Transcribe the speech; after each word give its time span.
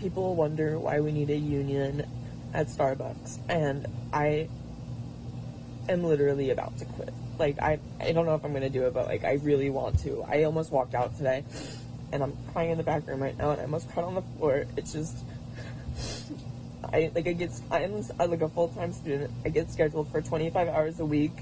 people 0.00 0.34
wonder 0.34 0.78
why 0.78 1.00
we 1.00 1.12
need 1.12 1.28
a 1.28 1.36
union 1.36 2.06
at 2.54 2.66
Starbucks, 2.68 3.38
and 3.48 3.86
I 4.12 4.48
am 5.88 6.02
literally 6.02 6.50
about 6.50 6.76
to 6.78 6.86
quit. 6.86 7.12
Like 7.38 7.60
I, 7.60 7.78
I 8.00 8.12
don't 8.12 8.26
know 8.26 8.34
if 8.34 8.44
I'm 8.44 8.52
gonna 8.52 8.70
do 8.70 8.86
it, 8.86 8.94
but 8.94 9.06
like 9.06 9.24
I 9.24 9.34
really 9.34 9.70
want 9.70 10.00
to. 10.00 10.24
I 10.26 10.44
almost 10.44 10.72
walked 10.72 10.94
out 10.94 11.16
today, 11.16 11.44
and 12.12 12.22
I'm 12.22 12.36
crying 12.52 12.70
in 12.70 12.78
the 12.78 12.82
back 12.84 13.06
room 13.06 13.22
right 13.22 13.36
now, 13.36 13.50
and 13.50 13.60
I 13.60 13.64
almost 13.64 13.90
cried 13.90 14.04
on 14.04 14.14
the 14.14 14.22
floor. 14.38 14.64
It's 14.76 14.92
just, 14.92 15.16
I 16.92 17.10
like 17.14 17.28
I 17.28 17.32
get 17.32 17.50
I'm 17.70 18.02
like 18.30 18.40
a 18.40 18.48
full 18.48 18.68
time 18.68 18.92
student. 18.92 19.30
I 19.44 19.50
get 19.50 19.70
scheduled 19.70 20.10
for 20.10 20.22
25 20.22 20.68
hours 20.68 20.98
a 20.98 21.04
week, 21.04 21.36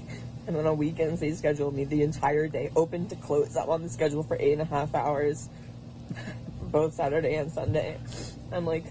and 0.47 0.55
then 0.55 0.65
on 0.65 0.77
weekends 0.77 1.21
they 1.21 1.31
schedule 1.31 1.71
me 1.71 1.85
the 1.85 2.03
entire 2.03 2.49
day, 2.49 2.71
open 2.75 3.07
to 3.07 3.15
close. 3.15 3.55
I'm 3.55 3.69
on 3.69 3.83
the 3.83 3.89
schedule 3.89 4.23
for 4.23 4.35
eight 4.37 4.53
and 4.53 4.61
a 4.61 4.65
half 4.65 4.93
hours, 4.93 5.47
both 6.61 6.93
Saturday 6.93 7.35
and 7.35 7.51
Sunday. 7.51 7.97
I'm 8.51 8.65
like 8.65 8.85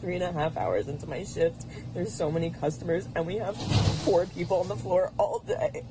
three 0.00 0.14
and 0.14 0.24
a 0.24 0.32
half 0.32 0.56
hours 0.56 0.88
into 0.88 1.06
my 1.06 1.24
shift. 1.24 1.64
There's 1.94 2.12
so 2.12 2.30
many 2.30 2.50
customers, 2.50 3.08
and 3.14 3.26
we 3.26 3.36
have 3.36 3.56
four 4.04 4.26
people 4.26 4.60
on 4.60 4.68
the 4.68 4.76
floor 4.76 5.12
all 5.18 5.40
day. 5.40 5.82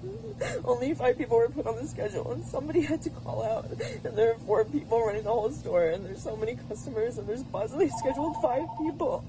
Only 0.64 0.94
five 0.94 1.16
people 1.16 1.38
were 1.38 1.48
put 1.48 1.66
on 1.66 1.76
the 1.76 1.86
schedule, 1.86 2.32
and 2.32 2.44
somebody 2.44 2.82
had 2.82 3.02
to 3.02 3.10
call 3.10 3.42
out. 3.42 3.70
And 4.04 4.16
there 4.16 4.32
are 4.32 4.38
four 4.40 4.64
people 4.64 5.04
running 5.04 5.22
the 5.22 5.30
whole 5.30 5.50
store, 5.50 5.86
and 5.86 6.04
there's 6.04 6.22
so 6.22 6.36
many 6.36 6.56
customers, 6.68 7.18
and 7.18 7.28
there's 7.28 7.44
possibly 7.44 7.88
scheduled 8.00 8.36
five 8.42 8.66
people. 8.78 9.24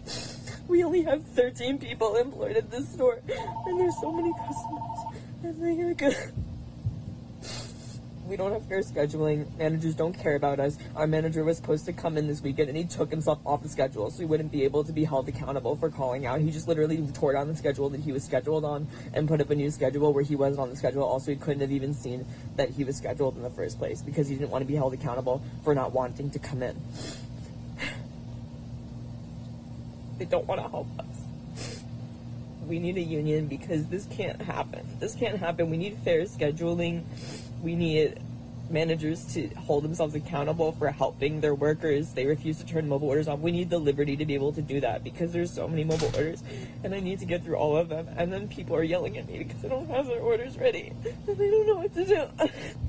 we 0.68 0.84
only 0.84 1.02
have 1.02 1.24
13 1.28 1.78
people 1.78 2.16
employed 2.16 2.56
at 2.56 2.70
this 2.70 2.88
store, 2.88 3.20
and 3.66 3.80
there's 3.80 3.98
so 4.00 4.12
many 4.12 4.32
customers. 4.32 4.98
And 5.42 5.62
they're 5.62 5.94
good 5.94 6.43
we 8.26 8.36
don't 8.36 8.52
have 8.52 8.64
fair 8.66 8.80
scheduling. 8.80 9.46
Managers 9.58 9.94
don't 9.94 10.14
care 10.14 10.34
about 10.34 10.58
us. 10.58 10.78
Our 10.96 11.06
manager 11.06 11.44
was 11.44 11.58
supposed 11.58 11.84
to 11.86 11.92
come 11.92 12.16
in 12.16 12.26
this 12.26 12.40
weekend 12.40 12.68
and 12.68 12.78
he 12.78 12.84
took 12.84 13.10
himself 13.10 13.38
off 13.44 13.62
the 13.62 13.68
schedule 13.68 14.10
so 14.10 14.18
he 14.20 14.24
wouldn't 14.24 14.50
be 14.50 14.64
able 14.64 14.82
to 14.84 14.92
be 14.92 15.04
held 15.04 15.28
accountable 15.28 15.76
for 15.76 15.90
calling 15.90 16.24
out. 16.24 16.40
He 16.40 16.50
just 16.50 16.66
literally 16.66 17.06
tore 17.12 17.34
down 17.34 17.48
the 17.48 17.56
schedule 17.56 17.90
that 17.90 18.00
he 18.00 18.12
was 18.12 18.24
scheduled 18.24 18.64
on 18.64 18.86
and 19.12 19.28
put 19.28 19.40
up 19.40 19.50
a 19.50 19.54
new 19.54 19.70
schedule 19.70 20.12
where 20.12 20.24
he 20.24 20.36
wasn't 20.36 20.60
on 20.60 20.70
the 20.70 20.76
schedule. 20.76 21.02
Also, 21.02 21.32
he 21.32 21.36
couldn't 21.36 21.60
have 21.60 21.72
even 21.72 21.92
seen 21.92 22.24
that 22.56 22.70
he 22.70 22.84
was 22.84 22.96
scheduled 22.96 23.36
in 23.36 23.42
the 23.42 23.50
first 23.50 23.78
place 23.78 24.00
because 24.00 24.28
he 24.28 24.36
didn't 24.36 24.50
want 24.50 24.62
to 24.62 24.66
be 24.66 24.76
held 24.76 24.94
accountable 24.94 25.42
for 25.62 25.74
not 25.74 25.92
wanting 25.92 26.30
to 26.30 26.38
come 26.38 26.62
in. 26.62 26.76
They 30.16 30.26
don't 30.26 30.46
want 30.46 30.62
to 30.62 30.68
help 30.68 30.86
us. 31.00 31.24
We 32.68 32.78
need 32.78 32.96
a 32.96 33.00
union 33.00 33.48
because 33.48 33.86
this 33.86 34.06
can't 34.06 34.40
happen. 34.40 34.86
This 35.00 35.16
can't 35.16 35.38
happen. 35.38 35.70
We 35.70 35.76
need 35.76 35.98
fair 36.04 36.22
scheduling 36.22 37.02
we 37.64 37.74
need 37.74 38.20
managers 38.70 39.24
to 39.34 39.48
hold 39.56 39.84
themselves 39.84 40.14
accountable 40.14 40.72
for 40.72 40.90
helping 40.90 41.40
their 41.40 41.54
workers. 41.54 42.12
They 42.12 42.26
refuse 42.26 42.58
to 42.58 42.66
turn 42.66 42.88
mobile 42.88 43.08
orders 43.08 43.28
on. 43.28 43.42
We 43.42 43.52
need 43.52 43.70
the 43.70 43.78
liberty 43.78 44.16
to 44.16 44.24
be 44.24 44.34
able 44.34 44.52
to 44.52 44.62
do 44.62 44.80
that 44.80 45.04
because 45.04 45.32
there's 45.32 45.52
so 45.52 45.68
many 45.68 45.84
mobile 45.84 46.10
orders 46.14 46.42
and 46.82 46.94
I 46.94 47.00
need 47.00 47.18
to 47.20 47.26
get 47.26 47.44
through 47.44 47.56
all 47.56 47.76
of 47.76 47.88
them. 47.88 48.08
And 48.16 48.32
then 48.32 48.48
people 48.48 48.76
are 48.76 48.82
yelling 48.82 49.18
at 49.18 49.28
me 49.28 49.38
because 49.38 49.64
I 49.64 49.68
don't 49.68 49.88
have 49.90 50.06
their 50.06 50.20
orders 50.20 50.58
ready 50.58 50.92
and 51.26 51.36
they 51.36 51.50
don't 51.50 51.66
know 51.66 51.76
what 51.76 51.94
to 51.94 52.04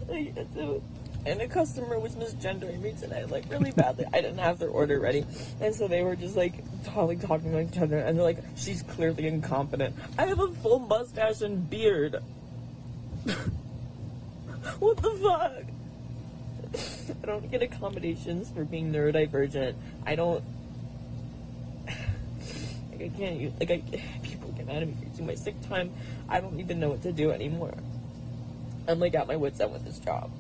do. 0.08 0.82
And 1.28 1.42
a 1.42 1.48
customer 1.48 1.98
was 1.98 2.16
misgendering 2.16 2.82
me 2.82 2.94
today, 2.94 3.26
like 3.26 3.46
really 3.50 3.72
badly. 3.72 4.06
I 4.14 4.22
didn't 4.22 4.38
have 4.38 4.60
their 4.60 4.70
order 4.70 5.00
ready. 5.00 5.26
And 5.60 5.74
so 5.74 5.88
they 5.88 6.04
were 6.04 6.16
just 6.16 6.36
like 6.36 6.54
talking, 6.84 7.20
talking 7.20 7.52
to 7.52 7.62
each 7.62 7.80
other. 7.80 7.98
And 7.98 8.16
they're 8.16 8.24
like, 8.24 8.44
she's 8.56 8.84
clearly 8.84 9.26
incompetent. 9.26 9.96
I 10.20 10.28
have 10.28 10.40
a 10.40 10.50
full 10.50 10.78
mustache 10.78 11.42
and 11.42 11.68
beard. 11.68 12.18
What 14.80 14.98
the 14.98 15.12
fuck? 15.12 15.64
I 17.24 17.26
don't 17.26 17.50
get 17.50 17.62
accommodations 17.62 18.50
for 18.50 18.66
being 18.66 18.92
neurodivergent. 18.92 19.76
I 20.06 20.16
don't. 20.16 20.44
Like, 22.92 23.02
I 23.02 23.10
can't. 23.10 23.60
Like, 23.60 23.72
I. 23.72 23.84
People 24.24 24.52
get 24.52 24.66
mad 24.66 24.82
at 24.82 24.88
me 24.88 24.96
for 25.00 25.06
using 25.06 25.26
my 25.26 25.36
sick 25.36 25.56
time. 25.70 25.92
I 26.28 26.42
don't 26.42 26.60
even 26.60 26.80
know 26.80 26.90
what 26.90 27.04
to 27.04 27.12
do 27.12 27.32
anymore. 27.32 27.76
I'm 28.88 29.00
like 29.00 29.16
at 29.16 29.28
my 29.28 29.36
wits' 29.36 29.60
end 29.60 29.74
with 29.74 29.86
this 29.86 30.00
job. 30.00 30.32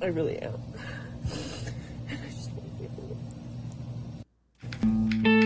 I 0.00 0.06
really 0.06 0.38
am. 0.38 0.54
I 5.24 5.37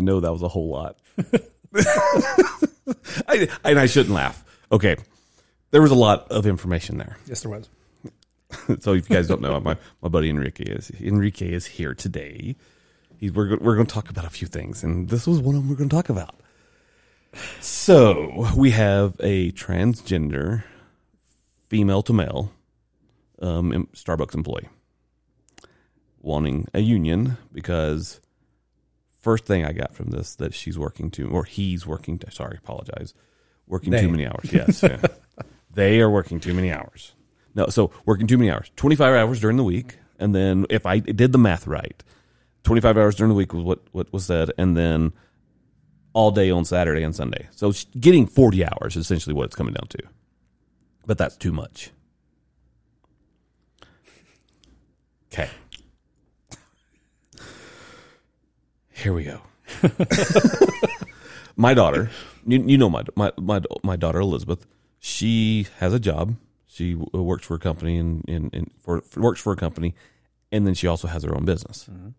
know 0.00 0.20
that 0.20 0.32
was 0.32 0.42
a 0.42 0.48
whole 0.48 0.68
lot. 0.68 0.98
I, 3.28 3.48
and 3.64 3.78
I 3.78 3.86
shouldn't 3.86 4.14
laugh. 4.14 4.44
Okay. 4.70 4.96
There 5.70 5.82
was 5.82 5.90
a 5.90 5.96
lot 5.96 6.30
of 6.30 6.46
information 6.46 6.98
there. 6.98 7.16
Yes, 7.26 7.42
there 7.42 7.50
was. 7.50 7.68
so 8.80 8.94
if 8.94 9.08
you 9.08 9.16
guys 9.16 9.26
don't 9.26 9.40
know, 9.40 9.58
my, 9.60 9.76
my 10.02 10.08
buddy 10.08 10.30
Enrique 10.30 10.64
is 10.64 10.90
Enrique 11.00 11.50
is 11.52 11.66
here 11.66 11.94
today. 11.94 12.56
He's, 13.18 13.32
we're 13.32 13.56
we're 13.58 13.74
going 13.74 13.86
to 13.86 13.92
talk 13.92 14.10
about 14.10 14.24
a 14.24 14.30
few 14.30 14.46
things, 14.46 14.84
and 14.84 15.08
this 15.08 15.26
was 15.26 15.40
one 15.40 15.56
of 15.56 15.62
them 15.62 15.70
we're 15.70 15.76
going 15.76 15.88
to 15.88 15.96
talk 15.96 16.08
about. 16.08 16.36
So 17.60 18.46
we 18.56 18.70
have 18.70 19.16
a 19.20 19.50
transgender, 19.52 20.62
female 21.68 22.02
to 22.02 22.12
male, 22.12 22.52
um, 23.40 23.88
Starbucks 23.94 24.34
employee 24.34 24.68
wanting 26.24 26.66
a 26.72 26.80
union 26.80 27.36
because 27.52 28.20
first 29.24 29.46
thing 29.46 29.64
I 29.64 29.72
got 29.72 29.94
from 29.94 30.10
this 30.10 30.36
that 30.36 30.54
she's 30.54 30.78
working 30.78 31.10
too, 31.10 31.28
or 31.30 31.44
he's 31.44 31.86
working. 31.86 32.18
To, 32.18 32.30
sorry, 32.30 32.58
apologize. 32.58 33.14
Working 33.66 33.90
they. 33.90 34.02
too 34.02 34.10
many 34.10 34.26
hours. 34.26 34.52
Yes, 34.52 34.82
yeah. 34.82 35.00
they 35.72 36.00
are 36.00 36.10
working 36.10 36.38
too 36.38 36.54
many 36.54 36.70
hours. 36.70 37.14
No, 37.54 37.66
so 37.68 37.90
working 38.04 38.26
too 38.26 38.38
many 38.38 38.50
hours. 38.50 38.70
Twenty 38.76 38.94
five 38.94 39.14
hours 39.14 39.40
during 39.40 39.56
the 39.56 39.64
week, 39.64 39.98
and 40.18 40.34
then 40.34 40.66
if 40.70 40.86
I 40.86 40.98
did 40.98 41.32
the 41.32 41.38
math 41.38 41.66
right, 41.66 42.04
twenty 42.62 42.80
five 42.80 42.98
hours 42.98 43.16
during 43.16 43.30
the 43.30 43.34
week 43.34 43.52
was 43.52 43.64
what 43.64 43.80
what 43.92 44.12
was 44.12 44.26
said, 44.26 44.50
and 44.58 44.76
then 44.76 45.12
all 46.12 46.30
day 46.30 46.50
on 46.50 46.64
Saturday 46.64 47.02
and 47.02 47.16
Sunday. 47.16 47.48
So 47.52 47.72
getting 47.98 48.26
forty 48.26 48.64
hours 48.64 48.96
is 48.96 49.06
essentially 49.06 49.34
what 49.34 49.46
it's 49.46 49.56
coming 49.56 49.74
down 49.74 49.88
to. 49.88 49.98
But 51.06 51.18
that's 51.18 51.36
too 51.36 51.52
much. 51.52 51.90
Okay. 55.32 55.50
Here 58.94 59.12
we 59.12 59.24
go. 59.24 59.40
my 61.56 61.74
daughter, 61.74 62.10
you, 62.46 62.62
you 62.64 62.78
know 62.78 62.88
my, 62.88 63.02
my 63.16 63.32
my 63.36 63.60
my 63.82 63.96
daughter 63.96 64.20
Elizabeth. 64.20 64.66
She 65.00 65.66
has 65.78 65.92
a 65.92 65.98
job. 65.98 66.36
She 66.66 66.94
works 66.94 67.44
for 67.44 67.54
a 67.54 67.58
company 67.58 67.98
and, 67.98 68.24
and, 68.26 68.52
and 68.54 68.70
for, 68.80 69.02
works 69.16 69.40
for 69.40 69.52
a 69.52 69.56
company, 69.56 69.94
and 70.50 70.66
then 70.66 70.74
she 70.74 70.86
also 70.86 71.08
has 71.08 71.22
her 71.24 71.34
own 71.34 71.44
business. 71.44 71.88
Mm-hmm. 71.90 72.10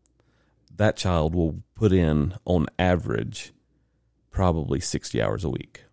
That 0.75 0.95
child 0.97 1.33
will 1.33 1.63
put 1.75 1.91
in 1.91 2.35
on 2.45 2.67
average 2.77 3.53
probably 4.29 4.81
sixty 4.81 5.21
hours 5.21 5.43
a 5.45 5.49
week. 5.49 5.85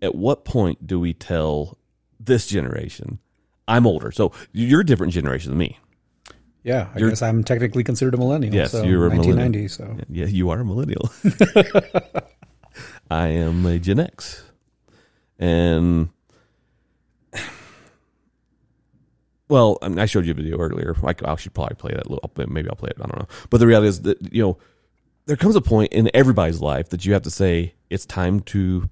At 0.00 0.14
what 0.14 0.46
point 0.46 0.86
do 0.86 0.98
we 0.98 1.12
tell 1.12 1.76
this 2.18 2.46
generation? 2.46 3.18
I'm 3.68 3.86
older, 3.86 4.10
so 4.10 4.32
you're 4.50 4.80
a 4.80 4.86
different 4.86 5.12
generation 5.12 5.50
than 5.50 5.58
me. 5.58 5.78
Yeah, 6.62 6.88
I 6.94 6.98
you're, 6.98 7.08
guess 7.08 7.22
I'm 7.22 7.42
technically 7.42 7.84
considered 7.84 8.14
a 8.14 8.18
millennial. 8.18 8.54
Yes, 8.54 8.72
so 8.72 8.82
you're 8.82 9.06
a 9.06 9.10
1990, 9.10 9.58
millennial. 9.58 9.68
So 9.68 10.04
yeah, 10.10 10.26
you 10.26 10.50
are 10.50 10.60
a 10.60 10.64
millennial. 10.64 11.10
I 13.10 13.28
am 13.28 13.64
a 13.66 13.78
Gen 13.78 13.98
X, 13.98 14.44
and 15.38 16.10
well, 19.48 19.78
I, 19.82 19.88
mean, 19.88 19.98
I 19.98 20.06
showed 20.06 20.26
you 20.26 20.30
a 20.30 20.34
video 20.34 20.58
earlier. 20.58 20.94
I, 21.02 21.14
I 21.24 21.34
should 21.36 21.54
probably 21.54 21.74
play 21.74 21.92
that. 21.92 22.08
Little, 22.08 22.30
maybe 22.48 22.68
I'll 22.68 22.76
play 22.76 22.90
it. 22.90 22.98
I 23.02 23.06
don't 23.06 23.18
know. 23.18 23.28
But 23.50 23.58
the 23.58 23.66
reality 23.66 23.88
is 23.88 24.02
that 24.02 24.32
you 24.32 24.42
know 24.42 24.58
there 25.26 25.36
comes 25.36 25.56
a 25.56 25.60
point 25.60 25.92
in 25.92 26.10
everybody's 26.14 26.60
life 26.60 26.90
that 26.90 27.06
you 27.06 27.14
have 27.14 27.22
to 27.22 27.30
say 27.30 27.74
it's 27.88 28.06
time 28.06 28.40
to 28.40 28.88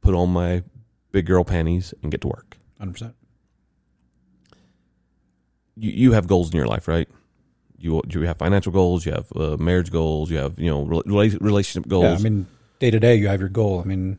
put 0.00 0.14
on 0.14 0.30
my 0.30 0.62
big 1.12 1.26
girl 1.26 1.44
panties 1.44 1.94
and 2.02 2.10
get 2.10 2.20
to 2.22 2.28
work. 2.28 2.58
Hundred 2.78 2.92
percent 2.92 3.14
you, 5.78 5.90
you 5.90 6.12
have 6.12 6.26
goals 6.26 6.50
in 6.50 6.56
your 6.56 6.66
life, 6.66 6.88
right? 6.88 7.08
You 7.78 8.02
do. 8.06 8.20
you 8.20 8.26
have 8.26 8.38
financial 8.38 8.72
goals, 8.72 9.06
you 9.06 9.12
have 9.12 9.26
uh, 9.36 9.56
marriage 9.56 9.90
goals, 9.90 10.30
you 10.30 10.38
have 10.38 10.58
you 10.58 10.68
know 10.68 10.84
relationship 11.06 11.88
goals. 11.88 12.04
Yeah, 12.04 12.14
I 12.14 12.18
mean, 12.18 12.46
day 12.80 12.90
to 12.90 12.98
day, 12.98 13.16
you 13.16 13.28
have 13.28 13.40
your 13.40 13.48
goal. 13.48 13.80
I 13.80 13.84
mean, 13.84 14.18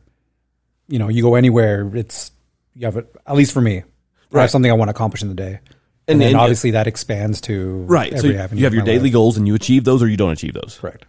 you 0.88 0.98
know, 0.98 1.08
you 1.08 1.22
go 1.22 1.34
anywhere, 1.34 1.90
it's 1.94 2.32
you 2.74 2.86
have 2.86 2.96
it. 2.96 3.14
At 3.26 3.36
least 3.36 3.52
for 3.52 3.60
me, 3.60 3.82
right. 4.30 4.40
I 4.40 4.42
have 4.42 4.50
something 4.50 4.70
I 4.70 4.74
want 4.74 4.88
to 4.88 4.92
accomplish 4.92 5.22
in 5.22 5.28
the 5.28 5.34
day, 5.34 5.60
and, 5.60 5.60
and 6.08 6.20
then 6.20 6.28
and 6.28 6.36
obviously 6.36 6.70
that 6.72 6.86
expands 6.86 7.42
to 7.42 7.84
right. 7.86 8.18
so 8.18 8.26
you 8.26 8.38
have 8.38 8.54
your 8.54 8.70
daily 8.82 9.04
life. 9.04 9.12
goals, 9.12 9.36
and 9.36 9.46
you 9.46 9.54
achieve 9.54 9.84
those, 9.84 10.02
or 10.02 10.08
you 10.08 10.16
don't 10.16 10.32
achieve 10.32 10.54
those. 10.54 10.78
Correct. 10.80 11.04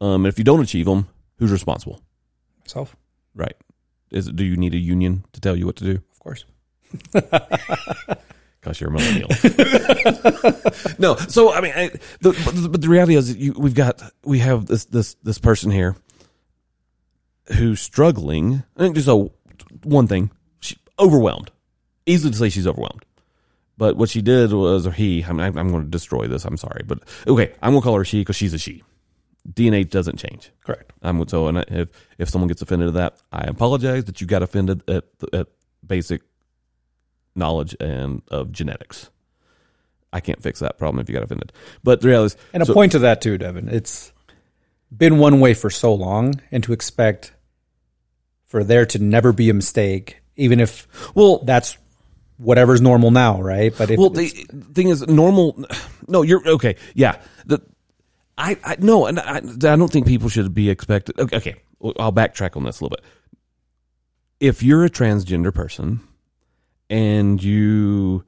Um, 0.00 0.24
and 0.24 0.26
if 0.26 0.38
you 0.38 0.44
don't 0.44 0.60
achieve 0.60 0.86
them, 0.86 1.06
who's 1.38 1.52
responsible? 1.52 2.02
Myself. 2.62 2.96
Right. 3.34 3.54
Is 4.10 4.26
do 4.26 4.44
you 4.44 4.56
need 4.56 4.74
a 4.74 4.78
union 4.78 5.24
to 5.32 5.40
tell 5.40 5.56
you 5.56 5.66
what 5.66 5.76
to 5.76 5.84
do? 5.84 6.02
Of 6.12 6.18
course. 6.18 6.44
because 8.62 8.80
you're 8.80 8.90
a 8.90 8.92
millennial. 8.92 9.28
no, 10.98 11.16
so 11.16 11.52
I 11.52 11.60
mean, 11.60 11.72
I, 11.74 11.88
the, 12.20 12.32
but, 12.44 12.72
but, 12.72 12.80
the 12.80 12.88
reality 12.88 13.16
is, 13.16 13.36
you, 13.36 13.52
we've 13.56 13.74
got 13.74 14.00
we 14.24 14.38
have 14.38 14.66
this 14.66 14.84
this 14.86 15.14
this 15.22 15.38
person 15.38 15.70
here 15.70 15.96
who's 17.54 17.80
struggling. 17.80 18.62
I 18.76 18.80
think 18.80 18.98
so. 18.98 19.32
one 19.82 20.06
thing, 20.06 20.30
she 20.60 20.76
overwhelmed. 20.98 21.50
Easy 22.06 22.30
to 22.30 22.36
say 22.36 22.48
she's 22.48 22.66
overwhelmed. 22.66 23.04
But 23.76 23.96
what 23.96 24.10
she 24.10 24.22
did 24.22 24.52
was, 24.52 24.86
or 24.86 24.92
he, 24.92 25.24
I 25.24 25.32
mean, 25.32 25.40
I'm, 25.40 25.58
I'm 25.58 25.70
going 25.70 25.84
to 25.84 25.90
destroy 25.90 26.28
this. 26.28 26.44
I'm 26.44 26.56
sorry, 26.56 26.82
but 26.86 27.00
okay, 27.26 27.54
I'm 27.62 27.72
going 27.72 27.82
to 27.82 27.84
call 27.84 27.96
her 27.96 28.04
she 28.04 28.20
because 28.20 28.36
she's 28.36 28.54
a 28.54 28.58
she. 28.58 28.84
DNA 29.50 29.88
doesn't 29.88 30.18
change. 30.18 30.52
Correct. 30.64 30.92
I'm 31.02 31.26
so, 31.26 31.48
and 31.48 31.58
if 31.68 31.90
if 32.18 32.28
someone 32.28 32.46
gets 32.46 32.62
offended 32.62 32.88
at 32.88 32.94
that, 32.94 33.16
I 33.32 33.42
apologize 33.42 34.04
that 34.04 34.20
you 34.20 34.26
got 34.28 34.42
offended 34.42 34.88
at 34.88 35.04
at 35.32 35.48
basic 35.84 36.22
knowledge 37.34 37.74
and 37.80 38.22
of 38.28 38.52
genetics. 38.52 39.10
I 40.12 40.20
can't 40.20 40.42
fix 40.42 40.60
that 40.60 40.76
problem 40.78 41.00
if 41.00 41.08
you 41.08 41.14
got 41.14 41.22
offended. 41.24 41.52
But 41.82 42.00
the 42.02 42.08
reality 42.08 42.34
is, 42.34 42.40
And 42.52 42.62
a 42.62 42.66
so- 42.66 42.74
point 42.74 42.92
to 42.92 42.98
that 43.00 43.20
too, 43.22 43.38
Devin. 43.38 43.68
It's 43.68 44.12
been 44.94 45.18
one 45.18 45.40
way 45.40 45.54
for 45.54 45.70
so 45.70 45.94
long, 45.94 46.34
and 46.50 46.62
to 46.64 46.72
expect 46.72 47.32
for 48.44 48.62
there 48.62 48.84
to 48.86 48.98
never 48.98 49.32
be 49.32 49.48
a 49.48 49.54
mistake, 49.54 50.18
even 50.36 50.60
if 50.60 50.86
well, 51.14 51.38
that's 51.38 51.78
whatever's 52.36 52.82
normal 52.82 53.10
now, 53.10 53.40
right? 53.40 53.72
But 53.76 53.90
if 53.90 53.98
Well, 53.98 54.10
the 54.10 54.26
thing 54.74 54.88
is, 54.88 55.06
normal. 55.08 55.64
No, 56.08 56.20
you're 56.22 56.46
okay. 56.46 56.76
Yeah, 56.94 57.16
the 57.46 57.60
I, 58.36 58.58
I 58.64 58.76
no, 58.80 59.06
and 59.06 59.18
I, 59.20 59.36
I 59.36 59.40
don't 59.76 59.90
think 59.90 60.06
people 60.06 60.28
should 60.28 60.52
be 60.52 60.68
expected. 60.68 61.18
Okay, 61.18 61.36
okay, 61.36 61.54
I'll 61.98 62.12
backtrack 62.12 62.56
on 62.56 62.64
this 62.64 62.80
a 62.80 62.84
little 62.84 62.96
bit. 62.96 63.04
If 64.40 64.62
you're 64.62 64.84
a 64.84 64.90
transgender 64.90 65.54
person 65.54 66.00
and 66.92 67.42
you 67.42 68.22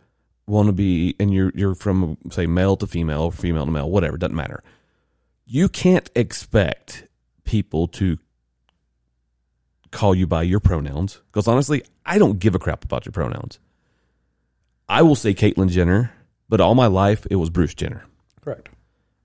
want 0.46 0.66
to 0.68 0.72
be, 0.72 1.14
and 1.20 1.32
you're 1.32 1.52
you're 1.54 1.74
from 1.74 2.16
say 2.30 2.46
male 2.46 2.76
to 2.78 2.86
female, 2.86 3.30
female 3.30 3.66
to 3.66 3.70
male, 3.70 3.90
whatever, 3.90 4.16
doesn't 4.16 4.34
matter. 4.34 4.64
You 5.44 5.68
can't 5.68 6.10
expect 6.16 7.06
people 7.44 7.86
to 7.88 8.18
call 9.90 10.14
you 10.14 10.26
by 10.26 10.42
your 10.42 10.60
pronouns 10.60 11.20
because 11.26 11.46
honestly, 11.46 11.84
I 12.06 12.18
don't 12.18 12.38
give 12.40 12.54
a 12.54 12.58
crap 12.58 12.84
about 12.84 13.04
your 13.04 13.12
pronouns. 13.12 13.58
I 14.88 15.02
will 15.02 15.14
say 15.14 15.34
Caitlyn 15.34 15.68
Jenner, 15.68 16.12
but 16.48 16.60
all 16.60 16.74
my 16.74 16.86
life 16.86 17.26
it 17.30 17.36
was 17.36 17.50
Bruce 17.50 17.74
Jenner. 17.74 18.04
correct. 18.40 18.70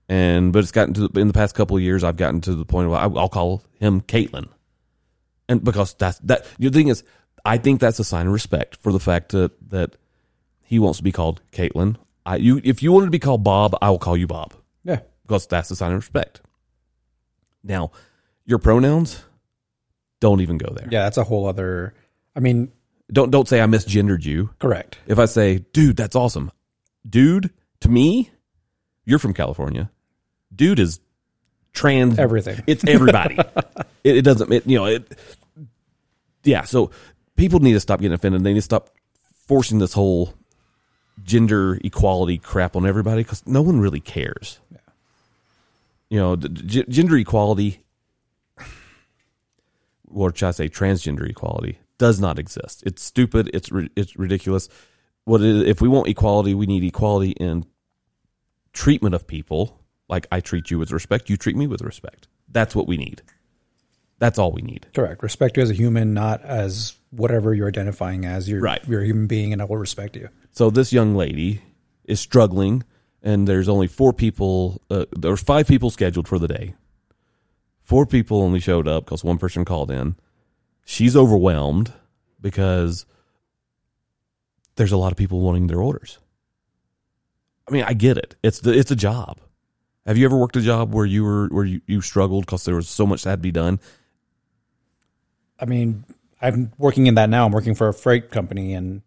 And 0.06 0.52
but 0.52 0.58
it's 0.58 0.72
gotten 0.72 0.92
to 0.94 1.08
in 1.18 1.28
the 1.28 1.32
past 1.32 1.54
couple 1.54 1.76
of 1.76 1.82
years, 1.82 2.04
I've 2.04 2.16
gotten 2.16 2.42
to 2.42 2.54
the 2.54 2.66
point 2.66 2.90
where 2.90 2.98
I, 2.98 3.04
I'll 3.04 3.28
call 3.30 3.62
him 3.78 4.02
Caitlyn, 4.02 4.48
and 5.48 5.64
because 5.64 5.94
that's 5.94 6.18
that. 6.20 6.46
The 6.58 6.68
thing 6.70 6.88
is, 6.88 7.04
I 7.44 7.58
think 7.58 7.80
that's 7.80 7.98
a 7.98 8.04
sign 8.04 8.26
of 8.26 8.32
respect 8.32 8.76
for 8.76 8.92
the 8.92 9.00
fact 9.00 9.32
that 9.32 9.52
that 9.70 9.96
he 10.62 10.78
wants 10.78 10.98
to 10.98 11.04
be 11.04 11.12
called 11.12 11.40
Caitlyn. 11.52 11.96
I 12.26 12.36
you 12.36 12.60
if 12.64 12.82
you 12.82 12.92
wanted 12.92 13.06
to 13.06 13.10
be 13.10 13.18
called 13.18 13.42
Bob, 13.44 13.76
I 13.80 13.90
will 13.90 13.98
call 13.98 14.16
you 14.16 14.26
Bob 14.26 14.54
Yeah, 14.84 15.00
because 15.22 15.46
that's 15.46 15.70
a 15.70 15.76
sign 15.76 15.92
of 15.92 15.96
respect. 15.98 16.40
Now, 17.62 17.90
your 18.46 18.58
pronouns 18.58 19.22
don't 20.20 20.40
even 20.40 20.58
go 20.58 20.72
there. 20.74 20.88
yeah, 20.90 21.02
that's 21.04 21.16
a 21.18 21.24
whole 21.24 21.46
other. 21.46 21.94
I 22.36 22.40
mean, 22.40 22.70
Don't 23.12 23.30
don't 23.30 23.48
say 23.48 23.60
I 23.60 23.66
misgendered 23.66 24.24
you. 24.24 24.50
correct. 24.58 24.98
If 25.06 25.18
I 25.18 25.24
say, 25.26 25.58
dude, 25.72 25.96
that's 25.96 26.14
awesome. 26.16 26.50
Dude, 27.08 27.50
to 27.80 27.88
me, 27.88 28.30
you're 29.04 29.18
from 29.18 29.34
California. 29.34 29.90
Dude 30.54 30.78
is 30.78 31.00
trans 31.72 32.18
Everything. 32.18 32.62
It's 32.66 32.84
everybody. 32.86 33.36
it, 34.04 34.16
it 34.18 34.22
doesn't, 34.22 34.52
it, 34.52 34.66
you 34.66 34.76
know, 34.78 34.86
it, 34.86 35.16
yeah. 36.44 36.64
So 36.64 36.90
people 37.40 37.58
need 37.60 37.72
to 37.72 37.80
stop 37.80 38.00
getting 38.00 38.12
offended. 38.12 38.44
They 38.44 38.50
need 38.52 38.58
to 38.58 38.62
stop 38.62 38.90
forcing 39.48 39.78
this 39.78 39.94
whole 39.94 40.34
gender 41.24 41.80
equality 41.82 42.36
crap 42.36 42.76
on 42.76 42.86
everybody 42.86 43.22
because 43.22 43.46
no 43.46 43.62
one 43.62 43.80
really 43.80 43.98
cares. 43.98 44.60
You 46.10 46.18
know, 46.18 46.36
g- 46.36 46.84
gender 46.88 47.16
equality, 47.16 47.82
or 50.12 50.34
should 50.34 50.48
I 50.48 50.50
say 50.50 50.68
transgender 50.68 51.26
equality, 51.28 51.78
does 51.96 52.20
not 52.20 52.38
exist. 52.38 52.82
It's 52.84 53.02
stupid. 53.02 53.50
It's 53.54 53.72
ri- 53.72 53.90
it's 53.96 54.18
ridiculous. 54.18 54.68
What 55.24 55.40
it, 55.40 55.66
if 55.66 55.80
we 55.80 55.88
want 55.88 56.08
equality? 56.08 56.52
We 56.52 56.66
need 56.66 56.84
equality 56.84 57.30
in 57.32 57.64
treatment 58.74 59.14
of 59.14 59.26
people. 59.26 59.80
Like 60.10 60.26
I 60.30 60.40
treat 60.40 60.70
you 60.70 60.78
with 60.78 60.92
respect, 60.92 61.30
you 61.30 61.38
treat 61.38 61.56
me 61.56 61.66
with 61.66 61.80
respect. 61.80 62.28
That's 62.48 62.74
what 62.74 62.86
we 62.86 62.98
need. 62.98 63.22
That's 64.20 64.38
all 64.38 64.52
we 64.52 64.62
need. 64.62 64.86
Correct. 64.94 65.22
Respect 65.22 65.56
you 65.56 65.62
as 65.64 65.70
a 65.70 65.74
human, 65.74 66.14
not 66.14 66.42
as 66.42 66.94
whatever 67.10 67.52
you're 67.54 67.68
identifying 67.68 68.26
as. 68.26 68.48
You're 68.48 68.60
Right. 68.60 68.80
You're 68.86 69.02
a 69.02 69.06
human 69.06 69.26
being, 69.26 69.52
and 69.52 69.60
I 69.60 69.64
will 69.64 69.78
respect 69.78 70.14
you. 70.14 70.28
So 70.52 70.70
this 70.70 70.92
young 70.92 71.16
lady 71.16 71.62
is 72.04 72.20
struggling, 72.20 72.84
and 73.22 73.48
there's 73.48 73.68
only 73.68 73.86
four 73.86 74.12
people. 74.12 74.80
Uh, 74.90 75.06
there's 75.16 75.42
five 75.42 75.66
people 75.66 75.90
scheduled 75.90 76.28
for 76.28 76.38
the 76.38 76.46
day. 76.46 76.74
Four 77.80 78.06
people 78.06 78.42
only 78.42 78.60
showed 78.60 78.86
up 78.86 79.06
because 79.06 79.24
one 79.24 79.38
person 79.38 79.64
called 79.64 79.90
in. 79.90 80.16
She's 80.84 81.16
overwhelmed 81.16 81.92
because 82.40 83.06
there's 84.76 84.92
a 84.92 84.96
lot 84.96 85.12
of 85.12 85.18
people 85.18 85.40
wanting 85.40 85.66
their 85.66 85.80
orders. 85.80 86.18
I 87.66 87.72
mean, 87.72 87.84
I 87.84 87.94
get 87.94 88.18
it. 88.18 88.36
It's 88.42 88.60
the 88.60 88.76
it's 88.76 88.90
a 88.90 88.96
job. 88.96 89.40
Have 90.06 90.18
you 90.18 90.24
ever 90.24 90.36
worked 90.36 90.56
a 90.56 90.60
job 90.60 90.92
where 90.92 91.06
you 91.06 91.24
were 91.24 91.48
where 91.48 91.64
you, 91.64 91.80
you 91.86 92.00
struggled 92.00 92.44
because 92.44 92.64
there 92.64 92.74
was 92.74 92.88
so 92.88 93.06
much 93.06 93.22
that 93.22 93.30
had 93.30 93.38
to 93.38 93.42
be 93.42 93.52
done? 93.52 93.80
I 95.60 95.66
mean, 95.66 96.04
I'm 96.40 96.72
working 96.78 97.06
in 97.06 97.14
that 97.16 97.28
now. 97.28 97.44
I'm 97.46 97.52
working 97.52 97.74
for 97.74 97.88
a 97.88 97.94
freight 97.94 98.30
company, 98.30 98.72
and 98.74 99.02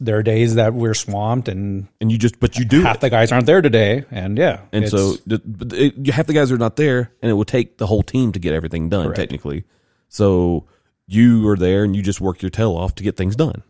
there 0.00 0.18
are 0.18 0.22
days 0.22 0.56
that 0.56 0.74
we're 0.74 0.94
swamped, 0.94 1.48
and 1.48 1.88
And 2.00 2.12
you 2.12 2.18
just 2.18 2.38
but 2.40 2.58
you 2.58 2.64
do 2.64 2.82
half 2.82 2.96
it. 2.96 3.00
the 3.02 3.10
guys 3.10 3.32
aren't 3.32 3.46
there 3.46 3.62
today. 3.62 4.04
And 4.10 4.36
yeah, 4.36 4.60
And 4.72 4.88
so 4.88 5.14
it, 5.26 5.96
you- 5.96 6.12
half 6.12 6.26
the 6.26 6.32
guys 6.34 6.52
are 6.52 6.58
not 6.58 6.76
there, 6.76 7.12
and 7.22 7.30
it 7.30 7.34
will 7.34 7.44
take 7.44 7.78
the 7.78 7.86
whole 7.86 8.02
team 8.02 8.32
to 8.32 8.38
get 8.38 8.52
everything 8.52 8.88
done. 8.88 9.06
Correct. 9.06 9.16
Technically, 9.18 9.64
so 10.08 10.66
you 11.06 11.48
are 11.48 11.56
there, 11.56 11.84
and 11.84 11.94
you 11.96 12.02
just 12.02 12.20
work 12.20 12.42
your 12.42 12.50
tail 12.50 12.76
off 12.76 12.94
to 12.96 13.02
get 13.02 13.16
things 13.16 13.36
done. 13.36 13.62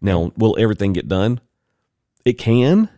Now, 0.00 0.32
will 0.36 0.56
everything 0.58 0.92
get 0.92 1.08
done? 1.08 1.40
It 2.24 2.34
can 2.38 2.88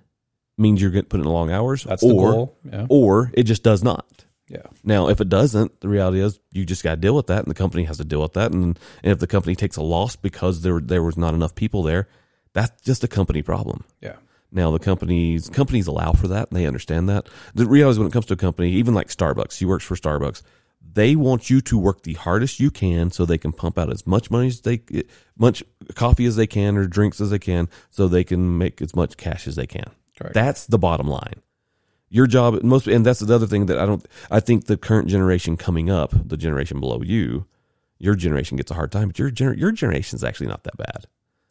means 0.56 0.80
you're 0.82 0.90
getting 0.90 1.08
put 1.08 1.20
in 1.20 1.26
long 1.26 1.50
hours, 1.50 1.84
that's 1.84 2.02
the 2.02 2.12
or 2.12 2.32
goal. 2.32 2.58
Yeah, 2.70 2.86
or 2.88 3.30
it 3.34 3.44
just 3.44 3.62
does 3.62 3.82
not. 3.82 4.24
Yeah, 4.48 4.62
Now, 4.82 5.08
if 5.08 5.20
it 5.20 5.28
doesn't, 5.28 5.80
the 5.80 5.88
reality 5.88 6.20
is 6.20 6.40
you 6.52 6.64
just 6.64 6.82
got 6.82 6.92
to 6.92 6.96
deal 6.96 7.14
with 7.14 7.26
that, 7.26 7.40
and 7.40 7.48
the 7.48 7.54
company 7.54 7.84
has 7.84 7.98
to 7.98 8.04
deal 8.04 8.22
with 8.22 8.32
that. 8.32 8.52
And, 8.52 8.78
and 9.02 9.12
if 9.12 9.18
the 9.18 9.26
company 9.26 9.54
takes 9.54 9.76
a 9.76 9.82
loss 9.82 10.16
because 10.16 10.62
there 10.62 10.80
there 10.80 11.02
was 11.02 11.18
not 11.18 11.34
enough 11.34 11.54
people 11.54 11.82
there, 11.82 12.08
that's 12.54 12.80
just 12.82 13.04
a 13.04 13.08
company 13.08 13.42
problem. 13.42 13.84
yeah. 14.00 14.16
Now 14.50 14.70
the 14.70 14.78
companies 14.78 15.50
companies 15.50 15.86
allow 15.86 16.12
for 16.12 16.28
that 16.28 16.48
and 16.48 16.58
they 16.58 16.64
understand 16.64 17.08
that. 17.10 17.28
The 17.54 17.66
reality 17.66 17.90
is 17.90 17.98
when 17.98 18.08
it 18.08 18.12
comes 18.12 18.26
to 18.26 18.34
a 18.34 18.36
company, 18.38 18.70
even 18.72 18.94
like 18.94 19.08
Starbucks, 19.08 19.52
she 19.52 19.66
works 19.66 19.84
for 19.84 19.94
Starbucks. 19.94 20.40
They 20.80 21.16
want 21.16 21.50
you 21.50 21.60
to 21.60 21.78
work 21.78 22.02
the 22.02 22.14
hardest 22.14 22.58
you 22.58 22.70
can 22.70 23.10
so 23.10 23.26
they 23.26 23.36
can 23.36 23.52
pump 23.52 23.78
out 23.78 23.92
as 23.92 24.06
much 24.06 24.30
money 24.30 24.46
as 24.46 24.62
they 24.62 24.80
much 25.36 25.62
coffee 25.94 26.24
as 26.24 26.36
they 26.36 26.46
can 26.46 26.78
or 26.78 26.86
drinks 26.86 27.20
as 27.20 27.28
they 27.28 27.38
can 27.38 27.68
so 27.90 28.08
they 28.08 28.24
can 28.24 28.56
make 28.56 28.80
as 28.80 28.96
much 28.96 29.18
cash 29.18 29.46
as 29.46 29.56
they 29.56 29.66
can. 29.66 29.90
Correct. 30.18 30.34
That's 30.34 30.64
the 30.66 30.78
bottom 30.78 31.08
line. 31.08 31.42
Your 32.10 32.26
job 32.26 32.62
most 32.62 32.86
and 32.86 33.04
that's 33.04 33.20
the 33.20 33.34
other 33.34 33.46
thing 33.46 33.66
that 33.66 33.78
I 33.78 33.84
don't 33.86 34.04
I 34.30 34.40
think 34.40 34.66
the 34.66 34.76
current 34.76 35.08
generation 35.08 35.56
coming 35.56 35.90
up, 35.90 36.12
the 36.12 36.36
generation 36.36 36.80
below 36.80 37.02
you, 37.02 37.46
your 37.98 38.14
generation 38.14 38.56
gets 38.56 38.70
a 38.70 38.74
hard 38.74 38.92
time, 38.92 39.08
but 39.08 39.18
your 39.18 39.30
gener- 39.30 39.58
your 39.58 39.72
generation 39.72 40.16
is 40.16 40.24
actually 40.24 40.46
not 40.46 40.64
that 40.64 40.76
bad. 40.76 41.06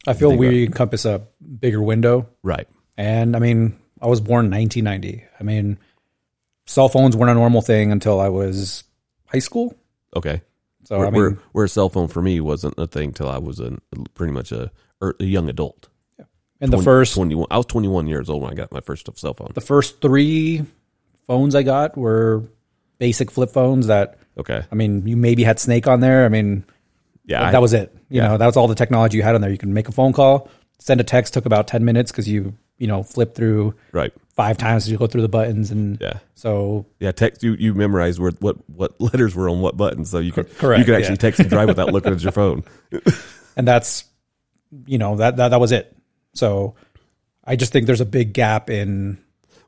I 0.08 0.14
feel 0.14 0.36
we 0.36 0.66
encompass 0.66 1.06
a 1.06 1.22
bigger 1.60 1.82
window. 1.82 2.30
Right. 2.42 2.68
And 2.98 3.36
I 3.36 3.40
mean, 3.40 3.78
I 4.02 4.08
was 4.08 4.22
born 4.22 4.46
in 4.46 4.52
1990. 4.52 5.24
I 5.40 5.44
mean, 5.44 5.78
cell 6.66 6.90
phones 6.90 7.16
weren't 7.16 7.32
a 7.32 7.34
normal 7.34 7.62
thing 7.62 7.92
until 7.92 8.20
I 8.20 8.30
was 8.30 8.84
high 9.26 9.40
school. 9.40 9.76
Okay. 10.16 10.42
So 10.86 10.98
where, 10.98 11.08
I 11.08 11.10
mean, 11.10 11.20
where, 11.20 11.32
where 11.52 11.66
a 11.66 11.70
cell 11.70 11.90
phone 11.90 12.08
for 12.08 12.22
me 12.22 12.40
wasn't 12.40 12.76
a 12.78 12.88
thing 12.88 13.12
till 13.12 13.28
I 13.28 13.38
was 13.40 13.60
a 13.60 13.78
pretty 14.14 14.32
much 14.32 14.52
a, 14.52 14.72
er, 15.02 15.16
a 15.20 15.26
young 15.26 15.50
adult. 15.50 15.90
In 16.62 16.70
the 16.72 16.82
first 16.82 17.14
21, 17.14 17.48
I 17.52 17.58
was 17.58 17.66
21 17.66 18.08
years 18.08 18.30
old 18.30 18.42
when 18.44 18.52
I 18.52 18.56
got 18.56 18.72
my 18.72 18.82
first 18.82 19.08
cell 19.18 19.34
phone. 19.34 19.52
the 19.54 19.62
first 19.62 20.02
three 20.02 20.64
phones 21.28 21.56
I 21.56 21.64
got 21.64 21.98
were 21.98 22.44
basic 23.00 23.30
flip 23.32 23.52
phones 23.52 23.88
that 23.88 24.18
Okay. 24.40 24.64
I 24.72 24.76
mean, 24.76 25.08
you 25.08 25.18
maybe 25.18 25.44
had 25.44 25.60
Snake 25.60 25.88
on 25.88 26.00
there. 26.00 26.24
I 26.26 26.30
mean, 26.30 26.64
Yeah. 27.26 27.42
that 27.52 27.56
I- 27.56 27.60
was 27.60 27.74
it. 27.74 27.92
You 28.10 28.22
yeah. 28.22 28.28
know, 28.30 28.38
that 28.38 28.46
was 28.46 28.56
all 28.56 28.68
the 28.68 28.76
technology 28.76 29.18
you 29.18 29.24
had 29.24 29.34
on 29.36 29.42
there. 29.42 29.50
You 29.50 29.58
can 29.58 29.74
make 29.74 29.88
a 29.90 29.92
phone 29.92 30.14
call, 30.14 30.48
send 30.80 31.02
a 31.02 31.04
text 31.04 31.34
took 31.34 31.46
about 31.48 31.68
10 31.68 31.84
minutes 31.84 32.12
because 32.12 32.30
you, 32.30 32.54
you 32.78 32.86
know, 32.86 33.02
flip 33.02 33.34
through 33.34 33.74
right. 33.92 34.14
five 34.36 34.58
times 34.60 34.84
as 34.86 34.92
you 34.92 34.98
go 35.00 35.08
through 35.08 35.24
the 35.24 35.28
buttons. 35.28 35.72
And 35.72 35.98
Yeah. 36.00 36.20
so, 36.36 36.86
Yeah. 37.00 37.12
Text 37.14 37.42
you, 37.42 37.54
you 37.56 37.74
memorized 37.74 38.20
where, 38.20 38.30
what, 38.42 38.58
what 38.70 38.94
letters 39.02 39.36
were 39.36 39.50
on 39.50 39.60
what 39.62 39.76
buttons. 39.76 40.12
So 40.12 40.20
you 40.20 40.32
could, 40.32 40.56
correct, 40.60 40.78
you 40.80 40.86
could 40.86 40.94
actually 40.94 41.14
yeah. 41.14 41.18
text 41.18 41.40
and 41.40 41.50
drive 41.50 41.68
without 41.68 41.92
looking 41.92 42.14
at 42.14 42.22
your 42.22 42.32
phone. 42.32 42.64
and 43.58 43.68
that's, 43.68 44.06
you 44.86 45.00
know, 45.00 45.16
that, 45.16 45.38
that, 45.38 45.48
that 45.50 45.60
was 45.60 45.72
it. 45.72 45.97
So 46.38 46.76
I 47.44 47.56
just 47.56 47.72
think 47.72 47.88
there's 47.88 48.02
a 48.02 48.06
big 48.06 48.34
gap 48.34 48.70
in 48.70 49.18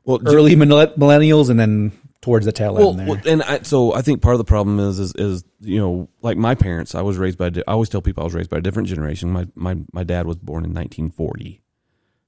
Well, 0.04 0.20
early 0.26 0.54
millenn- 0.54 0.96
millennials 0.96 1.50
and 1.50 1.58
then 1.58 1.92
towards 2.20 2.44
the 2.44 2.52
tail 2.52 2.74
well, 2.74 2.90
end 2.90 2.98
there. 3.00 3.06
well, 3.08 3.20
and 3.26 3.42
I, 3.42 3.62
so 3.62 3.94
I 3.94 4.02
think 4.02 4.20
part 4.20 4.34
of 4.34 4.38
the 4.38 4.44
problem 4.44 4.78
is, 4.78 4.98
is, 4.98 5.14
is, 5.14 5.44
you 5.60 5.80
know, 5.80 6.08
like 6.20 6.36
my 6.36 6.54
parents, 6.54 6.94
I 6.94 7.02
was 7.02 7.16
raised 7.16 7.38
by, 7.38 7.46
I 7.46 7.62
always 7.72 7.88
tell 7.88 8.02
people 8.02 8.22
I 8.22 8.24
was 8.24 8.34
raised 8.34 8.50
by 8.50 8.58
a 8.58 8.60
different 8.60 8.88
generation. 8.88 9.30
My, 9.30 9.46
my, 9.54 9.76
my 9.92 10.04
dad 10.04 10.26
was 10.26 10.36
born 10.36 10.64
in 10.64 10.74
1940. 10.74 11.62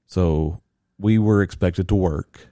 So 0.07 0.59
we 0.97 1.19
were 1.19 1.41
expected 1.41 1.87
to 1.89 1.95
work. 1.95 2.47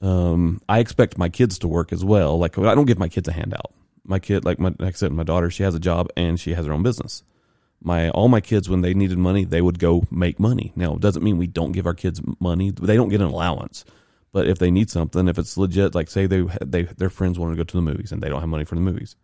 Um, 0.00 0.60
I 0.68 0.78
expect 0.78 1.18
my 1.18 1.28
kids 1.28 1.58
to 1.58 1.68
work 1.68 1.92
as 1.92 2.04
well. 2.04 2.38
Like 2.38 2.56
I 2.58 2.74
don't 2.74 2.86
give 2.86 2.98
my 2.98 3.08
kids 3.08 3.28
a 3.28 3.32
handout. 3.32 3.72
My 4.04 4.18
kid, 4.18 4.44
like 4.44 4.58
my, 4.58 4.68
like 4.78 4.94
I 4.94 4.96
said, 4.96 5.12
my 5.12 5.24
daughter, 5.24 5.50
she 5.50 5.62
has 5.62 5.74
a 5.74 5.80
job 5.80 6.08
and 6.16 6.40
she 6.40 6.54
has 6.54 6.64
her 6.64 6.72
own 6.72 6.82
business. 6.82 7.22
My 7.82 8.10
all 8.10 8.28
my 8.28 8.40
kids 8.40 8.68
when 8.68 8.82
they 8.82 8.94
needed 8.94 9.18
money, 9.18 9.44
they 9.44 9.62
would 9.62 9.78
go 9.78 10.04
make 10.10 10.38
money. 10.38 10.72
Now, 10.76 10.94
it 10.94 11.00
doesn't 11.00 11.22
mean 11.22 11.38
we 11.38 11.46
don't 11.46 11.72
give 11.72 11.86
our 11.86 11.94
kids 11.94 12.20
money. 12.38 12.70
They 12.70 12.96
don't 12.96 13.08
get 13.08 13.20
an 13.20 13.28
allowance. 13.28 13.84
But 14.32 14.46
if 14.46 14.58
they 14.58 14.70
need 14.70 14.90
something, 14.90 15.28
if 15.28 15.38
it's 15.38 15.56
legit, 15.56 15.94
like 15.94 16.10
say 16.10 16.26
they 16.26 16.42
they 16.64 16.82
their 16.82 17.10
friends 17.10 17.38
want 17.38 17.52
to 17.52 17.56
go 17.56 17.64
to 17.64 17.76
the 17.76 17.82
movies 17.82 18.12
and 18.12 18.22
they 18.22 18.28
don't 18.28 18.40
have 18.40 18.48
money 18.48 18.64
for 18.64 18.74
the 18.74 18.80
movies, 18.80 19.16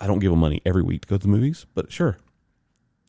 I 0.00 0.06
don't 0.06 0.20
give 0.20 0.30
them 0.30 0.40
money 0.40 0.62
every 0.64 0.82
week 0.82 1.02
to 1.02 1.08
go 1.08 1.16
to 1.16 1.22
the 1.22 1.28
movies. 1.28 1.66
But 1.74 1.92
sure, 1.92 2.18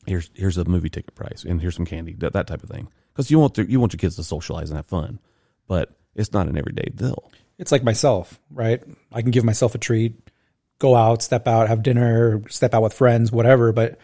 here's 0.06 0.30
here's 0.34 0.58
a 0.58 0.64
movie 0.64 0.90
ticket 0.90 1.14
price 1.14 1.44
and 1.44 1.60
here's 1.60 1.76
some 1.76 1.86
candy, 1.86 2.14
that, 2.18 2.32
that 2.34 2.46
type 2.46 2.62
of 2.62 2.68
thing. 2.68 2.88
Because 3.12 3.30
you 3.30 3.38
want 3.38 3.54
to, 3.54 3.70
you 3.70 3.80
want 3.80 3.94
your 3.94 3.98
kids 3.98 4.16
to 4.16 4.24
socialize 4.24 4.68
and 4.68 4.76
have 4.76 4.86
fun, 4.86 5.18
but 5.66 5.96
it's 6.14 6.32
not 6.32 6.48
an 6.48 6.58
everyday 6.58 6.90
deal. 6.94 7.30
It's 7.58 7.72
like 7.72 7.82
myself, 7.82 8.38
right? 8.50 8.82
I 9.10 9.22
can 9.22 9.30
give 9.30 9.44
myself 9.44 9.74
a 9.74 9.78
treat, 9.78 10.30
go 10.78 10.94
out, 10.94 11.22
step 11.22 11.48
out, 11.48 11.68
have 11.68 11.82
dinner, 11.82 12.42
step 12.50 12.74
out 12.74 12.82
with 12.82 12.92
friends, 12.92 13.32
whatever. 13.32 13.72
But 13.72 13.98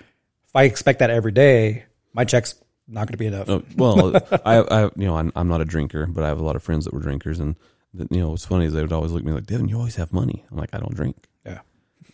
if 0.52 0.56
I 0.56 0.64
expect 0.64 0.99
that 0.99 1.09
every 1.09 1.32
day, 1.32 1.85
my 2.12 2.26
check's 2.26 2.54
not 2.87 3.06
going 3.06 3.12
to 3.12 3.16
be 3.16 3.26
enough. 3.26 3.49
Uh, 3.49 3.61
well, 3.75 4.14
I, 4.44 4.59
I, 4.59 4.82
you 4.97 5.06
know, 5.06 5.16
I'm, 5.16 5.32
I'm 5.35 5.49
not 5.49 5.62
a 5.62 5.64
drinker, 5.64 6.06
but 6.06 6.25
I 6.25 6.28
have 6.28 6.38
a 6.38 6.44
lot 6.44 6.56
of 6.56 6.62
friends 6.62 6.85
that 6.85 6.92
were 6.92 7.00
drinkers, 7.00 7.40
and 7.40 7.56
you 7.94 8.21
know, 8.21 8.30
what's 8.30 8.44
funny 8.44 8.66
is 8.66 8.75
they 8.75 8.82
would 8.82 8.92
always 8.92 9.12
look 9.12 9.23
at 9.23 9.26
me 9.26 9.32
like, 9.32 9.47
"Devin, 9.47 9.68
you 9.68 9.78
always 9.78 9.97
have 9.97 10.12
money." 10.12 10.44
I'm 10.50 10.59
like, 10.59 10.75
I 10.75 10.78
don't 10.78 10.94
drink. 10.94 11.26
Yeah, 11.47 11.61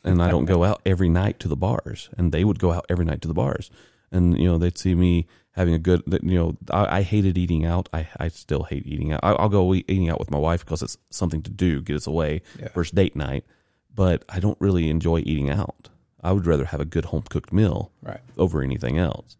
and 0.04 0.22
I 0.22 0.30
don't 0.30 0.44
go 0.44 0.62
out 0.62 0.80
every 0.86 1.08
night 1.08 1.40
to 1.40 1.48
the 1.48 1.56
bars, 1.56 2.10
and 2.16 2.30
they 2.30 2.44
would 2.44 2.60
go 2.60 2.72
out 2.72 2.86
every 2.88 3.04
night 3.04 3.22
to 3.22 3.28
the 3.28 3.34
bars, 3.34 3.72
and 4.12 4.38
you 4.38 4.46
know, 4.46 4.56
they'd 4.56 4.78
see 4.78 4.94
me 4.94 5.26
having 5.58 5.74
a 5.74 5.78
good, 5.78 6.02
you 6.22 6.38
know, 6.38 6.56
I, 6.70 6.98
I 6.98 7.02
hated 7.02 7.36
eating 7.36 7.64
out. 7.64 7.88
I, 7.92 8.06
I 8.16 8.28
still 8.28 8.62
hate 8.62 8.86
eating 8.86 9.12
out. 9.12 9.20
I, 9.24 9.42
will 9.42 9.48
go 9.48 9.74
eating 9.74 10.08
out 10.08 10.20
with 10.20 10.30
my 10.30 10.38
wife 10.38 10.64
because 10.64 10.82
it's 10.82 10.96
something 11.10 11.42
to 11.42 11.50
do, 11.50 11.82
get 11.82 11.96
us 11.96 12.06
away, 12.06 12.42
yeah. 12.60 12.68
first 12.68 12.94
date 12.94 13.16
night. 13.16 13.44
But 13.92 14.24
I 14.28 14.38
don't 14.38 14.56
really 14.60 14.88
enjoy 14.88 15.18
eating 15.18 15.50
out. 15.50 15.88
I 16.22 16.32
would 16.32 16.46
rather 16.46 16.64
have 16.64 16.80
a 16.80 16.84
good 16.84 17.06
home 17.06 17.24
cooked 17.28 17.52
meal 17.52 17.92
right. 18.02 18.20
over 18.36 18.62
anything 18.62 18.98
else. 18.98 19.36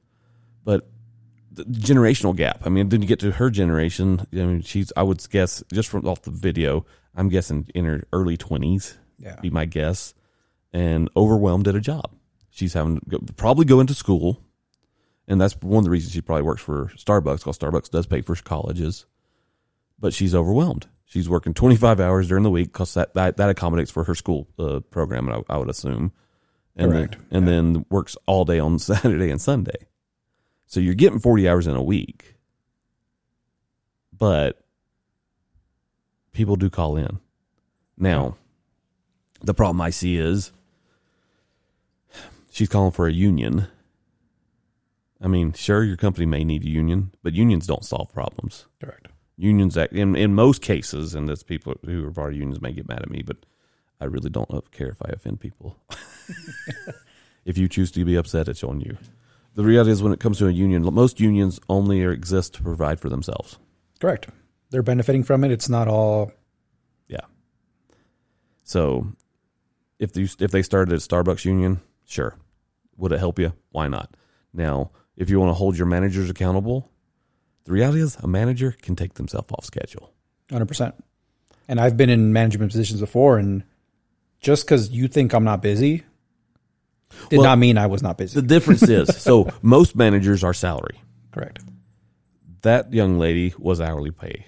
But 0.64 0.88
the 1.50 1.64
generational 1.64 2.36
gap. 2.36 2.62
I 2.64 2.68
mean, 2.68 2.88
then 2.88 3.02
you 3.02 3.08
get 3.08 3.20
to 3.20 3.32
her 3.32 3.50
generation. 3.50 4.26
I 4.32 4.36
mean, 4.36 4.62
she's. 4.62 4.92
I 4.96 5.02
would 5.02 5.28
guess 5.30 5.62
just 5.72 5.88
from 5.88 6.06
off 6.06 6.22
the 6.22 6.30
video, 6.30 6.86
I'm 7.16 7.28
guessing 7.28 7.66
in 7.74 7.84
her 7.84 8.04
early 8.12 8.36
twenties. 8.36 8.96
Yeah, 9.18 9.36
be 9.40 9.50
my 9.50 9.64
guess. 9.64 10.14
And 10.72 11.08
overwhelmed 11.16 11.66
at 11.66 11.74
a 11.74 11.80
job. 11.80 12.12
She's 12.50 12.74
having 12.74 13.00
to 13.00 13.06
go, 13.08 13.18
probably 13.36 13.64
go 13.64 13.80
into 13.80 13.94
school 13.94 14.42
and 15.28 15.38
that's 15.38 15.54
one 15.60 15.78
of 15.78 15.84
the 15.84 15.90
reasons 15.90 16.14
she 16.14 16.22
probably 16.22 16.42
works 16.42 16.62
for 16.62 16.86
Starbucks 16.96 17.40
because 17.40 17.58
Starbucks 17.58 17.90
does 17.90 18.06
pay 18.06 18.22
for 18.22 18.34
colleges, 18.34 19.04
but 19.98 20.14
she's 20.14 20.34
overwhelmed. 20.34 20.88
She's 21.04 21.28
working 21.28 21.54
25 21.54 22.00
hours 22.00 22.28
during 22.28 22.44
the 22.44 22.50
week 22.50 22.72
because 22.72 22.94
that, 22.94 23.14
that, 23.14 23.36
that 23.36 23.50
accommodates 23.50 23.90
for 23.90 24.04
her 24.04 24.14
school 24.14 24.48
uh, 24.58 24.80
program, 24.90 25.28
I, 25.28 25.42
I, 25.48 25.58
would 25.58 25.68
assume. 25.68 26.12
And 26.78 26.92
Correct. 26.92 27.16
Then, 27.30 27.38
and 27.38 27.46
yeah. 27.46 27.54
then 27.54 27.86
works 27.90 28.16
all 28.26 28.44
day 28.44 28.58
on 28.58 28.78
Saturday 28.78 29.30
and 29.30 29.40
Sunday. 29.40 29.88
So 30.66 30.80
you're 30.80 30.94
getting 30.94 31.18
40 31.18 31.48
hours 31.48 31.66
in 31.66 31.74
a 31.74 31.82
week, 31.82 32.36
but 34.16 34.60
people 36.32 36.56
do 36.56 36.70
call 36.70 36.96
in. 36.96 37.18
Now, 37.96 38.36
the 39.40 39.54
problem 39.54 39.80
I 39.80 39.90
see 39.90 40.16
is 40.16 40.52
she's 42.50 42.68
calling 42.68 42.92
for 42.92 43.06
a 43.06 43.12
union 43.12 43.66
I 45.20 45.26
mean, 45.26 45.52
sure, 45.52 45.82
your 45.82 45.96
company 45.96 46.26
may 46.26 46.44
need 46.44 46.64
a 46.64 46.68
union, 46.68 47.12
but 47.22 47.34
unions 47.34 47.66
don't 47.66 47.84
solve 47.84 48.12
problems. 48.12 48.66
Correct. 48.80 49.08
Unions, 49.36 49.76
act, 49.76 49.92
in 49.92 50.16
in 50.16 50.34
most 50.34 50.62
cases, 50.62 51.14
and 51.14 51.28
there's 51.28 51.42
people 51.42 51.74
who 51.84 52.06
are 52.06 52.12
part 52.12 52.32
of 52.32 52.38
unions 52.38 52.60
may 52.60 52.72
get 52.72 52.88
mad 52.88 53.02
at 53.02 53.10
me, 53.10 53.22
but 53.22 53.38
I 54.00 54.04
really 54.04 54.30
don't 54.30 54.48
care 54.72 54.88
if 54.88 55.02
I 55.02 55.10
offend 55.12 55.40
people. 55.40 55.76
if 57.44 57.58
you 57.58 57.68
choose 57.68 57.90
to 57.92 58.04
be 58.04 58.16
upset, 58.16 58.48
it's 58.48 58.64
on 58.64 58.80
you. 58.80 58.96
The 59.54 59.64
reality 59.64 59.90
is, 59.90 60.02
when 60.02 60.12
it 60.12 60.20
comes 60.20 60.38
to 60.38 60.46
a 60.46 60.52
union, 60.52 60.82
most 60.94 61.18
unions 61.18 61.58
only 61.68 62.02
exist 62.02 62.54
to 62.54 62.62
provide 62.62 63.00
for 63.00 63.08
themselves. 63.08 63.58
Correct. 63.98 64.28
They're 64.70 64.82
benefiting 64.82 65.24
from 65.24 65.42
it. 65.44 65.50
It's 65.50 65.68
not 65.68 65.88
all. 65.88 66.30
Yeah. 67.08 67.22
So, 68.62 69.12
if 69.98 70.12
they 70.12 70.22
if 70.22 70.50
they 70.50 70.62
started 70.62 70.94
a 70.94 70.98
Starbucks 70.98 71.44
union, 71.44 71.80
sure, 72.06 72.36
would 72.96 73.12
it 73.12 73.18
help 73.18 73.38
you? 73.38 73.52
Why 73.70 73.88
not? 73.88 74.14
Now, 74.52 74.92
if 75.16 75.30
you 75.30 75.40
want 75.40 75.50
to 75.50 75.54
hold 75.54 75.76
your 75.76 75.86
managers 75.86 76.30
accountable, 76.30 76.90
the 77.64 77.72
reality 77.72 78.00
is 78.00 78.16
a 78.16 78.28
manager 78.28 78.74
can 78.80 78.94
take 78.94 79.14
themselves 79.14 79.50
off 79.52 79.64
schedule. 79.64 80.12
100%. 80.50 80.92
And 81.66 81.80
I've 81.80 81.96
been 81.96 82.08
in 82.08 82.32
management 82.32 82.70
positions 82.70 83.00
before, 83.00 83.38
and 83.38 83.64
just 84.40 84.64
because 84.64 84.90
you 84.90 85.08
think 85.08 85.34
I'm 85.34 85.44
not 85.44 85.60
busy 85.62 86.04
did 87.30 87.38
well, 87.38 87.46
not 87.46 87.58
mean 87.58 87.78
I 87.78 87.86
was 87.86 88.02
not 88.02 88.18
busy. 88.18 88.40
The 88.40 88.46
difference 88.46 88.82
is 88.82 89.16
so 89.22 89.50
most 89.62 89.96
managers 89.96 90.44
are 90.44 90.54
salary. 90.54 91.00
Correct. 91.30 91.62
That 92.62 92.92
young 92.92 93.18
lady 93.18 93.54
was 93.58 93.80
hourly 93.80 94.10
pay. 94.10 94.46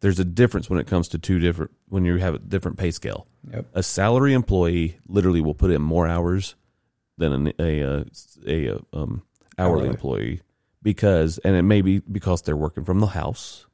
There's 0.00 0.20
a 0.20 0.24
difference 0.24 0.68
when 0.68 0.78
it 0.78 0.86
comes 0.86 1.08
to 1.08 1.18
two 1.18 1.38
different 1.38 1.72
when 1.88 2.04
you 2.04 2.16
have 2.16 2.34
a 2.34 2.38
different 2.38 2.78
pay 2.78 2.90
scale. 2.90 3.26
Yep. 3.50 3.66
A 3.74 3.82
salary 3.82 4.34
employee 4.34 4.98
literally 5.06 5.40
will 5.40 5.54
put 5.54 5.70
in 5.70 5.82
more 5.82 6.06
hours 6.06 6.54
than 7.16 7.52
a 7.58 7.62
a, 7.62 8.04
a, 8.46 8.66
a 8.68 8.80
um, 8.92 9.22
hourly, 9.58 9.88
employee 9.88 10.42
because, 10.82 11.38
and 11.38 11.56
it 11.56 11.62
may 11.62 11.82
be 11.82 11.98
because 11.98 12.42
they're 12.42 12.56
working 12.56 12.84
from 12.84 13.00
the 13.00 13.08
house 13.08 13.66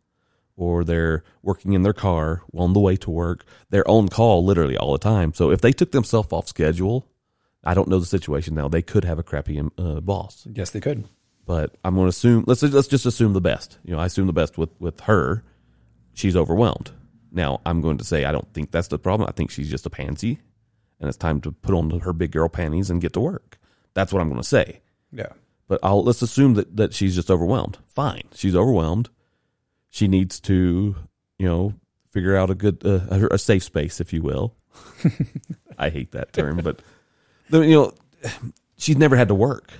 or 0.56 0.84
they're 0.84 1.24
working 1.42 1.72
in 1.72 1.82
their 1.82 1.92
car 1.92 2.42
on 2.54 2.72
the 2.72 2.80
way 2.80 2.96
to 2.96 3.10
work. 3.10 3.44
They're 3.70 3.88
on 3.88 4.08
call 4.08 4.44
literally 4.44 4.76
all 4.76 4.92
the 4.92 4.98
time. 4.98 5.34
So 5.34 5.50
if 5.50 5.60
they 5.60 5.72
took 5.72 5.92
themselves 5.92 6.32
off 6.32 6.48
schedule, 6.48 7.06
I 7.64 7.74
don't 7.74 7.88
know 7.88 7.98
the 7.98 8.06
situation 8.06 8.54
now. 8.54 8.68
They 8.68 8.82
could 8.82 9.04
have 9.04 9.18
a 9.18 9.22
crappy 9.22 9.58
um, 9.58 9.72
uh, 9.78 10.00
boss. 10.00 10.46
Yes, 10.52 10.70
they 10.70 10.80
could. 10.80 11.04
But 11.44 11.76
I'm 11.84 11.94
going 11.94 12.06
to 12.06 12.10
assume 12.10 12.44
let's 12.46 12.62
let's 12.62 12.88
just 12.88 13.06
assume 13.06 13.32
the 13.32 13.40
best. 13.40 13.78
You 13.84 13.94
know, 13.94 14.00
I 14.00 14.06
assume 14.06 14.26
the 14.26 14.32
best 14.32 14.58
with 14.58 14.70
with 14.78 15.00
her. 15.00 15.44
She's 16.14 16.36
overwhelmed. 16.36 16.92
Now 17.30 17.60
I'm 17.66 17.80
going 17.80 17.98
to 17.98 18.04
say 18.04 18.24
I 18.24 18.32
don't 18.32 18.52
think 18.52 18.70
that's 18.70 18.88
the 18.88 18.98
problem. 18.98 19.28
I 19.28 19.32
think 19.32 19.50
she's 19.50 19.70
just 19.70 19.86
a 19.86 19.90
pansy, 19.90 20.40
and 21.00 21.08
it's 21.08 21.16
time 21.16 21.40
to 21.42 21.52
put 21.52 21.74
on 21.74 21.90
her 22.00 22.12
big 22.12 22.32
girl 22.32 22.48
panties 22.48 22.90
and 22.90 23.00
get 23.00 23.12
to 23.14 23.20
work. 23.20 23.58
That's 23.94 24.12
what 24.12 24.20
I'm 24.20 24.28
going 24.28 24.40
to 24.40 24.48
say. 24.48 24.80
Yeah. 25.10 25.32
But 25.68 25.80
I'll 25.82 26.04
let's 26.04 26.22
assume 26.22 26.54
that 26.54 26.76
that 26.76 26.94
she's 26.94 27.14
just 27.14 27.30
overwhelmed. 27.30 27.78
Fine, 27.88 28.24
she's 28.34 28.54
overwhelmed. 28.54 29.08
She 29.90 30.08
needs 30.08 30.40
to, 30.40 30.94
you 31.38 31.46
know, 31.46 31.74
figure 32.10 32.36
out 32.36 32.50
a 32.50 32.54
good 32.54 32.82
uh, 32.84 33.00
a, 33.10 33.34
a 33.34 33.38
safe 33.38 33.64
space, 33.64 34.00
if 34.00 34.12
you 34.12 34.22
will. 34.22 34.54
I 35.78 35.90
hate 35.90 36.12
that 36.12 36.32
term, 36.32 36.60
but 36.62 36.80
you 37.60 37.74
know, 37.74 37.92
she's 38.78 38.96
never 38.96 39.16
had 39.16 39.28
to 39.28 39.34
work. 39.34 39.72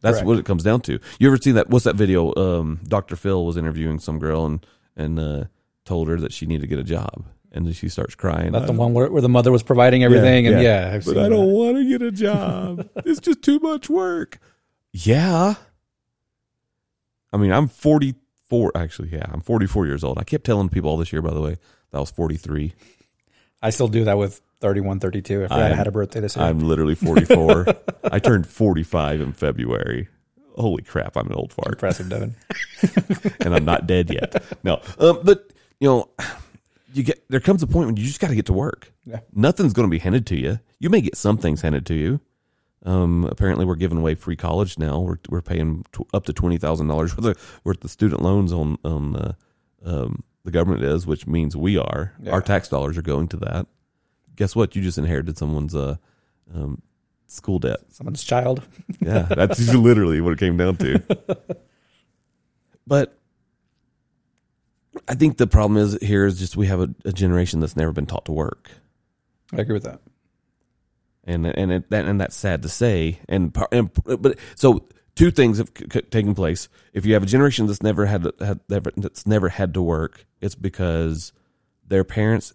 That's 0.00 0.16
Correct. 0.16 0.26
what 0.26 0.38
it 0.38 0.44
comes 0.46 0.62
down 0.62 0.80
to. 0.82 0.98
You 1.18 1.28
ever 1.28 1.36
seen 1.36 1.54
that? 1.54 1.68
What's 1.68 1.84
that 1.84 1.96
video? 1.96 2.34
Um, 2.34 2.80
Dr. 2.86 3.16
Phil 3.16 3.44
was 3.44 3.56
interviewing 3.56 3.98
some 3.98 4.18
girl 4.18 4.46
and 4.46 4.66
and 4.96 5.18
uh, 5.18 5.44
told 5.84 6.08
her 6.08 6.16
that 6.16 6.32
she 6.32 6.46
needed 6.46 6.62
to 6.62 6.66
get 6.66 6.78
a 6.78 6.84
job, 6.84 7.24
and 7.52 7.66
then 7.66 7.72
she 7.72 7.88
starts 7.88 8.14
crying. 8.14 8.52
That's 8.52 8.66
the 8.66 8.72
one 8.72 8.94
where, 8.94 9.10
where, 9.10 9.22
the 9.22 9.28
mother 9.28 9.52
was 9.52 9.62
providing 9.62 10.02
everything, 10.02 10.46
yeah, 10.46 10.50
and 10.52 10.62
yeah, 10.62 10.92
yeah 10.92 11.00
but 11.04 11.18
I 11.18 11.28
don't 11.28 11.50
want 11.50 11.76
to 11.76 11.88
get 11.88 12.02
a 12.02 12.10
job. 12.10 12.88
it's 12.96 13.20
just 13.20 13.42
too 13.42 13.58
much 13.58 13.90
work. 13.90 14.38
Yeah. 14.92 15.54
I 17.32 17.36
mean, 17.36 17.52
I'm 17.52 17.68
44. 17.68 18.72
Actually, 18.74 19.10
yeah, 19.10 19.26
I'm 19.30 19.40
44 19.40 19.86
years 19.86 20.02
old. 20.02 20.18
I 20.18 20.24
kept 20.24 20.44
telling 20.44 20.68
people 20.68 20.90
all 20.90 20.96
this 20.96 21.12
year, 21.12 21.22
by 21.22 21.32
the 21.32 21.40
way, 21.40 21.56
that 21.90 21.96
I 21.96 22.00
was 22.00 22.10
43. 22.10 22.74
I 23.62 23.70
still 23.70 23.88
do 23.88 24.04
that 24.04 24.18
with 24.18 24.40
31, 24.60 25.00
32. 25.00 25.44
If 25.44 25.52
I 25.52 25.68
had 25.68 25.86
a 25.86 25.90
birthday 25.90 26.20
this 26.20 26.36
year. 26.36 26.44
I'm 26.44 26.60
literally 26.60 26.94
44. 26.94 27.66
I 28.04 28.18
turned 28.18 28.46
45 28.46 29.20
in 29.20 29.32
February. 29.32 30.08
Holy 30.56 30.82
crap, 30.82 31.16
I'm 31.16 31.26
an 31.26 31.34
old 31.34 31.52
fart. 31.52 31.74
Impressive, 31.74 32.08
Devin. 32.08 32.34
and 33.40 33.54
I'm 33.54 33.64
not 33.64 33.86
dead 33.86 34.10
yet. 34.10 34.42
No, 34.62 34.80
um, 34.98 35.20
but 35.22 35.52
you 35.78 35.88
know, 35.88 36.10
you 36.92 37.02
get 37.02 37.24
there 37.30 37.40
comes 37.40 37.62
a 37.62 37.66
point 37.66 37.86
when 37.86 37.96
you 37.96 38.04
just 38.04 38.20
got 38.20 38.28
to 38.28 38.34
get 38.34 38.46
to 38.46 38.52
work. 38.52 38.92
Yeah. 39.06 39.20
Nothing's 39.32 39.72
going 39.72 39.88
to 39.88 39.90
be 39.90 40.00
handed 40.00 40.26
to 40.26 40.36
you. 40.36 40.60
You 40.78 40.90
may 40.90 41.00
get 41.00 41.16
some 41.16 41.38
things 41.38 41.62
handed 41.62 41.86
to 41.86 41.94
you, 41.94 42.20
um, 42.84 43.24
apparently, 43.30 43.66
we're 43.66 43.76
giving 43.76 43.98
away 43.98 44.14
free 44.14 44.36
college 44.36 44.78
now. 44.78 45.00
We're 45.00 45.18
we're 45.28 45.42
paying 45.42 45.84
t- 45.92 46.04
up 46.14 46.24
to 46.26 46.32
twenty 46.32 46.56
thousand 46.56 46.88
dollars 46.88 47.16
worth 47.16 47.36
of 47.36 47.60
worth 47.64 47.84
of 47.84 47.90
student 47.90 48.22
loans 48.22 48.52
on 48.52 48.78
on 48.84 49.16
uh, 49.16 49.32
um, 49.84 50.24
the 50.44 50.50
government 50.50 50.82
is, 50.84 51.06
which 51.06 51.26
means 51.26 51.56
we 51.56 51.76
are 51.76 52.14
yeah. 52.22 52.32
our 52.32 52.40
tax 52.40 52.68
dollars 52.68 52.96
are 52.96 53.02
going 53.02 53.28
to 53.28 53.36
that. 53.38 53.66
Guess 54.36 54.56
what? 54.56 54.74
You 54.74 54.82
just 54.82 54.98
inherited 54.98 55.38
someone's 55.38 55.74
uh, 55.74 55.96
um, 56.54 56.82
school 57.26 57.58
debt. 57.58 57.80
Someone's 57.88 58.24
child. 58.24 58.62
yeah, 59.00 59.22
that's 59.22 59.60
literally 59.74 60.20
what 60.20 60.32
it 60.32 60.38
came 60.38 60.56
down 60.56 60.76
to. 60.78 61.02
but 62.86 63.18
I 65.08 65.14
think 65.14 65.36
the 65.36 65.46
problem 65.46 65.76
is 65.76 65.98
here 66.00 66.26
is 66.26 66.38
just 66.38 66.56
we 66.56 66.66
have 66.66 66.80
a, 66.80 66.94
a 67.04 67.12
generation 67.12 67.60
that's 67.60 67.76
never 67.76 67.92
been 67.92 68.06
taught 68.06 68.24
to 68.26 68.32
work. 68.32 68.70
I 69.52 69.60
agree 69.60 69.74
with 69.74 69.84
that 69.84 70.00
and 71.24 71.46
and 71.46 71.72
it, 71.72 71.90
that 71.90 72.04
and 72.06 72.20
that's 72.20 72.36
sad 72.36 72.62
to 72.62 72.68
say. 72.68 73.18
And, 73.28 73.56
and 73.72 73.90
but 74.04 74.38
so 74.56 74.88
two 75.14 75.30
things 75.30 75.58
have 75.58 75.70
c- 75.76 76.02
taken 76.02 76.34
place. 76.34 76.68
If 76.92 77.06
you 77.06 77.14
have 77.14 77.22
a 77.22 77.26
generation 77.26 77.66
that's 77.66 77.82
never 77.82 78.06
had, 78.06 78.26
had 78.40 78.60
that's 78.68 79.26
never 79.26 79.48
had 79.48 79.74
to 79.74 79.82
work, 79.82 80.26
it's 80.40 80.54
because 80.54 81.32
their 81.86 82.04
parents 82.04 82.52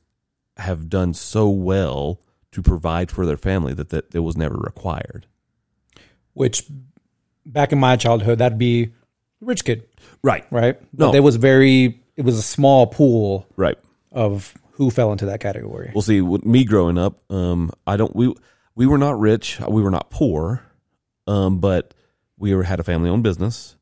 have 0.57 0.89
done 0.89 1.13
so 1.13 1.49
well 1.49 2.19
to 2.51 2.61
provide 2.61 3.11
for 3.11 3.25
their 3.25 3.37
family 3.37 3.73
that, 3.73 3.89
that 3.89 4.13
it 4.15 4.19
was 4.19 4.37
never 4.37 4.55
required. 4.55 5.27
Which 6.33 6.63
back 7.45 7.71
in 7.71 7.79
my 7.79 7.95
childhood, 7.95 8.39
that'd 8.39 8.57
be 8.57 8.93
rich 9.41 9.63
kid, 9.65 9.83
Right. 10.21 10.45
right? 10.51 10.79
No. 10.97 11.07
But 11.07 11.11
there 11.11 11.23
was 11.23 11.35
very, 11.35 12.01
it 12.15 12.23
was 12.23 12.37
a 12.37 12.41
small 12.41 12.87
pool 12.87 13.47
Right. 13.55 13.77
of 14.11 14.53
who 14.71 14.89
fell 14.89 15.11
into 15.11 15.25
that 15.27 15.39
category. 15.39 15.91
Well, 15.93 16.01
see, 16.01 16.21
with 16.21 16.45
me 16.45 16.63
growing 16.65 16.97
up, 16.97 17.19
um, 17.31 17.71
I 17.87 17.95
don't 17.97 18.13
we 18.15 18.33
we 18.75 18.85
were 18.85 18.97
not 18.97 19.17
rich, 19.19 19.59
we 19.69 19.81
were 19.81 19.91
not 19.91 20.09
poor, 20.09 20.61
um, 21.27 21.59
but 21.59 21.93
we 22.37 22.53
were, 22.53 22.63
had 22.63 22.81
a 22.81 22.83
family 22.83 23.09
owned 23.09 23.23
business. 23.23 23.77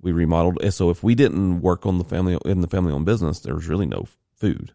We 0.00 0.10
remodeled, 0.10 0.58
so 0.74 0.90
if 0.90 1.04
we 1.04 1.14
didn't 1.14 1.60
work 1.60 1.86
on 1.86 1.98
the 1.98 2.04
family 2.04 2.36
in 2.44 2.60
the 2.60 2.66
family 2.66 2.92
owned 2.92 3.06
business, 3.06 3.38
there 3.38 3.54
was 3.54 3.68
really 3.68 3.86
no 3.86 4.06
food. 4.34 4.72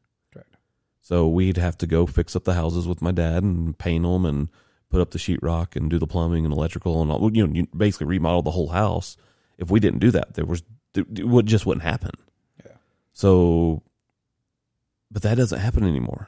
So 1.07 1.25
we'd 1.25 1.55
have 1.55 1.77
to 1.77 1.87
go 1.87 2.05
fix 2.05 2.35
up 2.35 2.43
the 2.43 2.53
houses 2.53 2.85
with 2.85 3.01
my 3.01 3.13
dad 3.13 3.41
and 3.41 3.77
paint 3.77 4.03
them 4.03 4.25
and 4.25 4.49
put 4.89 4.99
up 4.99 5.11
the 5.11 5.17
sheetrock 5.17 5.77
and 5.77 5.89
do 5.89 5.97
the 5.97 6.05
plumbing 6.05 6.43
and 6.43 6.53
electrical 6.53 7.01
and 7.01 7.09
all. 7.09 7.33
You 7.33 7.47
know, 7.47 7.53
you 7.53 7.65
basically 7.67 8.07
remodel 8.07 8.41
the 8.41 8.51
whole 8.51 8.67
house. 8.67 9.15
If 9.57 9.71
we 9.71 9.79
didn't 9.79 9.99
do 9.99 10.11
that, 10.11 10.33
there 10.33 10.43
was 10.43 10.63
it 10.93 11.25
would 11.25 11.45
just 11.45 11.65
wouldn't 11.65 11.85
happen. 11.85 12.11
Yeah. 12.61 12.73
So, 13.13 13.83
but 15.09 15.21
that 15.21 15.35
doesn't 15.35 15.61
happen 15.61 15.85
anymore. 15.85 16.27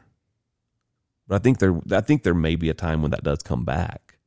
But 1.27 1.35
I 1.35 1.39
think 1.39 1.59
there, 1.59 1.77
I 1.91 1.99
think 1.99 2.23
there 2.23 2.33
may 2.33 2.55
be 2.55 2.69
a 2.69 2.73
time 2.73 3.01
when 3.01 3.11
that 3.11 3.25
does 3.25 3.43
come 3.43 3.65
back. 3.65 4.17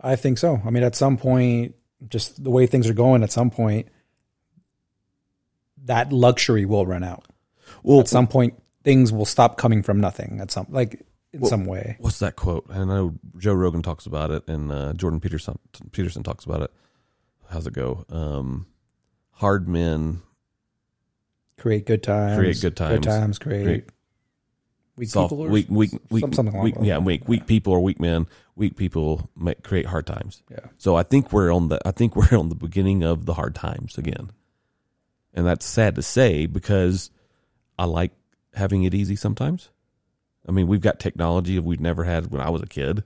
I 0.00 0.16
think 0.16 0.38
so. 0.38 0.62
I 0.64 0.70
mean, 0.70 0.82
at 0.82 0.96
some 0.96 1.18
point, 1.18 1.74
just 2.08 2.42
the 2.42 2.50
way 2.50 2.66
things 2.66 2.88
are 2.88 2.94
going, 2.94 3.22
at 3.22 3.32
some 3.32 3.50
point, 3.50 3.88
that 5.84 6.10
luxury 6.10 6.64
will 6.64 6.86
run 6.86 7.04
out. 7.04 7.26
Well, 7.82 8.00
At 8.00 8.08
some 8.08 8.28
point, 8.28 8.54
things 8.84 9.12
will 9.12 9.24
stop 9.24 9.56
coming 9.56 9.82
from 9.82 10.00
nothing. 10.00 10.40
At 10.40 10.50
some 10.50 10.66
like 10.70 11.04
in 11.32 11.44
some 11.44 11.64
way. 11.64 11.96
what's 11.98 12.18
that 12.18 12.36
quote? 12.36 12.66
I 12.70 12.84
know 12.84 13.14
Joe 13.38 13.54
Rogan 13.54 13.82
talks 13.82 14.06
about 14.06 14.30
it, 14.30 14.46
and 14.48 14.70
uh, 14.70 14.92
Jordan 14.94 15.20
Peterson 15.20 15.58
Peterson 15.92 16.22
talks 16.22 16.44
about 16.44 16.62
it. 16.62 16.70
How's 17.48 17.66
it 17.66 17.72
go? 17.72 18.04
Um, 18.08 18.66
hard 19.32 19.68
men, 19.68 20.22
Create 21.62 21.86
good 21.86 22.02
times. 22.02 22.38
Create 22.38 22.60
good 22.60 22.76
times. 22.76 22.94
Good 22.94 23.04
times. 23.04 23.38
Create, 23.38 23.64
Create 23.64 23.84
weak 24.96 25.08
soft, 25.08 25.30
people. 25.30 25.44
Or 25.44 25.48
weak, 25.48 25.66
weak, 25.68 25.90
weak, 26.10 26.34
something 26.34 26.60
weak, 26.60 26.74
yeah, 26.80 26.98
weak, 26.98 27.28
weak 27.28 27.46
people 27.46 27.72
or 27.72 27.80
weak 27.80 28.00
men. 28.00 28.26
Weak 28.56 28.76
people 28.76 29.30
make, 29.36 29.62
create 29.62 29.86
hard 29.86 30.04
times. 30.06 30.42
Yeah. 30.50 30.66
So 30.78 30.96
I 30.96 31.04
think 31.04 31.32
we're 31.32 31.54
on 31.54 31.68
the, 31.68 31.80
I 31.84 31.92
think 31.92 32.16
we're 32.32 32.36
on 32.36 32.48
the 32.48 32.56
beginning 32.56 33.04
of 33.04 33.26
the 33.26 33.34
hard 33.34 33.54
times 33.54 33.96
again, 33.96 34.30
and 35.34 35.46
that's 35.46 35.64
sad 35.64 35.94
to 35.94 36.02
say 36.02 36.46
because 36.46 37.10
I 37.78 37.84
like 37.84 38.10
having 38.54 38.84
it 38.84 38.94
easy 38.94 39.16
sometimes. 39.16 39.70
I 40.48 40.52
mean, 40.52 40.66
we've 40.66 40.80
got 40.80 40.98
technology 40.98 41.58
we've 41.58 41.80
never 41.80 42.04
had 42.04 42.30
when 42.30 42.40
I 42.40 42.50
was 42.50 42.62
a 42.62 42.66
kid. 42.66 43.04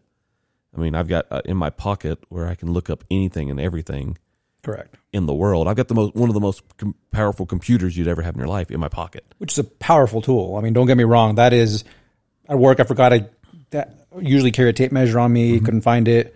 I 0.77 0.81
mean, 0.81 0.95
I've 0.95 1.09
got 1.09 1.27
uh, 1.31 1.43
in 1.45 1.57
my 1.57 1.71
pocket 1.71 2.19
where 2.29 2.47
I 2.47 2.55
can 2.55 2.73
look 2.73 2.89
up 2.91 3.05
anything 3.11 3.51
and 3.51 3.59
everything 3.61 4.19
Correct. 4.63 4.95
in 5.13 5.27
the 5.27 5.35
world. 5.35 5.69
I've 5.69 5.77
got 5.77 5.89
the 5.89 5.95
most 5.95 6.15
one 6.15 6.29
of 6.31 6.35
the 6.35 6.41
most 6.41 6.63
com- 6.79 6.95
powerful 7.11 7.47
computers 7.47 7.97
you'd 7.97 8.09
ever 8.09 8.23
have 8.23 8.35
in 8.35 8.39
your 8.41 8.49
life 8.49 8.71
in 8.71 8.81
my 8.81 8.89
pocket. 8.89 9.25
Which 9.39 9.53
is 9.53 9.59
a 9.59 9.65
powerful 9.65 10.21
tool. 10.23 10.57
I 10.57 10.61
mean, 10.61 10.73
don't 10.73 10.87
get 10.87 10.97
me 10.97 11.05
wrong. 11.05 11.37
That 11.37 11.53
is 11.53 11.85
at 12.49 12.59
work. 12.59 12.81
I 12.81 12.85
forgot 12.85 13.13
I 13.13 13.27
that 13.71 14.07
usually 14.21 14.53
carry 14.53 14.71
a 14.71 14.73
tape 14.73 14.93
measure 14.93 15.19
on 15.21 15.33
me. 15.33 15.61
Couldn't 15.61 15.83
find 15.83 16.09
it, 16.09 16.35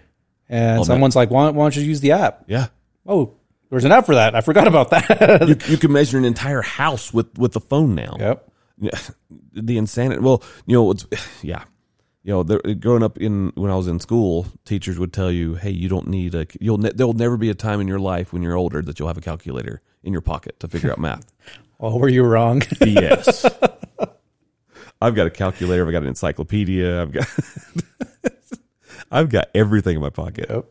and 0.49 0.81
Oh, 0.81 0.85
someone's 0.85 1.17
like, 1.17 1.31
why, 1.31 1.49
"Why 1.51 1.65
don't 1.65 1.77
you 1.77 1.83
use 1.83 2.01
the 2.01 2.13
app?" 2.13 2.45
Yeah, 2.47 2.69
Oh, 3.07 3.35
there's 3.71 3.85
an 3.85 3.93
app 3.93 4.07
for 4.07 4.15
that. 4.17 4.35
I 4.35 4.41
forgot 4.43 4.67
about 4.67 4.91
that. 4.91 5.49
you, 5.49 5.57
you 5.73 5.77
can 5.79 5.93
measure 5.93 6.19
an 6.19 6.25
entire 6.25 6.63
house 6.63 7.13
with 7.13 7.39
with 7.39 7.53
the 7.53 7.61
phone 7.61 7.95
now. 7.95 8.17
yep. 8.19 8.50
Yeah, 8.81 8.99
the 9.53 9.79
insanity. 9.79 10.21
Well, 10.23 10.43
you 10.67 10.75
know, 10.77 10.91
it's 10.91 11.07
yeah, 11.43 11.65
you 12.23 12.33
know, 12.33 12.43
there- 12.43 12.75
growing 12.75 13.03
up 13.03 13.19
in 13.19 13.53
when 13.55 13.71
I 13.71 13.77
was 13.77 13.87
in 13.87 14.01
school, 14.01 14.47
teachers 14.65 14.99
would 14.99 15.13
tell 15.13 15.31
you, 15.31 15.55
"Hey, 15.55 15.71
you 15.71 15.89
don't 15.89 16.09
need 16.09 16.35
a 16.35 16.47
you'll 16.61 16.79
ne- 16.79 16.93
there'll 16.95 17.13
never 17.13 17.37
be 17.37 17.51
a 17.51 17.55
time 17.55 17.81
in 17.81 17.87
your 17.89 18.01
life 18.01 18.33
when 18.33 18.43
you're 18.43 18.57
older 18.57 18.83
that 18.83 18.99
you'll 18.99 19.09
have 19.09 19.19
a 19.19 19.23
calculator 19.23 19.83
in 20.03 20.13
your 20.13 20.23
pocket 20.23 20.59
to 20.61 20.69
figure 20.69 20.91
out 20.91 20.99
math." 20.99 21.31
Oh, 21.83 21.97
were 21.97 22.11
you 22.11 22.25
wrong? 22.25 22.61
yes, 22.83 23.47
I've 25.01 25.15
got 25.15 25.27
a 25.27 25.31
calculator. 25.31 25.87
I've 25.87 25.93
got 25.93 26.03
an 26.03 26.09
encyclopedia. 26.09 27.01
I've 27.01 27.11
got 27.11 27.27
I've 29.11 29.31
got 29.31 29.49
everything 29.55 29.97
in 29.97 30.03
my 30.03 30.11
pocket. 30.11 30.47
yep. 30.51 30.67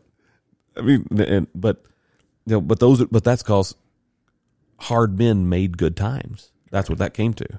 I 0.76 0.82
mean, 0.82 1.06
and 1.18 1.48
but 1.52 1.82
you 2.46 2.52
know, 2.54 2.60
but 2.60 2.78
those, 2.78 3.04
but 3.06 3.24
that's 3.24 3.42
because 3.42 3.74
hard 4.78 5.18
men 5.18 5.48
made 5.48 5.76
good 5.78 5.96
times. 5.96 6.52
That's 6.70 6.88
what 6.88 6.98
that 7.00 7.12
came 7.12 7.34
to. 7.34 7.58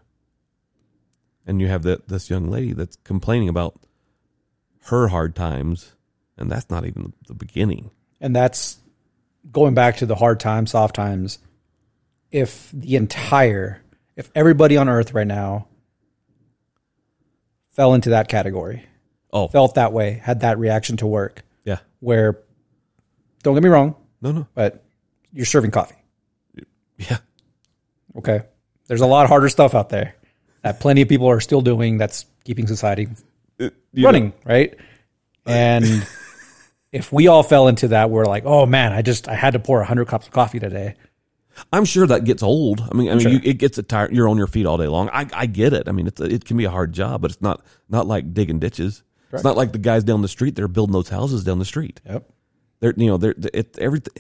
And 1.46 1.60
you 1.60 1.68
have 1.68 1.84
that 1.84 2.08
this 2.08 2.30
young 2.30 2.50
lady 2.50 2.74
that's 2.74 2.98
complaining 3.04 3.50
about 3.50 3.80
her 4.86 5.08
hard 5.08 5.36
times, 5.36 5.96
and 6.38 6.52
that's 6.52 6.70
not 6.70 6.86
even 6.86 7.14
the 7.28 7.34
beginning. 7.34 7.92
And 8.20 8.36
that's 8.36 8.78
going 9.52 9.74
back 9.74 9.98
to 9.98 10.06
the 10.06 10.16
hard 10.16 10.40
times, 10.40 10.72
soft 10.72 10.96
times. 10.96 11.40
If 12.32 12.70
the 12.72 12.96
entire, 12.96 13.82
if 14.16 14.30
everybody 14.36 14.78
on 14.78 14.88
earth 14.88 15.14
right 15.14 15.28
now 15.28 15.68
fell 17.72 17.94
into 17.94 18.12
that 18.12 18.28
category, 18.28 18.86
Oh, 19.34 19.48
felt 19.48 19.76
that 19.76 19.94
way, 19.94 20.20
had 20.24 20.42
that 20.42 20.60
reaction 20.60 20.98
to 20.98 21.08
work, 21.08 21.44
yeah, 21.64 21.80
where, 22.02 22.40
don't 23.44 23.54
get 23.54 23.64
me 23.64 23.70
wrong, 23.70 23.96
no, 24.22 24.32
no, 24.34 24.48
but 24.54 24.84
you're 25.32 25.46
serving 25.46 25.72
coffee. 25.72 25.96
yeah, 26.98 27.18
Okay. 28.18 28.42
There's 28.88 29.00
a 29.02 29.06
lot 29.08 29.28
harder 29.30 29.48
stuff 29.48 29.74
out 29.74 29.88
there 29.88 30.16
that 30.64 30.80
plenty 30.80 31.02
of 31.02 31.10
people 31.10 31.28
are 31.28 31.40
still 31.40 31.62
doing 31.62 31.98
that's 31.98 32.26
keeping 32.44 32.68
society 32.68 33.08
You 33.60 33.72
know, 33.94 34.04
running, 34.04 34.34
right? 34.46 34.76
And 35.46 35.86
if 36.92 37.12
we 37.12 37.28
all 37.28 37.44
fell 37.44 37.68
into 37.68 37.90
that, 37.90 38.10
we're 38.10 38.26
like, 38.26 38.44
oh 38.46 38.66
man, 38.66 38.94
I 38.94 39.02
just 39.02 39.28
I 39.28 39.36
had 39.36 39.54
to 39.54 39.60
pour 39.60 39.78
100 39.80 40.08
cups 40.08 40.28
of 40.28 40.34
coffee 40.34 40.60
today. 40.60 40.96
I'm 41.72 41.86
sure 41.86 42.08
that 42.08 42.24
gets 42.24 42.42
old. 42.44 42.82
I 42.82 42.96
mean, 42.96 43.10
I 43.10 43.12
mean, 43.12 43.20
Sure. 43.20 43.32
you, 43.32 43.40
it 43.44 43.58
gets 43.58 43.78
a 43.78 43.84
tired. 43.84 44.14
You're 44.16 44.30
on 44.30 44.38
your 44.38 44.48
feet 44.48 44.66
all 44.66 44.78
day 44.78 44.88
long. 44.88 45.10
I, 45.12 45.28
I 45.34 45.46
get 45.46 45.74
it. 45.74 45.88
I 45.88 45.92
mean, 45.92 46.08
it's 46.08 46.20
a, 46.22 46.24
it 46.24 46.46
can 46.46 46.58
be 46.58 46.64
a 46.64 46.70
hard 46.72 46.94
job, 46.94 47.22
but 47.22 47.32
it's 47.32 47.42
not 47.42 47.64
not 47.90 48.08
like 48.08 48.34
digging 48.34 48.60
ditches. 48.60 49.04
It's 49.34 49.44
not 49.44 49.56
like 49.56 49.72
the 49.72 49.78
guys 49.78 50.04
down 50.04 50.22
the 50.22 50.28
street. 50.28 50.56
They're 50.56 50.68
building 50.68 50.94
those 50.94 51.08
houses 51.10 51.44
down 51.44 51.60
the 51.60 51.66
street. 51.66 52.02
Yep. 52.06 52.30
They're 52.80 52.94
you 52.98 53.08
know 53.08 53.18
they're 53.18 53.36
it 53.54 53.78
everything 53.80 54.14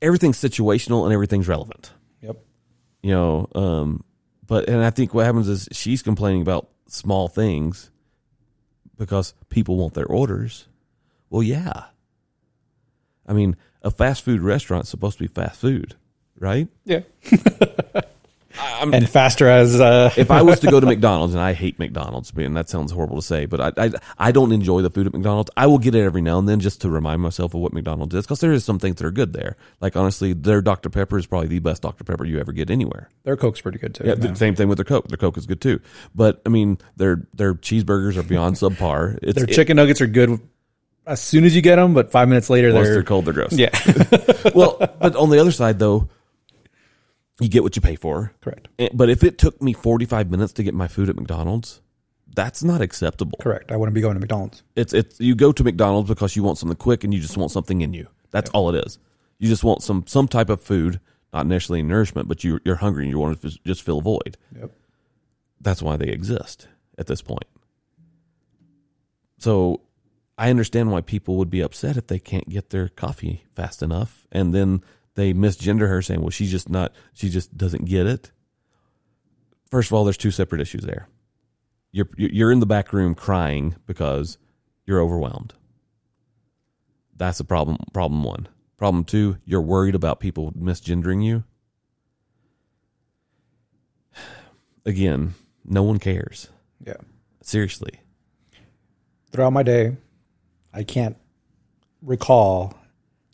everything's 0.00 0.38
situational 0.40 1.04
and 1.04 1.12
everything's 1.12 1.46
relevant. 1.46 1.92
Yep. 2.22 2.38
You 3.02 3.10
know, 3.10 3.48
um, 3.54 4.04
but 4.52 4.68
and 4.68 4.84
I 4.84 4.90
think 4.90 5.14
what 5.14 5.24
happens 5.24 5.48
is 5.48 5.66
she's 5.72 6.02
complaining 6.02 6.42
about 6.42 6.68
small 6.86 7.26
things 7.26 7.90
because 8.98 9.32
people 9.48 9.78
want 9.78 9.94
their 9.94 10.04
orders. 10.04 10.68
Well, 11.30 11.42
yeah. 11.42 11.84
I 13.26 13.32
mean, 13.32 13.56
a 13.80 13.90
fast 13.90 14.22
food 14.22 14.42
restaurant's 14.42 14.90
supposed 14.90 15.16
to 15.16 15.24
be 15.24 15.28
fast 15.28 15.58
food, 15.58 15.94
right? 16.38 16.68
Yeah. 16.84 17.00
and 18.82 19.08
faster 19.08 19.48
as 19.48 19.80
uh 19.80 20.10
if 20.16 20.30
I 20.30 20.42
was 20.42 20.60
to 20.60 20.70
go 20.70 20.80
to 20.80 20.86
McDonald's, 20.92 21.34
and 21.34 21.42
I 21.42 21.52
hate 21.52 21.78
McDonald's, 21.78 22.32
and 22.36 22.56
that 22.56 22.68
sounds 22.68 22.92
horrible 22.92 23.16
to 23.16 23.22
say, 23.22 23.46
but 23.46 23.60
I, 23.78 23.84
I 23.86 23.90
I 24.18 24.32
don't 24.32 24.52
enjoy 24.52 24.82
the 24.82 24.90
food 24.90 25.06
at 25.06 25.12
McDonald's. 25.12 25.50
I 25.56 25.66
will 25.66 25.78
get 25.78 25.94
it 25.94 26.02
every 26.02 26.22
now 26.22 26.38
and 26.38 26.48
then 26.48 26.60
just 26.60 26.80
to 26.82 26.90
remind 26.90 27.22
myself 27.22 27.54
of 27.54 27.60
what 27.60 27.72
McDonald's 27.72 28.14
is, 28.14 28.24
because 28.24 28.40
there 28.40 28.52
is 28.52 28.64
some 28.64 28.78
things 28.78 28.96
that 28.96 29.06
are 29.06 29.10
good 29.10 29.32
there. 29.32 29.56
Like 29.80 29.96
honestly, 29.96 30.32
their 30.32 30.60
Dr 30.62 30.90
Pepper 30.90 31.18
is 31.18 31.26
probably 31.26 31.48
the 31.48 31.58
best 31.60 31.82
Dr 31.82 32.04
Pepper 32.04 32.24
you 32.24 32.40
ever 32.40 32.52
get 32.52 32.70
anywhere. 32.70 33.08
their 33.24 33.36
Coke's 33.36 33.60
pretty 33.60 33.78
good 33.78 33.94
too. 33.94 34.04
Yeah, 34.06 34.14
the 34.14 34.34
same 34.34 34.54
thing 34.54 34.68
with 34.68 34.78
their 34.78 34.84
Coke. 34.84 35.08
Their 35.08 35.18
Coke 35.18 35.36
is 35.38 35.46
good 35.46 35.60
too, 35.60 35.80
but 36.14 36.40
I 36.46 36.48
mean, 36.48 36.78
their 36.96 37.26
their 37.34 37.54
cheeseburgers 37.54 38.16
are 38.16 38.22
beyond 38.22 38.56
subpar. 38.62 39.18
It's 39.22 39.36
Their 39.36 39.44
it- 39.44 39.52
chicken 39.54 39.76
nuggets 39.76 40.00
are 40.00 40.06
good 40.06 40.40
as 41.04 41.20
soon 41.20 41.44
as 41.44 41.54
you 41.56 41.62
get 41.62 41.76
them, 41.76 41.94
but 41.94 42.12
five 42.12 42.28
minutes 42.28 42.48
later 42.48 42.72
once 42.72 42.86
they're, 42.86 42.94
they're 42.94 43.02
cold, 43.02 43.24
they're 43.24 43.34
gross. 43.34 43.52
yeah, 43.52 43.70
well, 44.54 44.76
but 45.00 45.16
on 45.16 45.30
the 45.30 45.38
other 45.40 45.50
side 45.50 45.78
though, 45.80 46.08
you 47.42 47.48
get 47.48 47.62
what 47.62 47.76
you 47.76 47.82
pay 47.82 47.96
for. 47.96 48.32
correct, 48.40 48.68
Eh, 48.78 48.88
But 48.94 49.10
if 49.10 49.22
it 49.24 49.38
took 49.38 49.60
me 49.62 49.72
forty 49.72 50.04
five 50.06 50.30
minutes 50.30 50.52
to 50.54 50.62
get 50.62 50.74
my 50.74 50.88
food 50.88 51.08
at 51.08 51.16
McDonald's, 51.16 51.80
that's 52.34 52.62
not 52.64 52.80
acceptable. 52.80 53.38
correct. 53.40 53.70
I 53.72 53.76
wouldn't 53.76 53.94
be 53.94 54.00
going 54.00 54.14
to 54.14 54.20
McDonald's. 54.20 54.62
It's 54.76 54.92
it's 54.94 55.20
you 55.20 55.34
go 55.34 55.52
to 55.52 55.62
McDonald's 55.64 56.08
because 56.08 56.34
you 56.36 56.42
want 56.42 56.58
something 56.58 56.76
quick 56.76 57.04
and 57.04 57.12
you 57.12 57.20
just 57.20 57.36
want 57.36 57.50
something 57.50 57.80
in 57.80 57.92
you. 57.92 58.08
That's 58.30 58.50
all 58.50 58.74
it 58.74 58.86
is. 58.86 58.98
You 59.38 59.48
just 59.48 59.64
want 59.64 59.82
some 59.82 60.04
some 60.06 60.28
type 60.28 60.48
of 60.48 60.60
food, 60.62 61.00
not 61.32 61.46
necessarily 61.46 61.82
nourishment, 61.82 62.28
but 62.28 62.42
you 62.44 62.58
you're 62.64 62.76
hungry 62.76 63.04
and 63.04 63.10
you 63.10 63.18
want 63.18 63.40
to 63.40 63.48
f- 63.48 63.54
just 63.66 63.82
fill 63.82 63.98
a 63.98 64.02
void. 64.02 64.36
Yep. 64.58 64.70
That's 65.60 65.82
why 65.82 65.96
they 65.96 66.06
exist 66.08 66.68
at 66.98 67.06
this 67.06 67.22
point. 67.22 67.44
So 69.38 69.80
I 70.38 70.50
understand 70.50 70.90
why 70.90 71.00
people 71.00 71.36
would 71.36 71.50
be 71.50 71.60
upset 71.60 71.96
if 71.96 72.06
they 72.06 72.18
can't 72.18 72.48
get 72.48 72.70
their 72.70 72.88
coffee 72.88 73.44
fast 73.54 73.82
enough 73.82 74.26
and 74.32 74.54
then 74.54 74.82
they 75.14 75.32
misgender 75.32 75.88
her 75.88 76.02
saying, 76.02 76.20
"Well, 76.20 76.30
she's 76.30 76.50
just 76.50 76.68
not 76.68 76.92
she 77.12 77.28
just 77.28 77.56
doesn't 77.56 77.84
get 77.84 78.06
it." 78.06 78.30
First 79.70 79.90
of 79.90 79.94
all, 79.94 80.04
there's 80.04 80.16
two 80.18 80.30
separate 80.30 80.60
issues 80.60 80.82
there. 80.82 81.08
You're 81.90 82.08
you're 82.16 82.52
in 82.52 82.60
the 82.60 82.66
back 82.66 82.92
room 82.92 83.14
crying 83.14 83.76
because 83.86 84.38
you're 84.86 85.00
overwhelmed. 85.00 85.54
That's 87.16 87.40
a 87.40 87.44
problem. 87.44 87.78
Problem 87.92 88.24
one. 88.24 88.48
Problem 88.76 89.04
two. 89.04 89.38
You're 89.44 89.60
worried 89.60 89.94
about 89.94 90.20
people 90.20 90.52
misgendering 90.52 91.24
you. 91.24 91.44
Again, 94.86 95.34
no 95.64 95.82
one 95.82 95.98
cares. 95.98 96.48
Yeah. 96.84 96.96
Seriously. 97.42 98.00
Throughout 99.30 99.52
my 99.52 99.62
day, 99.62 99.96
I 100.72 100.82
can't 100.82 101.16
recall 102.02 102.74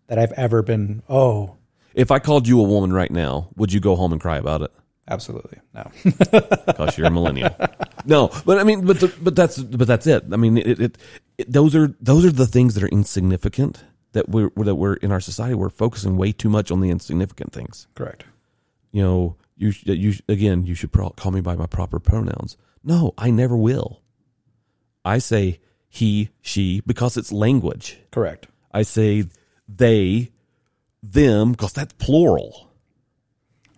that 0.08 0.18
I've 0.18 0.32
ever 0.32 0.62
been. 0.62 1.02
Oh, 1.08 1.57
If 1.98 2.10
I 2.10 2.18
called 2.18 2.46
you 2.48 2.60
a 2.60 2.62
woman 2.64 2.92
right 2.92 3.10
now, 3.10 3.48
would 3.56 3.72
you 3.72 3.80
go 3.80 3.96
home 3.96 4.12
and 4.12 4.20
cry 4.20 4.38
about 4.38 4.62
it? 4.62 4.72
absolutely 5.10 5.58
no. 5.74 5.90
because 6.04 6.98
you're 6.98 7.06
a 7.06 7.10
millennial. 7.10 7.54
no, 8.04 8.30
but 8.44 8.58
I 8.58 8.62
mean, 8.64 8.84
but 8.84 9.00
the, 9.00 9.08
but 9.22 9.34
that's 9.34 9.58
but 9.58 9.88
that's 9.88 10.06
it. 10.06 10.24
I 10.30 10.36
mean, 10.36 10.58
it, 10.58 10.80
it, 10.80 10.98
it 11.38 11.52
those 11.52 11.74
are 11.74 11.94
those 12.00 12.24
are 12.26 12.30
the 12.30 12.46
things 12.46 12.74
that 12.74 12.84
are 12.84 12.88
insignificant 12.88 13.84
that 14.12 14.28
we're 14.28 14.50
that 14.56 14.74
we're 14.74 14.94
in 14.94 15.10
our 15.10 15.20
society. 15.20 15.54
We're 15.54 15.70
focusing 15.70 16.16
way 16.16 16.32
too 16.32 16.48
much 16.48 16.70
on 16.70 16.80
the 16.80 16.90
insignificant 16.90 17.52
things. 17.52 17.86
Correct. 17.94 18.24
You 18.92 19.02
know, 19.02 19.36
you 19.56 19.72
you 19.84 20.14
again, 20.28 20.66
you 20.66 20.74
should 20.74 20.92
pro- 20.92 21.10
call 21.10 21.32
me 21.32 21.40
by 21.40 21.56
my 21.56 21.66
proper 21.66 21.98
pronouns. 21.98 22.56
No, 22.84 23.14
I 23.18 23.30
never 23.30 23.56
will. 23.56 24.02
I 25.04 25.18
say 25.18 25.60
he, 25.88 26.30
she 26.40 26.82
because 26.86 27.16
it's 27.16 27.32
language. 27.32 27.98
Correct. 28.10 28.46
I 28.72 28.82
say 28.82 29.24
they, 29.66 30.30
them 31.02 31.52
because 31.52 31.72
that's 31.72 31.92
plural. 31.94 32.68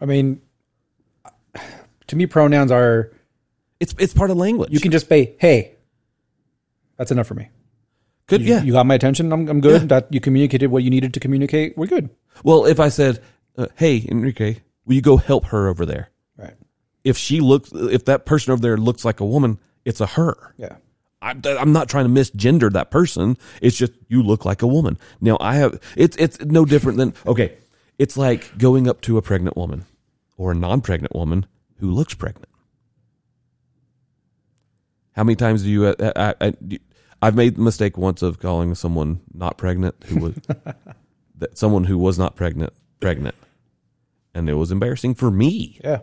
I 0.00 0.06
mean, 0.06 0.40
to 2.06 2.16
me, 2.16 2.26
pronouns 2.26 2.70
are 2.70 3.11
It's 3.80 3.94
it's 3.98 4.14
part 4.14 4.30
of 4.30 4.37
language. 4.37 4.70
you 4.72 4.80
can 4.80 4.90
just 4.90 5.09
say, 5.09 5.35
"Hey." 5.38 5.76
That's 6.96 7.11
enough 7.11 7.26
for 7.26 7.35
me. 7.35 7.48
Good, 8.26 8.42
You, 8.42 8.48
yeah. 8.54 8.62
you 8.62 8.72
got 8.72 8.85
my 8.87 8.94
attention. 8.94 9.33
I'm, 9.33 9.48
I'm 9.48 9.61
good. 9.61 9.83
Yeah. 9.83 9.87
That 9.88 10.09
you 10.12 10.20
communicated 10.20 10.70
what 10.70 10.83
you 10.83 10.90
needed 10.90 11.14
to 11.14 11.20
communicate. 11.20 11.76
We're 11.78 11.87
good. 11.87 12.11
Well, 12.44 12.66
if 12.66 12.78
I 12.78 12.88
said, 12.90 13.20
uh, 13.56 13.66
"Hey, 13.76 14.06
Enrique, 14.09 14.56
will 14.85 14.94
you 14.94 15.02
go 15.02 15.16
help 15.16 15.46
her 15.46 15.68
over 15.68 15.85
there?" 15.87 16.11
Right. 16.37 16.54
If 17.04 17.16
she 17.16 17.40
looks, 17.40 17.70
if 17.72 18.04
that 18.06 18.26
person 18.26 18.52
over 18.52 18.61
there 18.62 18.76
looks 18.76 19.04
like 19.04 19.20
a 19.20 19.24
woman, 19.26 19.59
it's 19.85 20.00
a 20.00 20.06
her. 20.06 20.54
Yeah. 20.59 20.76
I, 21.22 21.33
I'm 21.44 21.72
not 21.72 21.88
trying 21.88 22.12
to 22.12 22.20
misgender 22.20 22.72
that 22.72 22.90
person. 22.90 23.37
It's 23.61 23.76
just 23.76 23.92
you 24.09 24.22
look 24.22 24.44
like 24.44 24.62
a 24.62 24.66
woman. 24.66 24.98
Now 25.20 25.37
I 25.40 25.56
have 25.56 25.78
it's 25.96 26.16
it's 26.16 26.40
no 26.40 26.64
different 26.64 26.98
than 26.98 27.14
okay. 27.26 27.56
It's 27.98 28.16
like 28.16 28.56
going 28.56 28.88
up 28.88 29.00
to 29.02 29.18
a 29.18 29.22
pregnant 29.22 29.56
woman 29.56 29.85
or 30.38 30.52
a 30.52 30.54
non-pregnant 30.54 31.14
woman 31.14 31.44
who 31.80 31.90
looks 31.90 32.14
pregnant. 32.14 32.48
How 35.12 35.24
many 35.24 35.37
times 35.37 35.62
do 35.62 35.68
you? 35.70 35.87
Uh, 35.87 35.94
uh, 36.00 36.12
uh, 36.16 36.33
I, 36.40 36.46
I, 36.46 36.78
I've 37.22 37.35
made 37.35 37.56
the 37.56 37.61
mistake 37.62 37.98
once 37.98 38.22
of 38.22 38.38
calling 38.38 38.74
someone 38.74 39.20
not 39.35 39.59
pregnant 39.59 39.96
who 40.06 40.20
was 40.20 40.35
that 41.37 41.59
someone 41.59 41.85
who 41.85 41.98
was 41.98 42.18
not 42.18 42.37
pregnant 42.37 42.72
pregnant, 43.00 43.35
and 44.35 44.48
it 44.48 44.54
was 44.54 44.70
embarrassing 44.70 45.14
for 45.14 45.30
me 45.30 45.78
Yeah. 45.85 46.00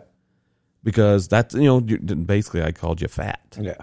because 0.84 1.26
that's 1.26 1.54
you 1.54 1.62
know 1.64 1.80
basically 1.80 2.62
I 2.62 2.70
called 2.72 3.00
you 3.00 3.08
fat. 3.08 3.58
Yeah. 3.60 3.78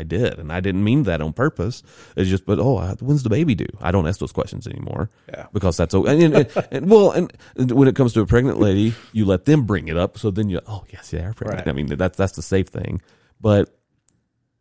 I 0.00 0.02
did, 0.02 0.38
and 0.38 0.50
I 0.50 0.60
didn't 0.60 0.82
mean 0.82 1.02
that 1.02 1.20
on 1.20 1.34
purpose. 1.34 1.82
It's 2.16 2.30
just, 2.30 2.46
but 2.46 2.58
oh, 2.58 2.78
when's 3.00 3.22
the 3.22 3.28
baby 3.28 3.54
due? 3.54 3.68
I 3.82 3.90
don't 3.90 4.06
ask 4.06 4.18
those 4.18 4.32
questions 4.32 4.66
anymore. 4.66 5.10
Yeah. 5.28 5.46
because 5.52 5.76
that's 5.76 5.92
so. 5.92 6.06
And, 6.06 6.34
and, 6.34 6.50
and, 6.70 6.90
well, 6.90 7.10
and 7.10 7.30
when 7.70 7.86
it 7.86 7.94
comes 7.94 8.14
to 8.14 8.22
a 8.22 8.26
pregnant 8.26 8.58
lady, 8.58 8.94
you 9.12 9.26
let 9.26 9.44
them 9.44 9.66
bring 9.66 9.88
it 9.88 9.98
up. 9.98 10.18
So 10.18 10.30
then 10.30 10.48
you, 10.48 10.60
oh 10.66 10.84
yes, 10.90 11.12
are 11.12 11.34
pregnant. 11.34 11.66
Right. 11.66 11.68
I 11.68 11.72
mean, 11.72 11.86
that's 11.86 12.16
that's 12.16 12.32
the 12.32 12.42
safe 12.42 12.68
thing. 12.68 13.02
But 13.42 13.76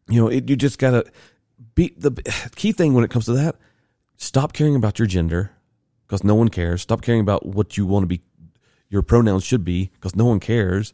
you 0.10 0.20
know, 0.22 0.28
it, 0.28 0.50
you 0.50 0.58
just 0.58 0.78
gotta 0.78 1.06
be 1.74 1.94
the 1.98 2.12
key 2.58 2.74
thing 2.74 2.94
when 2.94 3.06
it 3.06 3.10
comes 3.10 3.26
to 3.26 3.34
that. 3.34 3.56
Stop 4.18 4.52
caring 4.52 4.76
about 4.76 5.00
your 5.00 5.08
gender 5.08 5.52
because 6.06 6.26
no 6.26 6.36
one 6.36 6.50
cares. 6.50 6.82
Stop 6.82 7.02
caring 7.02 7.22
about 7.22 7.46
what 7.46 7.78
you 7.78 7.86
want 7.86 8.04
to 8.04 8.08
be. 8.08 8.22
Your 8.90 9.04
pronouns 9.04 9.46
should 9.46 9.64
be 9.64 9.92
because 9.94 10.18
no 10.18 10.26
one 10.26 10.42
cares 10.42 10.94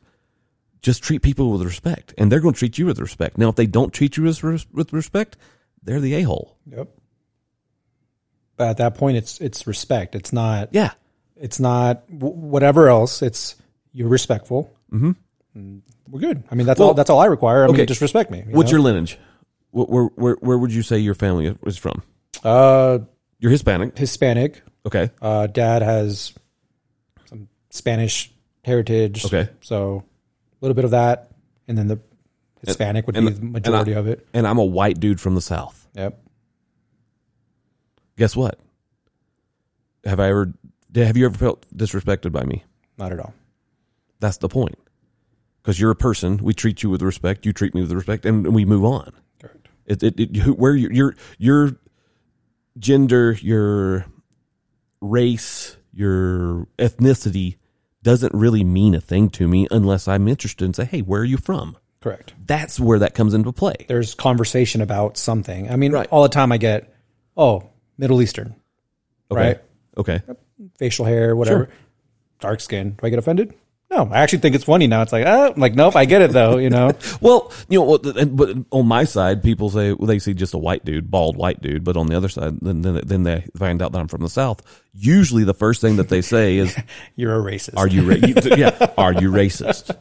just 0.86 1.02
treat 1.04 1.24
people 1.24 1.52
with 1.52 1.63
respect, 1.63 2.13
and 2.15 2.32
they're 2.32 2.39
going 2.39 2.54
to 2.54 2.60
treat 2.60 2.78
you 2.78 2.86
with 2.86 3.00
respect. 3.00 3.39
Now, 3.39 3.50
if 3.50 3.56
they 3.56 3.65
don't 3.65 3.91
treat 3.91 4.17
you 4.17 4.24
with, 4.24 4.43
with 4.71 4.93
respect, 4.93 5.36
they're 5.82 6.00
the 6.00 6.13
a 6.13 6.21
hole. 6.21 6.58
Yep. 6.67 6.89
But 8.56 8.67
at 8.69 8.78
that 8.78 8.95
point, 8.95 9.17
it's 9.17 9.41
it's 9.41 9.65
respect. 9.65 10.13
It's 10.15 10.32
not. 10.32 10.69
Yeah, 10.71 10.91
It's 11.36 11.60
not 11.60 12.10
whatever 12.10 12.88
else. 12.88 13.24
It's 13.24 13.56
you're 13.91 14.08
respectful. 14.08 14.71
Mm-hmm. 14.93 15.78
We're 16.10 16.19
good. 16.19 16.43
I 16.52 16.56
mean, 16.56 16.67
that's 16.67 16.80
Well, 16.80 16.89
all. 16.89 16.93
That's 16.93 17.10
all 17.10 17.19
I 17.19 17.26
require. 17.26 17.63
I 17.63 17.67
okay. 17.69 17.78
mean, 17.80 17.88
just 17.88 18.02
respect 18.02 18.30
me. 18.30 18.43
you 18.48 18.56
What's 18.56 18.71
know? 18.71 18.78
your 18.78 18.84
lineage? 18.84 19.17
Where, 19.71 20.06
where 20.15 20.36
where 20.36 20.58
would 20.58 20.71
you 20.71 20.84
say 20.84 21.00
your 21.00 21.15
family 21.15 21.54
is 21.65 21.78
from? 21.78 22.04
uh 22.43 23.00
You're 23.39 23.52
Hispanic. 23.52 23.98
Hispanic? 23.98 24.62
Okay. 24.86 25.10
Uh, 25.19 25.48
dad 25.48 25.82
has 25.82 26.34
some 27.26 27.48
Spanish 27.71 28.32
heritage. 28.63 29.26
Okay. 29.26 29.50
So 29.62 30.04
little 30.65 30.75
bit 30.75 30.86
of 30.86 30.91
that, 30.91 31.32
and 31.67 31.78
then 31.78 31.88
the 31.88 31.99
Hispanic 32.65 33.06
would 33.08 33.15
and- 33.15 33.28
be 33.28 33.34
the 33.34 33.45
majority 33.45 33.95
I- 33.95 33.99
of 33.99 34.08
it. 34.08 34.28
And 34.34 34.47
I'm 34.47 34.58
a 34.58 34.65
white 34.65 34.99
dude 34.99 35.21
from 35.21 35.36
the 35.36 35.41
South. 35.41 35.88
Yep. 35.95 36.19
Guess 38.17 38.36
what? 38.36 38.60
Have 40.06 40.19
I 40.19 40.30
ever? 40.30 40.54
Have 40.95 41.17
you 41.17 41.25
ever 41.25 41.38
felt 41.38 41.65
disrespected 41.75 42.32
by 42.32 42.43
me? 42.43 42.63
Not 42.97 43.12
at 43.12 43.19
all. 43.19 43.34
That's 44.19 44.38
the 44.38 44.47
point. 44.47 44.75
Because 45.62 45.80
you're 45.80 45.91
a 45.91 45.95
person, 45.95 46.38
we 46.38 46.54
treat 46.54 46.84
you 46.84 46.89
with 46.89 47.01
respect. 47.01 47.45
You 47.45 47.51
treat 47.51 47.73
me 47.75 47.82
with 47.82 47.91
respect, 47.91 48.25
and 48.25 48.54
we 48.54 48.63
move 48.65 48.86
on. 48.86 49.12
Correct. 49.41 49.67
It, 49.86 50.04
it, 50.04 50.19
it 50.19 50.36
who- 50.38 50.54
where 50.54 50.75
you, 50.75 50.89
your 50.91 51.15
your 51.38 51.71
gender, 52.80 53.34
your 53.41 54.06
race, 55.01 55.75
your 55.91 56.67
ethnicity 56.78 57.58
doesn't 58.06 58.34
really 58.34 58.63
mean 58.63 58.96
a 58.96 59.02
thing 59.02 59.30
to 59.32 59.48
me 59.50 59.68
unless 59.72 60.08
I'm 60.08 60.28
interested 60.30 60.63
and 60.63 60.74
say, 60.76 60.86
"Hey, 60.86 61.02
where 61.02 61.22
are 61.22 61.26
you 61.26 61.38
from?" 61.38 61.76
Correct. 62.00 62.34
That's 62.46 62.80
where 62.80 63.00
that 63.00 63.15
comes 63.15 63.34
into 63.34 63.52
play. 63.52 63.74
There's 63.89 64.13
conversation 64.13 64.80
about 64.80 65.18
something. 65.18 65.70
I 65.72 65.76
mean, 65.76 65.91
Right. 65.91 66.08
all 66.12 66.22
the 66.24 66.30
time 66.30 66.52
I 66.52 66.58
get, 66.58 66.94
oh, 67.36 67.63
Middle 67.98 68.22
Eastern, 68.22 68.56
Okay. 69.32 69.41
right? 69.41 69.62
Okay. 69.98 70.22
Facial 70.78 71.06
hair, 71.06 71.36
whatever. 71.36 71.70
Dark 72.39 72.62
skin. 72.62 72.91
Do 72.91 73.08
I 73.08 73.10
get 73.10 73.18
offended? 73.20 73.56
No, 73.96 74.10
I 74.12 74.18
actually 74.20 74.40
think 74.40 74.56
it's 74.56 74.66
funny 74.66 74.88
now. 74.88 75.02
It's 75.04 75.14
like, 75.14 75.26
ah, 75.26 75.52
I'm 75.56 75.60
like, 75.62 75.74
nope, 75.74 75.96
I 75.96 76.04
get 76.06 76.22
it 76.22 76.32
though. 76.32 76.58
You 76.58 76.70
know, 76.70 76.92
Well, 77.22 77.52
you 77.70 77.80
know, 77.80 77.98
but 77.98 78.58
on 78.72 78.88
my 78.88 79.06
side, 79.06 79.42
people 79.42 79.70
say 79.70 79.94
well, 79.94 80.08
they 80.08 80.20
see 80.20 80.34
just 80.34 80.54
a 80.54 80.58
white 80.58 80.84
dude, 80.84 81.10
bald 81.10 81.38
white 81.38 81.62
dude. 81.62 81.84
But 81.84 81.96
on 81.96 82.08
the 82.08 82.18
other 82.18 82.28
side, 82.30 82.60
then 82.62 82.82
then, 82.82 83.02
then 83.06 83.24
they 83.24 83.46
find 83.56 83.82
out 83.82 83.94
that 83.94 84.00
I'm 84.00 84.08
from 84.10 84.22
the 84.22 84.30
South. 84.30 84.62
Usually, 84.94 85.44
the 85.46 85.54
first 85.54 85.80
thing 85.82 85.96
that 85.96 86.10
they 86.10 86.22
say 86.22 86.58
is, 86.58 86.76
you're 87.16 87.36
a 87.36 87.52
racist. 87.52 87.78
Are 87.78 87.88
you, 87.88 88.10
ra- 88.10 88.16
you 88.16 88.36
yeah, 88.58 88.92
are 88.98 89.14
you 89.14 89.32
racist? 89.32 89.96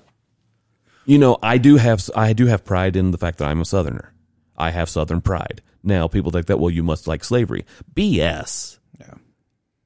You 1.07 1.19
know, 1.19 1.37
I 1.43 1.59
do 1.59 1.77
have 1.77 2.09
I 2.17 2.33
do 2.33 2.47
have 2.47 2.65
pride 2.65 2.97
in 2.97 3.11
the 3.13 3.19
fact 3.19 3.39
that 3.39 3.47
I'm 3.49 3.61
a 3.61 3.65
southerner. 3.65 4.13
I 4.57 4.71
have 4.71 4.89
southern 4.89 5.21
pride. 5.21 5.63
Now 5.83 6.09
people 6.09 6.31
think 6.33 6.47
that 6.47 6.59
well 6.59 6.71
you 6.71 6.83
must 6.83 7.07
like 7.07 7.23
slavery. 7.23 7.65
BS. 7.95 8.79
Yeah. 8.99 9.15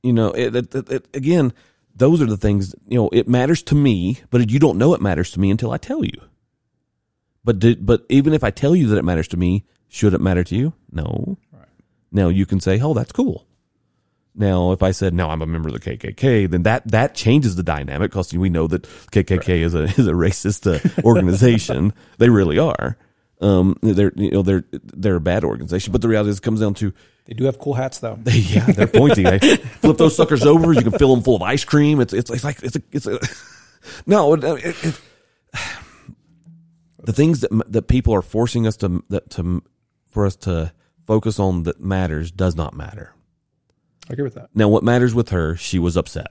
You 0.02 0.12
know, 0.12 0.28
it, 0.30 0.54
it, 0.54 0.74
it, 0.74 0.90
it- 0.90 1.08
again, 1.14 1.52
those 1.98 2.22
are 2.22 2.26
the 2.26 2.36
things, 2.36 2.74
you 2.86 2.98
know, 2.98 3.08
it 3.12 3.28
matters 3.28 3.62
to 3.64 3.74
me, 3.74 4.20
but 4.30 4.50
you 4.50 4.58
don't 4.58 4.78
know 4.78 4.94
it 4.94 5.00
matters 5.00 5.30
to 5.32 5.40
me 5.40 5.50
until 5.50 5.72
I 5.72 5.78
tell 5.78 6.04
you. 6.04 6.20
But 7.44 7.58
did, 7.58 7.84
but 7.84 8.04
even 8.08 8.32
if 8.32 8.44
I 8.44 8.50
tell 8.50 8.74
you 8.74 8.88
that 8.88 8.98
it 8.98 9.04
matters 9.04 9.28
to 9.28 9.36
me, 9.36 9.64
should 9.88 10.14
it 10.14 10.20
matter 10.20 10.44
to 10.44 10.56
you? 10.56 10.74
No. 10.92 11.38
Now 12.10 12.28
you 12.28 12.46
can 12.46 12.60
say, 12.60 12.80
"Oh, 12.80 12.94
that's 12.94 13.12
cool." 13.12 13.46
Now, 14.34 14.72
if 14.72 14.82
I 14.82 14.92
said, 14.92 15.14
"No, 15.14 15.28
I'm 15.28 15.42
a 15.42 15.46
member 15.46 15.68
of 15.68 15.74
the 15.74 15.80
KKK," 15.80 16.48
then 16.50 16.62
that 16.62 16.86
that 16.88 17.14
changes 17.14 17.56
the 17.56 17.62
dynamic 17.62 18.10
because 18.10 18.32
we 18.32 18.48
know 18.48 18.66
that 18.68 18.82
KKK 19.12 19.62
is 19.62 19.74
a 19.74 19.82
is 19.84 20.06
a 20.06 20.12
racist 20.12 20.66
uh, 20.66 21.02
organization. 21.04 21.92
they 22.18 22.28
really 22.28 22.58
are. 22.58 22.96
Um, 23.40 23.76
they're 23.82 24.12
you 24.16 24.30
know 24.30 24.42
they're 24.42 24.64
they're 24.72 25.16
a 25.16 25.20
bad 25.20 25.44
organization. 25.44 25.92
But 25.92 26.02
the 26.02 26.08
reality 26.08 26.30
is, 26.30 26.38
it 26.38 26.42
comes 26.42 26.60
down 26.60 26.74
to 26.74 26.92
They 27.28 27.34
do 27.34 27.44
have 27.44 27.58
cool 27.58 27.74
hats 27.74 27.98
though. 27.98 28.18
they, 28.22 28.38
yeah, 28.38 28.64
they're 28.64 28.86
pointy. 28.86 29.24
Flip 29.80 29.98
those 29.98 30.16
suckers 30.16 30.44
over. 30.44 30.72
You 30.72 30.80
can 30.80 30.98
fill 30.98 31.14
them 31.14 31.22
full 31.22 31.36
of 31.36 31.42
ice 31.42 31.62
cream. 31.62 32.00
It's 32.00 32.14
it's, 32.14 32.30
it's 32.30 32.42
like 32.42 32.62
it's 32.62 32.76
a 32.76 32.82
it's 32.90 33.06
a 33.06 33.20
no. 34.06 34.32
It, 34.32 34.42
it, 34.42 35.00
the 37.04 37.12
things 37.12 37.40
that 37.40 37.50
that 37.70 37.82
people 37.82 38.14
are 38.14 38.22
forcing 38.22 38.66
us 38.66 38.78
to 38.78 39.04
that 39.10 39.28
to 39.32 39.62
for 40.08 40.24
us 40.24 40.36
to 40.36 40.72
focus 41.06 41.38
on 41.38 41.64
that 41.64 41.80
matters 41.80 42.30
does 42.30 42.56
not 42.56 42.74
matter. 42.74 43.14
I 44.08 44.14
agree 44.14 44.24
with 44.24 44.34
that. 44.34 44.48
Now, 44.54 44.68
what 44.68 44.82
matters 44.82 45.14
with 45.14 45.28
her? 45.28 45.54
She 45.54 45.78
was 45.78 45.98
upset. 45.98 46.28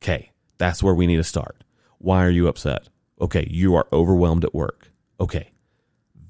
Okay, 0.00 0.30
that's 0.58 0.80
where 0.80 0.94
we 0.94 1.08
need 1.08 1.16
to 1.16 1.24
start. 1.24 1.64
Why 1.98 2.24
are 2.24 2.30
you 2.30 2.46
upset? 2.46 2.88
Okay, 3.20 3.48
you 3.50 3.74
are 3.74 3.88
overwhelmed 3.92 4.44
at 4.44 4.54
work. 4.54 4.92
Okay, 5.18 5.50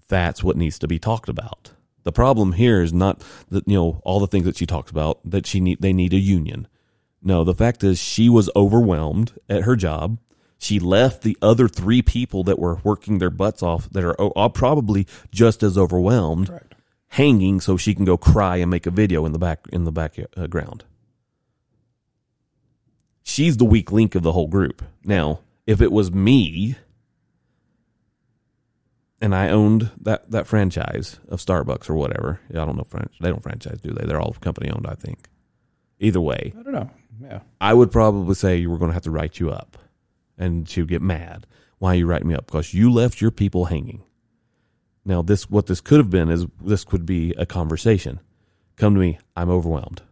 that's 0.09 0.43
what 0.43 0.57
needs 0.57 0.79
to 0.79 0.89
be 0.89 0.99
talked 0.99 1.29
about. 1.29 1.73
The 2.05 2.13
problem 2.13 2.53
here 2.53 2.83
is 2.83 2.93
not 2.93 3.23
that 3.49 3.67
you 3.67 3.75
know 3.75 4.01
all 4.05 4.21
the 4.21 4.27
things 4.27 4.45
that 4.45 4.57
she 4.57 4.67
talks 4.67 4.91
about 4.91 5.19
that 5.25 5.47
she 5.47 5.61
need 5.61 5.81
they 5.81 5.93
need 5.93 6.13
a 6.13 6.19
union. 6.19 6.69
No, 7.23 7.43
the 7.43 7.55
fact 7.55 7.83
is 7.83 7.99
she 7.99 8.29
was 8.29 8.51
overwhelmed 8.55 9.33
at 9.49 9.63
her 9.63 9.75
job. 9.75 10.19
She 10.59 10.79
left 10.79 11.23
the 11.23 11.37
other 11.43 11.69
three 11.69 12.03
people 12.03 12.45
that 12.45 12.59
were 12.59 12.79
working 12.85 13.19
their 13.19 13.31
butts 13.31 13.63
off 13.63 13.91
that 13.91 14.05
are, 14.05 14.39
are 14.39 14.51
probably 14.51 15.07
just 15.31 15.63
as 15.63 15.77
overwhelmed 15.77 16.49
Correct. 16.49 16.75
hanging 17.09 17.61
so 17.61 17.77
she 17.77 17.95
can 17.95 18.05
go 18.05 18.17
cry 18.17 18.59
and 18.59 18.71
make 18.71 18.87
a 18.87 18.91
video 18.91 19.27
in 19.27 19.33
the 19.33 19.39
back 19.39 19.67
in 19.73 19.85
the 19.85 19.93
background. 19.93 20.83
Uh, 20.83 20.87
She's 23.23 23.57
the 23.57 23.65
weak 23.65 23.91
link 23.91 24.15
of 24.15 24.23
the 24.23 24.33
whole 24.33 24.49
group. 24.49 24.85
Now, 25.03 25.41
if 25.67 25.81
it 25.81 25.91
was 25.91 26.13
me 26.13 26.77
and 29.25 29.35
I 29.35 29.49
owned 29.49 29.91
that 30.03 30.31
that 30.31 30.47
franchise 30.47 31.19
of 31.29 31.41
Starbucks 31.41 31.89
or 31.89 31.95
whatever, 31.95 32.41
I 32.51 32.65
don't 32.65 32.77
know. 32.77 32.85
Fran- 32.85 33.09
They 33.21 33.31
don't 33.31 33.43
franchise, 33.43 33.81
do 33.81 33.91
they? 33.93 34.05
They're 34.07 34.21
all 34.21 34.35
company 34.41 34.71
owned, 34.71 34.87
I 34.87 34.95
think. 34.95 35.29
Either 35.99 36.21
way, 36.21 36.53
I 36.59 36.63
don't 36.63 36.73
know. 36.75 36.91
Yeah. 37.23 37.41
I 37.61 37.73
would 37.75 37.91
probably 37.91 38.35
say 38.35 38.57
you 38.57 38.69
were 38.71 38.79
going 38.79 38.91
to 38.91 38.95
have 38.95 39.05
to 39.05 39.11
write 39.11 39.41
you 39.41 39.51
up. 39.51 39.79
And 40.37 40.69
she 40.69 40.81
would 40.83 40.89
get 40.91 41.01
mad. 41.01 41.47
Why 41.79 41.93
are 41.93 41.95
you 41.95 42.07
writing 42.07 42.29
me 42.29 42.35
up? 42.35 42.47
Because 42.47 42.75
you 42.75 42.91
left 42.93 43.21
your 43.21 43.31
people 43.31 43.67
hanging. 43.67 44.03
Now, 45.05 45.23
this 45.23 45.49
what 45.49 45.67
this 45.67 45.81
could 45.81 45.99
have 45.99 46.11
been 46.11 46.29
is 46.29 46.47
this 46.61 46.85
could 46.85 47.07
be 47.07 47.33
a 47.39 47.47
conversation. 47.47 48.21
Come 48.77 48.95
to 48.95 49.01
me. 49.01 49.19
I'm 49.37 49.49
overwhelmed. 49.51 50.03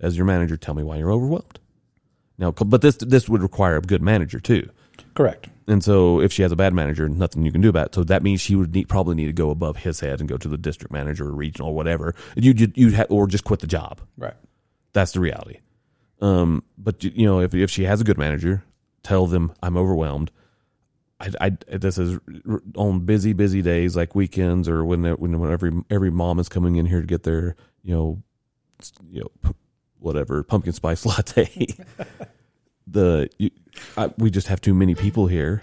As 0.00 0.16
your 0.16 0.26
manager, 0.26 0.56
tell 0.56 0.74
me 0.74 0.82
why 0.82 0.96
you're 0.98 1.12
overwhelmed. 1.12 1.58
Now, 2.36 2.50
but 2.50 2.82
this 2.82 2.96
this 2.96 3.28
would 3.28 3.42
require 3.42 3.76
a 3.76 3.80
good 3.80 4.02
manager 4.02 4.38
too. 4.40 4.68
Correct. 5.14 5.48
And 5.66 5.82
so, 5.82 6.20
if 6.20 6.32
she 6.32 6.42
has 6.42 6.52
a 6.52 6.56
bad 6.56 6.74
manager, 6.74 7.08
nothing 7.08 7.44
you 7.44 7.52
can 7.52 7.60
do 7.60 7.70
about 7.70 7.86
it. 7.86 7.94
So 7.94 8.04
that 8.04 8.22
means 8.22 8.40
she 8.40 8.54
would 8.54 8.74
need, 8.74 8.88
probably 8.88 9.14
need 9.14 9.26
to 9.26 9.32
go 9.32 9.50
above 9.50 9.78
his 9.78 10.00
head 10.00 10.20
and 10.20 10.28
go 10.28 10.36
to 10.36 10.48
the 10.48 10.58
district 10.58 10.92
manager 10.92 11.26
or 11.26 11.32
regional 11.32 11.70
or 11.70 11.74
whatever. 11.74 12.14
You 12.36 12.54
you 12.74 12.96
ha- 12.96 13.06
or 13.08 13.26
just 13.26 13.44
quit 13.44 13.60
the 13.60 13.66
job. 13.66 14.00
Right. 14.18 14.34
That's 14.92 15.12
the 15.12 15.20
reality. 15.20 15.60
Um, 16.20 16.64
but 16.76 17.02
you 17.02 17.12
you 17.14 17.26
know, 17.26 17.40
if 17.40 17.54
if 17.54 17.70
she 17.70 17.84
has 17.84 18.00
a 18.00 18.04
good 18.04 18.18
manager, 18.18 18.62
tell 19.02 19.26
them 19.26 19.52
I'm 19.62 19.76
overwhelmed. 19.76 20.30
I, 21.20 21.30
I 21.40 21.76
this 21.76 21.96
is 21.96 22.18
on 22.76 23.00
busy 23.00 23.32
busy 23.32 23.62
days 23.62 23.96
like 23.96 24.14
weekends 24.14 24.68
or 24.68 24.84
when 24.84 25.04
when 25.04 25.38
when 25.38 25.50
every 25.50 25.72
every 25.88 26.10
mom 26.10 26.38
is 26.38 26.48
coming 26.48 26.76
in 26.76 26.86
here 26.86 27.00
to 27.00 27.06
get 27.06 27.22
their 27.22 27.56
you 27.82 27.94
know 27.94 28.22
you 29.10 29.20
know 29.20 29.30
p- 29.42 29.56
whatever 29.98 30.42
pumpkin 30.42 30.72
spice 30.72 31.06
latte. 31.06 31.68
the 32.94 33.28
you, 33.38 33.50
I, 33.96 34.10
we 34.16 34.30
just 34.30 34.48
have 34.48 34.60
too 34.60 34.74
many 34.74 34.94
people 34.94 35.26
here. 35.26 35.62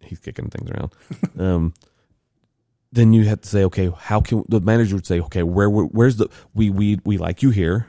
He's 0.00 0.18
kicking 0.18 0.50
things 0.50 0.68
around. 0.70 0.92
Um, 1.38 1.74
then 2.92 3.12
you 3.12 3.24
have 3.26 3.42
to 3.42 3.48
say, 3.48 3.62
okay, 3.64 3.90
how 3.96 4.20
can 4.20 4.44
the 4.48 4.60
manager 4.60 4.96
would 4.96 5.06
say, 5.06 5.20
okay, 5.20 5.44
where 5.44 5.70
where's 5.70 6.16
the 6.16 6.28
we 6.52 6.68
we 6.70 6.98
we 7.04 7.16
like 7.16 7.42
you 7.42 7.50
here. 7.50 7.86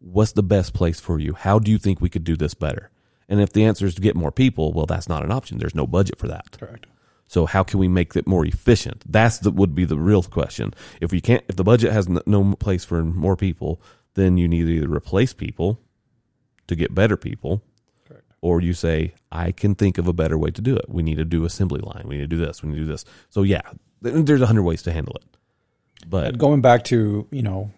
What's 0.00 0.32
the 0.32 0.42
best 0.42 0.74
place 0.74 1.00
for 1.00 1.18
you? 1.18 1.32
How 1.32 1.58
do 1.58 1.70
you 1.70 1.78
think 1.78 2.00
we 2.00 2.10
could 2.10 2.24
do 2.24 2.36
this 2.36 2.54
better? 2.54 2.90
And 3.28 3.40
if 3.40 3.52
the 3.52 3.64
answer 3.64 3.86
is 3.86 3.94
to 3.94 4.02
get 4.02 4.14
more 4.14 4.30
people, 4.30 4.72
well, 4.72 4.86
that's 4.86 5.08
not 5.08 5.24
an 5.24 5.32
option. 5.32 5.58
There's 5.58 5.74
no 5.74 5.86
budget 5.86 6.18
for 6.18 6.28
that. 6.28 6.58
Correct. 6.58 6.86
So 7.26 7.46
how 7.46 7.64
can 7.64 7.80
we 7.80 7.88
make 7.88 8.14
it 8.14 8.26
more 8.26 8.46
efficient? 8.46 9.02
That's 9.10 9.38
the 9.38 9.50
would 9.50 9.74
be 9.74 9.84
the 9.84 9.98
real 9.98 10.22
question. 10.22 10.74
If 11.00 11.10
we 11.10 11.20
can't, 11.20 11.42
if 11.48 11.56
the 11.56 11.64
budget 11.64 11.92
has 11.92 12.08
no 12.08 12.54
place 12.54 12.84
for 12.84 13.02
more 13.02 13.36
people, 13.36 13.80
then 14.14 14.36
you 14.36 14.46
need 14.46 14.66
to 14.66 14.72
either 14.72 14.88
replace 14.88 15.32
people 15.32 15.80
to 16.68 16.76
get 16.76 16.94
better 16.94 17.16
people, 17.16 17.62
Correct. 18.08 18.24
or 18.40 18.60
you 18.60 18.72
say, 18.74 19.14
I 19.30 19.52
can 19.52 19.74
think 19.74 19.98
of 19.98 20.06
a 20.08 20.12
better 20.12 20.36
way 20.38 20.50
to 20.50 20.60
do 20.62 20.76
it. 20.76 20.86
We 20.88 21.02
need 21.02 21.16
to 21.18 21.24
do 21.24 21.44
assembly 21.44 21.80
line. 21.80 22.04
We 22.06 22.16
need 22.16 22.22
to 22.30 22.36
do 22.36 22.38
this. 22.38 22.62
We 22.62 22.68
need 22.70 22.76
to 22.76 22.80
do 22.82 22.86
this. 22.88 23.04
So 23.30 23.42
yeah, 23.42 23.62
there's 24.02 24.40
a 24.40 24.46
hundred 24.46 24.62
ways 24.64 24.82
to 24.82 24.92
handle 24.92 25.14
it. 25.16 25.24
But 26.08 26.32
But 26.32 26.38
going 26.38 26.60
back 26.60 26.84
to, 26.84 27.26
you 27.30 27.42
know, 27.42 27.70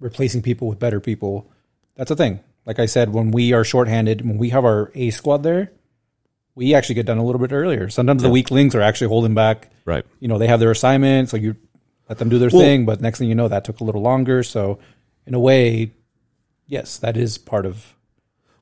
replacing 0.00 0.42
people 0.42 0.68
with 0.68 0.78
better 0.78 1.00
people, 1.00 1.50
that's 1.96 2.10
a 2.10 2.16
thing. 2.16 2.40
Like 2.64 2.78
I 2.78 2.86
said, 2.86 3.12
when 3.12 3.30
we 3.32 3.52
are 3.52 3.64
shorthanded, 3.64 4.26
when 4.26 4.38
we 4.38 4.50
have 4.50 4.64
our 4.64 4.90
A 4.94 5.10
squad 5.10 5.42
there, 5.42 5.72
we 6.54 6.74
actually 6.74 6.94
get 6.96 7.06
done 7.06 7.18
a 7.18 7.24
little 7.24 7.40
bit 7.40 7.52
earlier. 7.52 7.88
Sometimes 7.88 8.22
the 8.22 8.30
weaklings 8.30 8.74
are 8.74 8.80
actually 8.82 9.08
holding 9.08 9.34
back. 9.34 9.70
right, 9.84 10.04
You 10.20 10.28
know, 10.28 10.38
they 10.38 10.46
have 10.46 10.60
their 10.60 10.70
assignments, 10.70 11.30
so 11.30 11.36
you 11.36 11.56
let 12.08 12.18
them 12.18 12.28
do 12.28 12.38
their 12.38 12.50
Well- 12.52 12.60
thing, 12.62 12.84
but 12.84 13.00
next 13.00 13.18
thing 13.18 13.28
you 13.28 13.34
know, 13.34 13.48
that 13.48 13.64
took 13.64 13.80
a 13.80 13.84
little 13.84 14.02
longer. 14.02 14.42
So, 14.42 14.78
in 15.26 15.34
a 15.34 15.40
way, 15.40 15.92
yes, 16.66 16.98
that 16.98 17.16
is 17.16 17.38
part 17.38 17.64
of. 17.66 17.94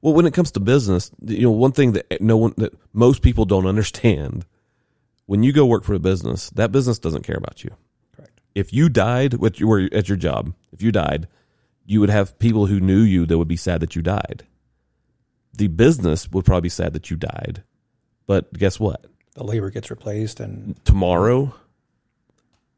Well, 0.03 0.15
when 0.15 0.27
it 0.27 0.35
comes 0.35 0.51
to 0.53 0.61
business, 0.61 1.11
you 1.25 1.43
know, 1.43 1.51
one 1.51 1.73
thing 1.73 1.93
that 1.93 2.21
no 2.21 2.37
one 2.37 2.55
that 2.57 2.73
most 2.93 3.23
people 3.23 3.45
don't 3.45 3.67
understand 3.67 4.47
when 5.27 5.43
you 5.43 5.53
go 5.53 5.67
work 5.67 5.85
for 5.85 5.95
a 5.95 5.99
business, 5.99 6.51
that 6.51 6.73
business 6.73 6.99
doesn't 6.99 7.23
care 7.23 7.37
about 7.37 7.63
you. 7.63 7.71
Correct. 8.17 8.41
If 8.55 8.73
you 8.73 8.89
died 8.89 9.35
with 9.35 9.61
you 9.61 9.69
were 9.69 9.89
at 9.93 10.09
your 10.09 10.17
job, 10.17 10.55
if 10.73 10.83
you 10.83 10.91
died, 10.91 11.29
you 11.85 12.01
would 12.01 12.11
have 12.11 12.39
people 12.39 12.67
who 12.67 12.81
knew 12.81 13.01
you 13.01 13.27
that 13.27 13.39
would 13.39 13.49
be 13.49 13.57
sad 13.57 13.81
that 13.81 13.95
you 13.95 14.03
died. 14.03 14.47
The 15.53 15.69
business 15.69 16.31
would 16.31 16.45
probably 16.45 16.63
be 16.63 16.69
sad 16.71 16.95
that 16.95 17.11
you 17.11 17.17
died. 17.17 17.63
But 18.27 18.53
guess 18.53 18.81
what? 18.81 19.05
The 19.35 19.45
labor 19.45 19.71
gets 19.71 19.91
replaced, 19.91 20.41
and 20.41 20.83
Tomorrow 20.85 21.55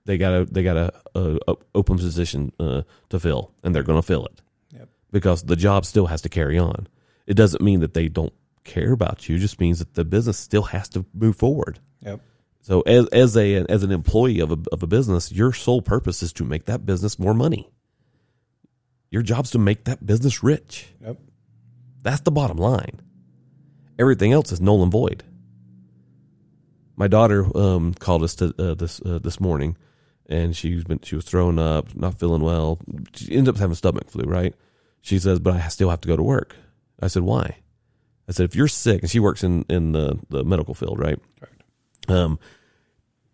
they 0.04 0.18
got 0.18 0.32
a 0.32 0.44
they 0.44 0.62
got 0.62 0.76
a, 0.76 0.92
a, 1.14 1.38
a 1.48 1.54
open 1.74 1.96
position 1.96 2.52
uh, 2.58 2.82
to 3.10 3.20
fill 3.20 3.52
and 3.62 3.74
they're 3.74 3.82
going 3.82 4.00
to 4.00 4.06
fill 4.06 4.26
it. 4.26 4.40
Yep. 4.74 4.88
because 5.10 5.42
the 5.42 5.56
job 5.56 5.84
still 5.84 6.06
has 6.06 6.22
to 6.22 6.28
carry 6.28 6.58
on. 6.58 6.88
It 7.26 7.34
doesn't 7.34 7.62
mean 7.62 7.80
that 7.80 7.94
they 7.94 8.08
don't 8.08 8.32
care 8.64 8.92
about 8.92 9.28
you; 9.28 9.36
it 9.36 9.40
just 9.40 9.60
means 9.60 9.78
that 9.78 9.94
the 9.94 10.04
business 10.04 10.38
still 10.38 10.62
has 10.64 10.88
to 10.90 11.04
move 11.14 11.36
forward. 11.36 11.78
yep, 12.04 12.20
So, 12.60 12.80
as 12.82 13.06
as 13.08 13.36
a 13.36 13.64
as 13.68 13.82
an 13.82 13.90
employee 13.92 14.40
of 14.40 14.50
a 14.52 14.58
of 14.72 14.82
a 14.82 14.86
business, 14.86 15.32
your 15.32 15.52
sole 15.52 15.82
purpose 15.82 16.22
is 16.22 16.32
to 16.34 16.44
make 16.44 16.64
that 16.66 16.84
business 16.86 17.18
more 17.18 17.34
money. 17.34 17.70
Your 19.10 19.22
job's 19.22 19.50
to 19.50 19.58
make 19.58 19.84
that 19.84 20.04
business 20.06 20.42
rich. 20.42 20.88
yep, 21.04 21.18
That's 22.02 22.22
the 22.22 22.30
bottom 22.30 22.56
line. 22.56 23.00
Everything 23.98 24.32
else 24.32 24.50
is 24.52 24.60
null 24.60 24.82
and 24.82 24.90
void. 24.90 25.22
My 26.96 27.08
daughter 27.08 27.46
um, 27.56 27.94
called 27.94 28.22
us 28.22 28.34
to, 28.36 28.54
uh, 28.58 28.74
this 28.74 29.00
uh, 29.04 29.18
this 29.18 29.38
morning, 29.40 29.76
and 30.26 30.54
she's 30.56 30.84
been 30.84 31.00
she 31.02 31.14
was 31.16 31.24
throwing 31.24 31.58
up, 31.58 31.94
not 31.94 32.18
feeling 32.18 32.42
well. 32.42 32.78
She 33.14 33.32
ended 33.32 33.54
up 33.54 33.58
having 33.58 33.74
stomach 33.74 34.08
flu. 34.10 34.24
Right? 34.24 34.54
She 35.00 35.18
says, 35.18 35.40
"But 35.40 35.54
I 35.54 35.68
still 35.68 35.90
have 35.90 36.00
to 36.02 36.08
go 36.08 36.16
to 36.16 36.22
work." 36.22 36.56
I 37.02 37.08
said, 37.08 37.22
"Why?" 37.22 37.56
I 38.28 38.32
said, 38.32 38.44
"If 38.44 38.54
you're 38.54 38.68
sick," 38.68 39.02
and 39.02 39.10
she 39.10 39.20
works 39.20 39.44
in 39.44 39.64
in 39.68 39.92
the 39.92 40.18
the 40.30 40.44
medical 40.44 40.74
field, 40.74 40.98
right? 40.98 41.18
correct. 41.38 41.62
Um, 42.08 42.38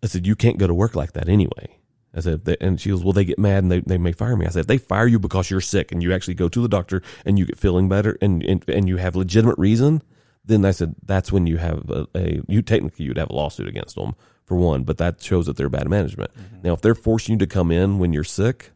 I 0.03 0.07
said, 0.07 0.25
you 0.25 0.35
can't 0.35 0.57
go 0.57 0.67
to 0.67 0.73
work 0.73 0.95
like 0.95 1.13
that 1.13 1.29
anyway. 1.29 1.77
I 2.13 2.21
said, 2.21 2.45
they, 2.45 2.57
and 2.59 2.79
she 2.79 2.89
goes, 2.89 3.03
well, 3.03 3.13
they 3.13 3.25
get 3.25 3.37
mad 3.37 3.63
and 3.63 3.71
they, 3.71 3.81
they 3.81 3.97
may 3.97 4.11
fire 4.11 4.35
me. 4.35 4.45
I 4.45 4.49
said, 4.49 4.61
if 4.61 4.67
they 4.67 4.77
fire 4.77 5.07
you 5.07 5.19
because 5.19 5.51
you're 5.51 5.61
sick 5.61 5.91
and 5.91 6.01
you 6.01 6.13
actually 6.13 6.33
go 6.33 6.49
to 6.49 6.61
the 6.61 6.67
doctor 6.67 7.03
and 7.25 7.37
you 7.37 7.45
get 7.45 7.57
feeling 7.57 7.87
better 7.87 8.17
and, 8.21 8.43
and, 8.43 8.67
and 8.67 8.87
you 8.87 8.97
have 8.97 9.15
legitimate 9.15 9.57
reason. 9.59 10.01
Then 10.43 10.65
I 10.65 10.71
said, 10.71 10.95
that's 11.03 11.31
when 11.31 11.45
you 11.45 11.57
have 11.57 11.89
a, 11.89 12.07
a 12.15 12.41
you 12.47 12.63
technically 12.63 13.05
you'd 13.05 13.17
have 13.17 13.29
a 13.29 13.35
lawsuit 13.35 13.67
against 13.67 13.95
them 13.95 14.15
for 14.45 14.55
one, 14.57 14.83
but 14.83 14.97
that 14.97 15.21
shows 15.21 15.45
that 15.45 15.57
they're 15.57 15.69
bad 15.69 15.87
management. 15.87 16.31
Now, 16.63 16.73
if 16.73 16.81
they're 16.81 16.95
forcing 16.95 17.33
you 17.33 17.39
to 17.39 17.47
come 17.47 17.71
in 17.71 17.99
when 17.99 18.13
you're 18.13 18.23
sick, 18.23 18.71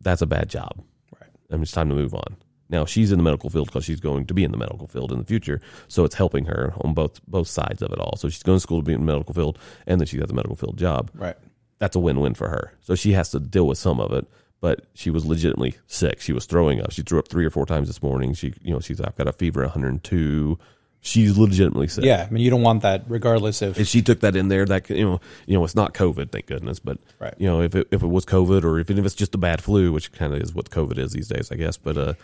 that's 0.00 0.20
a 0.20 0.26
bad 0.26 0.50
job. 0.50 0.82
Right. 1.18 1.30
I 1.50 1.54
mean, 1.54 1.62
it's 1.62 1.72
time 1.72 1.88
to 1.88 1.94
move 1.94 2.14
on. 2.14 2.36
Now 2.72 2.84
she's 2.86 3.12
in 3.12 3.18
the 3.18 3.22
medical 3.22 3.50
field 3.50 3.66
because 3.68 3.84
she's 3.84 4.00
going 4.00 4.26
to 4.26 4.34
be 4.34 4.42
in 4.42 4.50
the 4.50 4.56
medical 4.56 4.86
field 4.88 5.12
in 5.12 5.18
the 5.18 5.24
future, 5.24 5.60
so 5.88 6.04
it's 6.04 6.14
helping 6.16 6.46
her 6.46 6.72
on 6.80 6.94
both 6.94 7.24
both 7.26 7.46
sides 7.46 7.82
of 7.82 7.92
it 7.92 7.98
all. 8.00 8.16
So 8.16 8.28
she's 8.28 8.42
going 8.42 8.56
to 8.56 8.60
school 8.60 8.80
to 8.80 8.84
be 8.84 8.94
in 8.94 9.00
the 9.04 9.12
medical 9.12 9.34
field, 9.34 9.58
and 9.86 10.00
then 10.00 10.06
she 10.06 10.18
has 10.18 10.30
a 10.30 10.34
medical 10.34 10.56
field 10.56 10.78
job. 10.78 11.10
Right. 11.14 11.36
That's 11.78 11.94
a 11.94 12.00
win 12.00 12.18
win 12.20 12.34
for 12.34 12.48
her. 12.48 12.72
So 12.80 12.94
she 12.94 13.12
has 13.12 13.30
to 13.32 13.40
deal 13.40 13.66
with 13.66 13.76
some 13.76 14.00
of 14.00 14.12
it, 14.12 14.26
but 14.60 14.86
she 14.94 15.10
was 15.10 15.26
legitimately 15.26 15.74
sick. 15.86 16.20
She 16.20 16.32
was 16.32 16.46
throwing 16.46 16.80
up. 16.80 16.92
She 16.92 17.02
threw 17.02 17.18
up 17.18 17.28
three 17.28 17.44
or 17.44 17.50
four 17.50 17.66
times 17.66 17.88
this 17.88 18.02
morning. 18.02 18.32
She, 18.34 18.54
you 18.62 18.72
know, 18.72 18.80
she's 18.80 19.00
I've 19.00 19.16
got 19.16 19.28
a 19.28 19.32
fever, 19.32 19.60
102. 19.62 20.58
She's 21.04 21.36
legitimately 21.36 21.88
sick. 21.88 22.04
Yeah, 22.04 22.24
I 22.28 22.32
mean, 22.32 22.44
you 22.44 22.50
don't 22.50 22.62
want 22.62 22.82
that, 22.82 23.02
regardless 23.08 23.60
if 23.60 23.76
If 23.80 23.88
she 23.88 24.02
took 24.02 24.20
that 24.20 24.36
in 24.36 24.46
there, 24.46 24.64
that 24.66 24.88
you 24.88 25.04
know, 25.04 25.20
you 25.46 25.58
know, 25.58 25.64
it's 25.64 25.74
not 25.74 25.94
COVID, 25.94 26.30
thank 26.30 26.46
goodness. 26.46 26.78
But 26.78 26.98
Right. 27.18 27.34
you 27.38 27.48
know, 27.48 27.60
if 27.60 27.74
it 27.74 27.88
if 27.90 28.04
it 28.04 28.06
was 28.06 28.24
COVID, 28.24 28.62
or 28.62 28.78
if, 28.78 28.88
if 28.88 29.04
it's 29.04 29.16
just 29.16 29.34
a 29.34 29.38
bad 29.38 29.60
flu, 29.60 29.90
which 29.90 30.12
kind 30.12 30.32
of 30.32 30.40
is 30.40 30.54
what 30.54 30.70
COVID 30.70 30.98
is 30.98 31.10
these 31.10 31.26
days, 31.26 31.50
I 31.50 31.56
guess. 31.56 31.76
But 31.76 31.98
uh, 31.98 32.14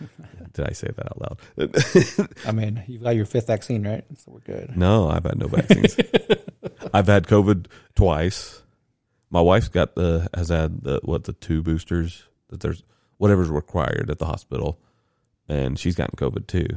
did 0.53 0.67
I 0.67 0.73
say 0.73 0.87
that 0.95 1.05
out 1.05 1.21
loud? 1.21 2.37
I 2.47 2.51
mean, 2.51 2.83
you've 2.87 3.03
got 3.03 3.15
your 3.15 3.25
fifth 3.25 3.47
vaccine, 3.47 3.85
right? 3.87 4.03
So 4.17 4.31
we're 4.31 4.39
good. 4.39 4.75
no, 4.77 5.09
I've 5.09 5.23
had 5.23 5.37
no 5.37 5.47
vaccines. 5.47 5.95
I've 6.93 7.07
had 7.07 7.27
COVID 7.27 7.67
twice. 7.95 8.61
My 9.29 9.41
wife's 9.41 9.67
got 9.69 9.95
the 9.95 10.27
has 10.33 10.49
had 10.49 10.81
the 10.83 10.99
what 11.03 11.25
the 11.25 11.33
two 11.33 11.61
boosters 11.61 12.23
that 12.49 12.61
there's 12.61 12.83
whatever's 13.17 13.49
required 13.49 14.09
at 14.09 14.17
the 14.17 14.25
hospital, 14.25 14.79
and 15.47 15.77
she's 15.77 15.95
gotten 15.95 16.15
COVID 16.17 16.47
too. 16.47 16.67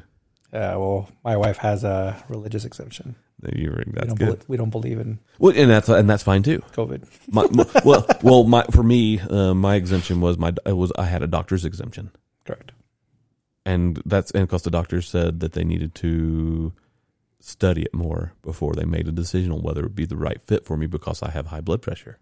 Uh, 0.53 0.77
well, 0.77 1.09
my 1.25 1.35
wife 1.37 1.57
has 1.59 1.83
a 1.83 2.23
religious 2.29 2.67
exemption. 2.67 3.15
You 3.57 3.73
We 3.75 3.93
that's 3.93 4.07
don't, 4.09 4.17
good. 4.19 4.27
believe, 4.27 4.45
we 4.49 4.57
don't 4.59 4.71
believe 4.71 5.01
in 5.01 5.19
Well, 5.39 5.53
and 5.57 5.69
that's 5.71 5.89
and 5.89 6.09
that's 6.11 6.23
fine 6.23 6.43
too. 6.43 6.59
COVID. 6.75 7.05
My, 7.33 7.49
my- 7.51 7.67
well, 7.85 8.07
well, 8.23 8.45
my 8.45 8.65
for 8.71 8.83
me, 8.83 9.19
uh, 9.19 9.55
my 9.55 9.75
exemption 9.77 10.21
was 10.21 10.37
my 10.39 10.53
it 10.67 10.77
was 10.77 10.93
I 10.99 11.07
had 11.07 11.23
a 11.23 11.27
doctor's 11.27 11.65
exemption, 11.65 12.11
Correct. 12.45 12.73
And 13.65 14.01
that's 14.05 14.31
and 14.33 14.47
because 14.47 14.63
the 14.63 14.71
doctors 14.71 15.09
said 15.09 15.41
that 15.41 15.53
they 15.53 15.65
needed 15.65 15.95
to 15.97 16.73
study 17.41 17.83
it 17.83 17.95
more 17.95 18.33
before 18.43 18.73
they 18.75 18.85
made 18.85 19.09
a 19.09 19.13
decision 19.13 19.53
on 19.53 19.63
whether 19.63 19.81
it 19.81 19.85
would 19.85 19.95
be 19.95 20.07
the 20.07 20.17
right 20.17 20.41
fit 20.41 20.65
for 20.65 20.77
me 20.77 20.87
because 20.87 21.23
I 21.23 21.31
have 21.31 21.47
high 21.47 21.61
blood 21.61 21.83
pressure. 21.83 22.19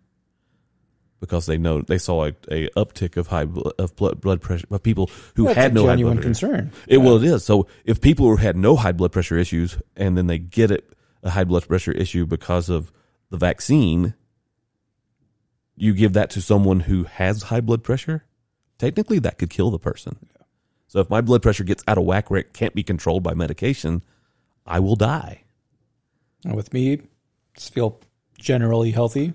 Because 1.20 1.44
they 1.44 1.59
know 1.59 1.83
they 1.83 1.98
saw 1.98 2.24
a, 2.24 2.29
a 2.50 2.70
uptick 2.70 3.18
of 3.18 3.26
high 3.26 3.46
of 3.79 3.94
blood 3.96 4.40
pressure 4.40 4.66
of 4.70 4.83
people 4.83 5.11
who 5.37 5.44
That's 5.44 5.57
had 5.59 5.74
no 5.74 5.83
high 5.83 5.92
genuine 5.92 6.16
blood 6.16 6.22
pressure. 6.24 6.48
concern. 6.48 6.72
It 6.87 6.98
well, 6.98 7.16
it 7.16 7.24
is. 7.24 7.44
So 7.44 7.66
if 7.85 8.00
people 8.00 8.26
who 8.26 8.37
had 8.37 8.57
no 8.57 8.74
high 8.76 8.92
blood 8.92 9.12
pressure 9.12 9.37
issues 9.37 9.79
and 9.96 10.16
then 10.16 10.29
they 10.29 10.38
get 10.38 10.70
it 10.70 10.90
a 11.22 11.29
high 11.31 11.44
blood 11.44 11.68
pressure 11.68 11.92
issue 11.92 12.24
because 12.24 12.70
of 12.70 12.90
the 13.29 13.37
vaccine, 13.37 14.14
you 15.76 15.92
give 15.92 16.14
that 16.14 16.31
to 16.31 16.40
someone 16.40 16.81
who 16.81 17.05
has 17.05 17.44
high 17.44 17.61
blood 17.61 17.85
pressure. 17.85 18.24
Technically, 18.79 19.18
that 19.18 19.37
could 19.37 19.50
kill 19.50 19.70
the 19.70 19.79
person. 19.79 20.18
So 20.90 20.98
if 20.98 21.09
my 21.09 21.20
blood 21.20 21.40
pressure 21.40 21.62
gets 21.62 21.85
out 21.87 21.98
of 21.98 22.05
whack 22.05 22.33
where 22.33 22.40
it 22.40 22.53
can't 22.53 22.74
be 22.74 22.83
controlled 22.83 23.22
by 23.22 23.33
medication, 23.33 24.03
I 24.66 24.81
will 24.81 24.96
die. 24.96 25.44
And 26.44 26.57
with 26.57 26.72
me, 26.72 27.03
just 27.55 27.72
feel 27.72 28.00
generally 28.38 28.90
healthy. 28.90 29.35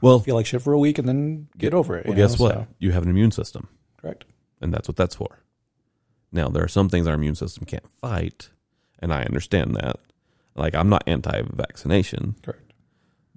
Well, 0.00 0.18
Feel 0.18 0.34
like 0.34 0.46
shit 0.46 0.60
for 0.60 0.72
a 0.72 0.78
week 0.80 0.98
and 0.98 1.06
then 1.08 1.46
get 1.56 1.74
over 1.74 1.96
it. 1.96 2.06
well 2.06 2.16
you 2.18 2.24
guess 2.24 2.40
know, 2.40 2.44
what? 2.44 2.54
so- 2.54 2.66
You 2.80 2.90
have 2.90 3.04
an 3.04 3.08
immune 3.08 3.30
system. 3.30 3.68
correct. 3.98 4.24
and 4.60 4.74
that's 4.74 4.88
what 4.88 4.96
that's 4.96 5.14
for. 5.14 5.38
Now, 6.32 6.48
there 6.48 6.64
are 6.64 6.68
some 6.68 6.88
things 6.88 7.06
our 7.06 7.14
immune 7.14 7.36
system 7.36 7.64
can't 7.64 7.88
fight, 8.00 8.50
and 8.98 9.14
I 9.14 9.22
understand 9.22 9.76
that. 9.76 9.96
Like, 10.56 10.74
I'm 10.74 10.88
not 10.88 11.04
anti 11.06 11.40
vaccination, 11.52 12.34
Correct. 12.42 12.72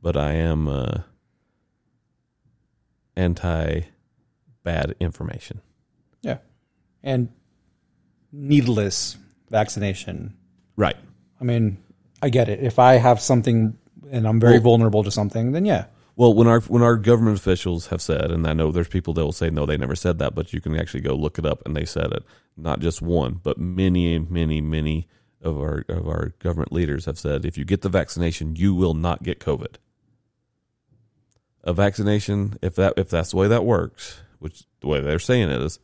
but 0.02 0.18
I 0.18 0.34
am 0.34 0.68
uh, 0.68 1.02
anti 3.16 3.82
bad 4.64 4.96
information. 5.00 5.62
Yeah. 6.24 6.40
And 7.04 7.30
needless 8.32 9.18
vaccination. 9.50 10.36
Right. 10.76 10.96
I 11.40 11.44
mean, 11.44 11.78
I 12.22 12.30
get 12.30 12.50
it. 12.50 12.62
If 12.62 12.80
I 12.80 12.94
have 12.94 13.20
something 13.20 13.78
and 14.12 14.28
I'm 14.28 14.40
very 14.40 14.54
Well- 14.54 14.64
vulnerable 14.64 15.04
to 15.04 15.12
something, 15.12 15.52
then 15.52 15.66
yeah. 15.66 15.86
Well, 16.18 16.34
when 16.34 16.48
our 16.48 16.60
when 16.62 16.84
our 16.84 16.98
government 16.98 17.38
officials 17.40 17.88
have 17.88 18.02
said, 18.02 18.32
and 18.32 18.46
I 18.46 18.54
know 18.54 18.72
there's 18.72 18.90
people 18.90 19.14
that 19.14 19.24
will 19.24 19.32
say 19.32 19.50
no, 19.50 19.66
they 19.66 19.78
never 19.78 19.96
said 19.96 20.20
that, 20.20 20.36
but 20.36 20.54
you 20.54 20.60
can 20.62 20.78
actually 20.78 21.02
go 21.02 21.16
look 21.16 21.40
it 21.40 21.46
up, 21.46 21.66
and 21.66 21.76
they 21.76 21.86
said 21.86 22.12
it. 22.12 22.24
Not 22.58 22.80
just 22.80 23.02
one, 23.02 23.40
but 23.42 23.58
many, 23.58 24.20
many, 24.20 24.62
many 24.62 25.08
of 25.42 25.58
our 25.58 25.86
of 25.88 26.08
our 26.08 26.34
government 26.40 26.74
leaders 26.74 27.06
have 27.06 27.18
said, 27.18 27.46
if 27.46 27.58
you 27.58 27.64
get 27.66 27.82
the 27.82 27.90
vaccination, 27.90 28.56
you 28.56 28.76
will 28.76 28.94
not 28.94 29.24
get 29.24 29.40
COVID. 29.40 29.78
A 31.64 31.74
vaccination, 31.74 32.58
if 32.62 32.76
that 32.76 32.94
if 32.98 33.10
that's 33.10 33.32
the 33.32 33.38
way 33.38 33.48
that 33.48 33.66
works, 33.66 34.20
which 34.40 34.64
the 34.82 34.88
way 34.88 35.00
they're 35.00 35.18
saying 35.18 35.50
it 35.50 35.62
is, 35.62 35.80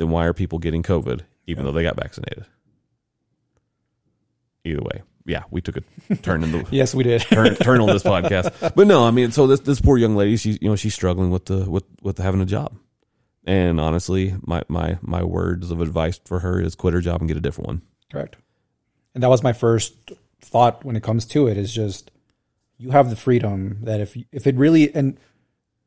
then 0.00 0.08
why 0.08 0.24
are 0.24 0.32
people 0.32 0.58
getting 0.58 0.82
COVID 0.82 1.20
even 1.46 1.64
though 1.64 1.72
they 1.72 1.82
got 1.82 1.94
vaccinated? 1.94 2.46
Either 4.64 4.80
way, 4.80 5.02
yeah, 5.26 5.42
we 5.50 5.60
took 5.60 5.76
a 5.76 6.16
turn 6.16 6.42
in 6.42 6.52
the 6.52 6.66
Yes, 6.70 6.94
we 6.94 7.04
did. 7.04 7.20
turn, 7.30 7.54
turn 7.56 7.82
on 7.82 7.88
this 7.88 8.02
podcast. 8.02 8.74
But 8.74 8.86
no, 8.86 9.06
I 9.06 9.10
mean, 9.10 9.30
so 9.30 9.46
this 9.46 9.60
this 9.60 9.78
poor 9.78 9.98
young 9.98 10.16
lady, 10.16 10.38
she's 10.38 10.58
you 10.62 10.70
know 10.70 10.76
she's 10.76 10.94
struggling 10.94 11.30
with 11.30 11.44
the 11.44 11.70
with 11.70 11.84
with 12.00 12.16
having 12.16 12.40
a 12.40 12.46
job, 12.46 12.78
and 13.44 13.78
honestly, 13.78 14.34
my 14.40 14.62
my 14.68 14.98
my 15.02 15.22
words 15.22 15.70
of 15.70 15.82
advice 15.82 16.18
for 16.24 16.38
her 16.38 16.58
is 16.60 16.74
quit 16.74 16.94
her 16.94 17.02
job 17.02 17.20
and 17.20 17.28
get 17.28 17.36
a 17.36 17.40
different 17.40 17.68
one. 17.68 17.82
Correct. 18.10 18.36
And 19.14 19.22
that 19.22 19.28
was 19.28 19.42
my 19.42 19.52
first 19.52 20.12
thought 20.40 20.82
when 20.82 20.96
it 20.96 21.02
comes 21.02 21.26
to 21.26 21.46
it 21.46 21.58
is 21.58 21.74
just 21.74 22.10
you 22.78 22.90
have 22.90 23.10
the 23.10 23.16
freedom 23.16 23.80
that 23.82 24.00
if 24.00 24.16
if 24.32 24.46
it 24.46 24.56
really 24.56 24.94
and 24.94 25.18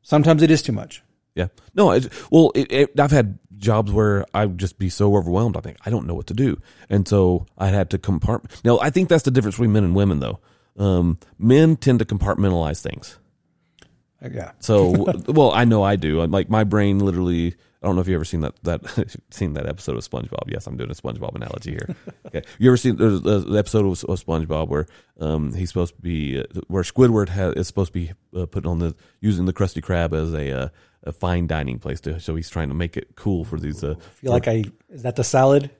sometimes 0.02 0.40
it 0.40 0.52
is 0.52 0.62
too 0.62 0.72
much. 0.72 1.02
Yeah, 1.34 1.48
no, 1.74 1.90
it, 1.90 2.12
well, 2.30 2.52
it, 2.54 2.70
it, 2.70 3.00
I've 3.00 3.10
had 3.10 3.38
jobs 3.56 3.90
where 3.90 4.24
I 4.32 4.46
would 4.46 4.58
just 4.58 4.78
be 4.78 4.88
so 4.88 5.16
overwhelmed. 5.16 5.56
I 5.56 5.60
think 5.60 5.78
I 5.84 5.90
don't 5.90 6.06
know 6.06 6.14
what 6.14 6.28
to 6.28 6.34
do, 6.34 6.60
and 6.88 7.08
so 7.08 7.46
I 7.58 7.68
had 7.68 7.90
to 7.90 7.98
compartment. 7.98 8.64
Now, 8.64 8.78
I 8.80 8.90
think 8.90 9.08
that's 9.08 9.24
the 9.24 9.30
difference 9.32 9.56
between 9.56 9.72
men 9.72 9.84
and 9.84 9.94
women, 9.96 10.20
though. 10.20 10.38
Um, 10.76 11.18
men 11.38 11.76
tend 11.76 11.98
to 12.00 12.04
compartmentalize 12.04 12.82
things. 12.82 13.18
Yeah. 14.32 14.52
So, 14.60 14.90
well, 15.28 15.52
I 15.52 15.64
know 15.64 15.82
I 15.82 15.96
do. 15.96 16.20
I'm 16.20 16.30
Like 16.30 16.48
my 16.48 16.64
brain 16.64 16.98
literally. 16.98 17.54
I 17.82 17.86
don't 17.86 17.96
know 17.96 18.00
if 18.00 18.08
you 18.08 18.14
ever 18.14 18.24
seen 18.24 18.40
that 18.40 18.54
that 18.62 19.16
seen 19.30 19.52
that 19.54 19.68
episode 19.68 19.96
of 19.96 20.08
SpongeBob. 20.08 20.44
Yes, 20.46 20.66
I'm 20.66 20.78
doing 20.78 20.90
a 20.90 20.94
SpongeBob 20.94 21.34
analogy 21.34 21.72
here. 21.72 21.94
Okay, 22.26 22.42
you 22.58 22.68
ever 22.68 22.76
seen 22.78 22.96
there's 22.96 23.20
the 23.20 23.56
episode 23.58 23.84
of, 23.84 24.02
of 24.04 24.24
SpongeBob 24.24 24.68
where 24.68 24.86
um, 25.20 25.52
he's 25.52 25.68
supposed 25.68 25.94
to 25.94 26.00
be 26.00 26.40
uh, 26.40 26.44
where 26.68 26.82
Squidward 26.82 27.28
has, 27.28 27.54
is 27.54 27.66
supposed 27.68 27.92
to 27.92 27.98
be 28.00 28.12
uh, 28.34 28.46
putting 28.46 28.68
on 28.68 28.78
the 28.78 28.96
using 29.20 29.44
the 29.44 29.52
Krusty 29.52 29.82
Krab 29.82 30.14
as 30.14 30.32
a 30.32 30.62
uh, 30.62 30.68
a 31.04 31.12
fine 31.12 31.46
dining 31.46 31.78
place 31.78 32.00
to 32.02 32.18
so 32.20 32.34
he's 32.34 32.48
trying 32.50 32.68
to 32.68 32.74
make 32.74 32.96
it 32.96 33.08
cool 33.16 33.44
for 33.44 33.58
these. 33.60 33.84
Uh, 33.84 33.94
I 33.98 34.02
feel 34.20 34.32
like 34.32 34.48
I 34.48 34.64
is 34.90 35.02
that 35.02 35.16
the 35.16 35.24
salad? 35.24 35.70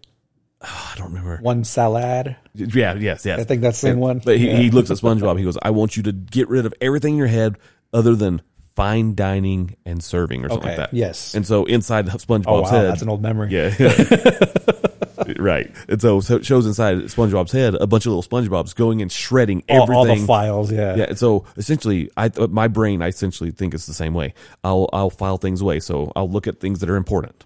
I 0.60 0.94
don't 0.96 1.08
remember. 1.08 1.38
One 1.42 1.62
salad. 1.64 2.37
Yeah, 2.54 2.94
yes, 2.94 3.26
yes. 3.26 3.38
I 3.40 3.44
think 3.44 3.60
that's 3.60 3.80
the 3.80 3.88
same 3.88 3.98
one. 3.98 4.20
But 4.24 4.38
he, 4.38 4.48
Yeah. 4.48 4.56
he 4.56 4.70
looks 4.70 4.90
at 4.90 4.96
SpongeBob. 4.96 5.37
He 5.38 5.44
goes, 5.44 5.58
"I 5.60 5.70
want 5.70 5.96
you 5.96 6.02
to 6.04 6.12
get 6.12 6.48
rid 6.48 6.64
of 6.64 6.72
everything 6.80 7.14
in 7.14 7.18
your 7.18 7.26
head 7.26 7.56
other 7.92 8.14
than 8.14 8.40
fine 8.74 9.14
dining 9.14 9.76
and 9.84 10.02
serving 10.02 10.42
or 10.44 10.48
something 10.48 10.68
Okay, 10.70 10.78
like 10.80 10.90
that." 10.90 10.96
yes. 10.96 11.34
And 11.34 11.46
so 11.46 11.64
inside 11.66 12.06
SpongeBob's 12.06 12.46
Oh 12.46 12.62
wow, 12.62 12.68
head, 12.70 12.87
that's 12.88 13.02
an 13.02 13.08
old 13.10 13.20
memory. 13.20 13.50
yeah, 13.52 13.74
right. 15.38 15.70
And 15.88 16.00
so, 16.00 16.20
so 16.20 16.37
it 16.37 16.46
shows 16.46 16.66
inside 16.66 16.98
SpongeBob's 16.98 17.53
head 17.53 17.74
a 17.74 17.87
bunch 17.87 18.07
of 18.07 18.12
little 18.12 18.22
SpongeBob's 18.22 18.74
going 18.74 19.03
and 19.03 19.11
shredding 19.11 19.62
All, 19.68 19.83
everything. 19.83 19.94
all 19.96 20.05
the 20.07 20.27
files, 20.27 20.72
yeah. 20.72 20.96
Yeah, 20.96 21.05
and 21.11 21.18
so 21.18 21.44
essentially, 21.57 22.11
I 22.16 22.27
uh, 22.27 22.48
my 22.48 22.68
brain, 22.68 23.03
I 23.03 23.09
essentially 23.09 23.50
think 23.50 23.74
it's 23.74 23.87
the 23.87 23.94
same 23.94 24.14
way. 24.14 24.35
I'll 24.62 24.88
I'll 24.92 25.11
file 25.11 25.37
things 25.37 25.61
away, 25.61 25.81
so 25.81 26.12
I'll 26.16 26.31
look 26.31 26.46
at 26.46 26.61
things 26.61 26.81
that 26.81 26.90
are 26.90 26.96
important. 26.96 27.44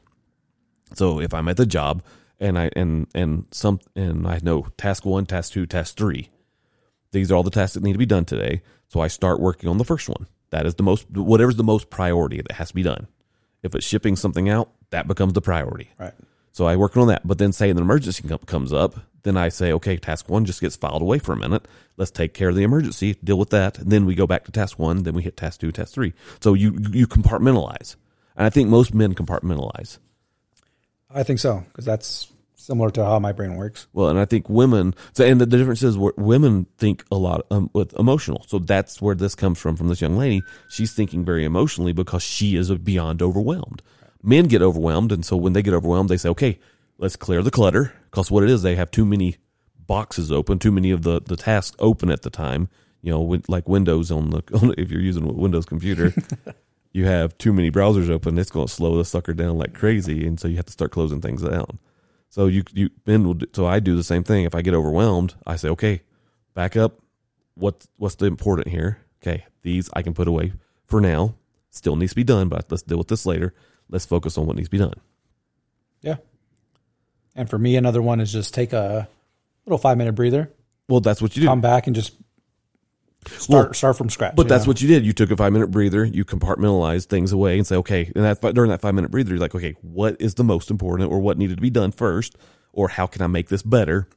So 0.95 1.21
if 1.21 1.35
I'm 1.35 1.49
at 1.49 1.57
the 1.57 1.67
job 1.67 2.03
and 2.41 2.59
I 2.59 2.71
and 2.75 3.07
and 3.15 3.47
some 3.51 3.81
and 3.95 4.27
I 4.27 4.41
know 4.43 4.67
task 4.77 5.05
one, 5.05 5.27
task 5.27 5.53
two, 5.53 5.67
task 5.67 5.97
three, 5.97 6.31
these 7.13 7.31
are 7.31 7.35
all 7.35 7.43
the 7.43 7.51
tasks 7.51 7.75
that 7.75 7.83
need 7.83 7.93
to 7.93 7.99
be 7.99 8.07
done 8.07 8.25
today. 8.25 8.63
So 8.89 9.01
I 9.01 9.09
start 9.09 9.41
working 9.41 9.69
on 9.69 9.79
the 9.79 9.85
first 9.85 10.09
one. 10.09 10.27
That 10.51 10.65
is 10.65 10.75
the 10.77 10.83
most 10.83 11.11
whatever's 11.11 11.57
the 11.57 11.65
most 11.65 11.91
priority 11.91 12.41
that 12.41 12.53
has 12.53 12.69
to 12.69 12.75
be 12.75 12.83
done. 12.83 13.07
If 13.63 13.75
it's 13.75 13.85
shipping 13.87 14.17
something 14.17 14.49
out, 14.49 14.71
that 14.91 15.07
becomes 15.09 15.33
the 15.35 15.43
priority. 15.43 15.91
Right. 15.99 16.15
So 16.59 16.67
I 16.67 16.75
work 16.75 16.97
on 16.97 17.07
that. 17.07 17.25
But 17.25 17.39
then 17.39 17.53
say 17.53 17.71
an 17.71 17.79
emergency 17.79 18.29
comes 18.47 18.73
up, 18.73 18.97
then 19.23 19.37
I 19.37 19.49
say, 19.49 19.71
okay, 19.75 19.97
task 19.97 20.29
one 20.29 20.45
just 20.45 20.61
gets 20.61 20.75
filed 20.75 21.03
away 21.03 21.21
for 21.21 21.33
a 21.33 21.37
minute. 21.37 21.69
Let's 21.97 22.11
take 22.11 22.35
care 22.35 22.49
of 22.49 22.57
the 22.57 22.65
emergency, 22.65 23.15
deal 23.23 23.39
with 23.39 23.51
that. 23.51 23.79
And 23.79 23.93
then 23.93 24.07
we 24.07 24.17
go 24.17 24.27
back 24.27 24.45
to 24.47 24.51
task 24.51 24.77
one, 24.77 25.05
then 25.05 25.15
we 25.15 25.23
hit 25.23 25.37
task 25.37 25.61
two, 25.61 25.71
task 25.71 25.95
three. 25.95 26.15
So 26.41 26.55
you, 26.55 26.77
you 26.91 27.07
compartmentalize. 27.07 27.95
And 28.37 28.45
I 28.45 28.51
think 28.51 28.69
most 28.69 28.93
men 28.93 29.15
compartmentalize. 29.15 29.99
I 31.09 31.23
think 31.23 31.39
so 31.39 31.63
because 31.69 31.85
that's 31.85 32.33
similar 32.57 32.91
to 32.91 33.05
how 33.05 33.21
my 33.21 33.31
brain 33.31 33.55
works. 33.55 33.87
Well, 33.93 34.09
and 34.09 34.19
I 34.19 34.25
think 34.25 34.49
women, 34.49 34.97
so, 35.13 35.25
and 35.25 35.41
the, 35.41 35.47
the 35.47 35.59
difference 35.59 35.85
is 35.85 35.97
women 35.97 36.67
think 36.77 37.05
a 37.13 37.17
lot 37.17 37.47
um, 37.53 37.71
with 37.73 37.95
emotional. 37.97 38.45
So 38.49 38.59
that's 38.59 39.01
where 39.01 39.15
this 39.15 39.37
comes 39.37 39.61
from, 39.61 39.77
from 39.77 39.87
this 39.87 40.01
young 40.01 40.17
lady. 40.17 40.43
She's 40.69 40.93
thinking 40.93 41.25
very 41.25 41.45
emotionally 41.45 41.93
because 41.93 42.25
she 42.25 42.57
is 42.57 42.69
beyond 42.79 43.23
overwhelmed. 43.23 43.81
Men 44.23 44.47
get 44.47 44.63
overwhelmed. 44.63 45.13
And 45.13 45.25
so 45.25 45.37
when 45.37 45.53
they 45.53 45.63
get 45.63 45.75
overwhelmed, 45.75 46.09
they 46.09 46.17
say, 46.17 46.29
okay, 46.31 46.59
let's 46.99 47.17
clear 47.17 47.43
the 47.43 47.51
clutter. 47.51 47.95
Because 48.11 48.31
what 48.31 48.43
it 48.43 48.51
is, 48.51 48.63
they 48.63 48.77
have 48.77 48.91
too 48.91 49.05
many 49.05 49.37
boxes 49.87 50.33
open, 50.33 50.59
too 50.59 50.73
many 50.73 50.91
of 50.91 51.03
the, 51.03 51.21
the 51.21 51.37
tasks 51.37 51.77
open 51.79 52.11
at 52.11 52.23
the 52.23 52.31
time. 52.31 52.69
You 53.01 53.13
know, 53.13 53.21
with, 53.23 53.49
like 53.49 53.69
Windows 53.69 54.11
on 54.11 54.31
the, 54.31 54.43
on, 54.61 54.75
if 54.77 54.91
you're 54.91 55.01
using 55.01 55.29
a 55.29 55.33
Windows 55.33 55.65
computer, 55.67 56.13
you 56.93 57.07
have 57.07 57.39
too 57.39 57.53
many 57.53 57.71
browsers 57.71 58.11
open. 58.11 58.39
It's 58.39 58.51
going 58.51 58.67
to 58.67 58.73
slow 58.73 58.97
the 58.97 59.05
sucker 59.05 59.33
down 59.35 59.59
like 59.59 59.75
crazy. 59.75 60.27
And 60.27 60.39
so 60.39 60.49
you 60.49 60.57
have 60.57 60.67
to 60.67 60.73
start 60.73 60.91
closing 60.91 61.21
things 61.21 61.43
down. 61.43 61.79
So 62.31 62.47
you 62.47 62.63
you 62.73 62.91
men 63.07 63.25
will 63.25 63.35
do, 63.35 63.47
so 63.53 63.67
I 63.67 63.81
do 63.81 63.97
the 63.97 64.05
same 64.05 64.23
thing. 64.23 64.45
If 64.45 64.55
I 64.55 64.63
get 64.63 64.75
overwhelmed, 64.75 65.35
I 65.47 65.57
say, 65.57 65.69
okay, 65.71 66.03
back 66.55 66.77
up. 66.77 67.01
What 67.55 67.87
what's 67.97 68.17
the 68.17 68.27
important 68.27 68.69
here? 68.69 68.99
Okay, 69.23 69.47
these 69.63 69.91
I 69.95 70.03
can 70.03 70.15
put 70.15 70.29
away 70.29 70.53
for 70.87 71.01
now. 71.01 71.35
Still 71.71 71.97
needs 71.97 72.13
to 72.13 72.17
be 72.17 72.25
done, 72.25 72.49
but 72.49 72.71
let's 72.71 72.83
deal 72.83 72.99
with 72.99 73.09
this 73.09 73.27
later. 73.27 73.55
Let's 73.91 74.07
focus 74.07 74.37
on 74.39 74.47
what 74.47 74.57
needs 74.57 74.69
to 74.69 74.71
be 74.71 74.79
done. 74.79 74.95
Yeah. 76.03 76.17
And 77.35 77.49
for 77.49 77.59
me, 77.59 77.77
another 77.77 78.03
one 78.03 78.21
is 78.21 78.33
just 78.33 78.55
take 78.55 78.73
a 78.73 79.09
little 79.65 79.79
five 79.79 79.99
minute 79.99 80.15
breather, 80.15 80.53
Well, 80.89 81.01
that's 81.01 81.23
what 81.23 81.37
you 81.37 81.43
do. 81.43 81.49
come 81.49 81.61
back, 81.61 81.87
and 81.87 81.95
just 81.95 82.15
start 83.27 83.67
Well, 83.69 83.75
start 83.75 83.97
from 83.97 84.11
scratch. 84.11 84.35
But 84.37 84.49
that's 84.49 84.65
know? 84.65 84.71
what 84.71 84.81
you 84.83 84.89
did. 84.89 85.05
You 85.05 85.13
took 85.13 85.31
a 85.31 85.37
five 85.37 85.53
minute 85.53 85.71
breather. 85.71 86.05
You 86.05 86.25
compartmentalized 86.25 87.07
things 87.07 87.33
away 87.33 87.59
and 87.59 87.67
say, 87.67 87.77
okay. 87.77 88.11
And 88.15 88.25
that 88.25 88.41
during 88.55 88.71
that 88.71 88.81
five 88.81 88.95
minute 88.95 89.11
breather, 89.11 89.31
you're 89.31 89.39
like, 89.39 89.55
okay, 89.55 89.75
what 89.83 90.17
is 90.21 90.35
the 90.35 90.45
most 90.45 90.71
important, 90.71 91.11
or 91.11 91.21
what 91.21 91.39
needed 91.39 91.57
to 91.57 91.63
be 91.63 91.71
done 91.71 91.93
first, 91.93 92.37
or 92.73 92.89
how 92.89 93.07
can 93.07 93.23
I 93.23 93.27
make 93.27 93.49
this 93.49 93.63
better? 93.63 94.09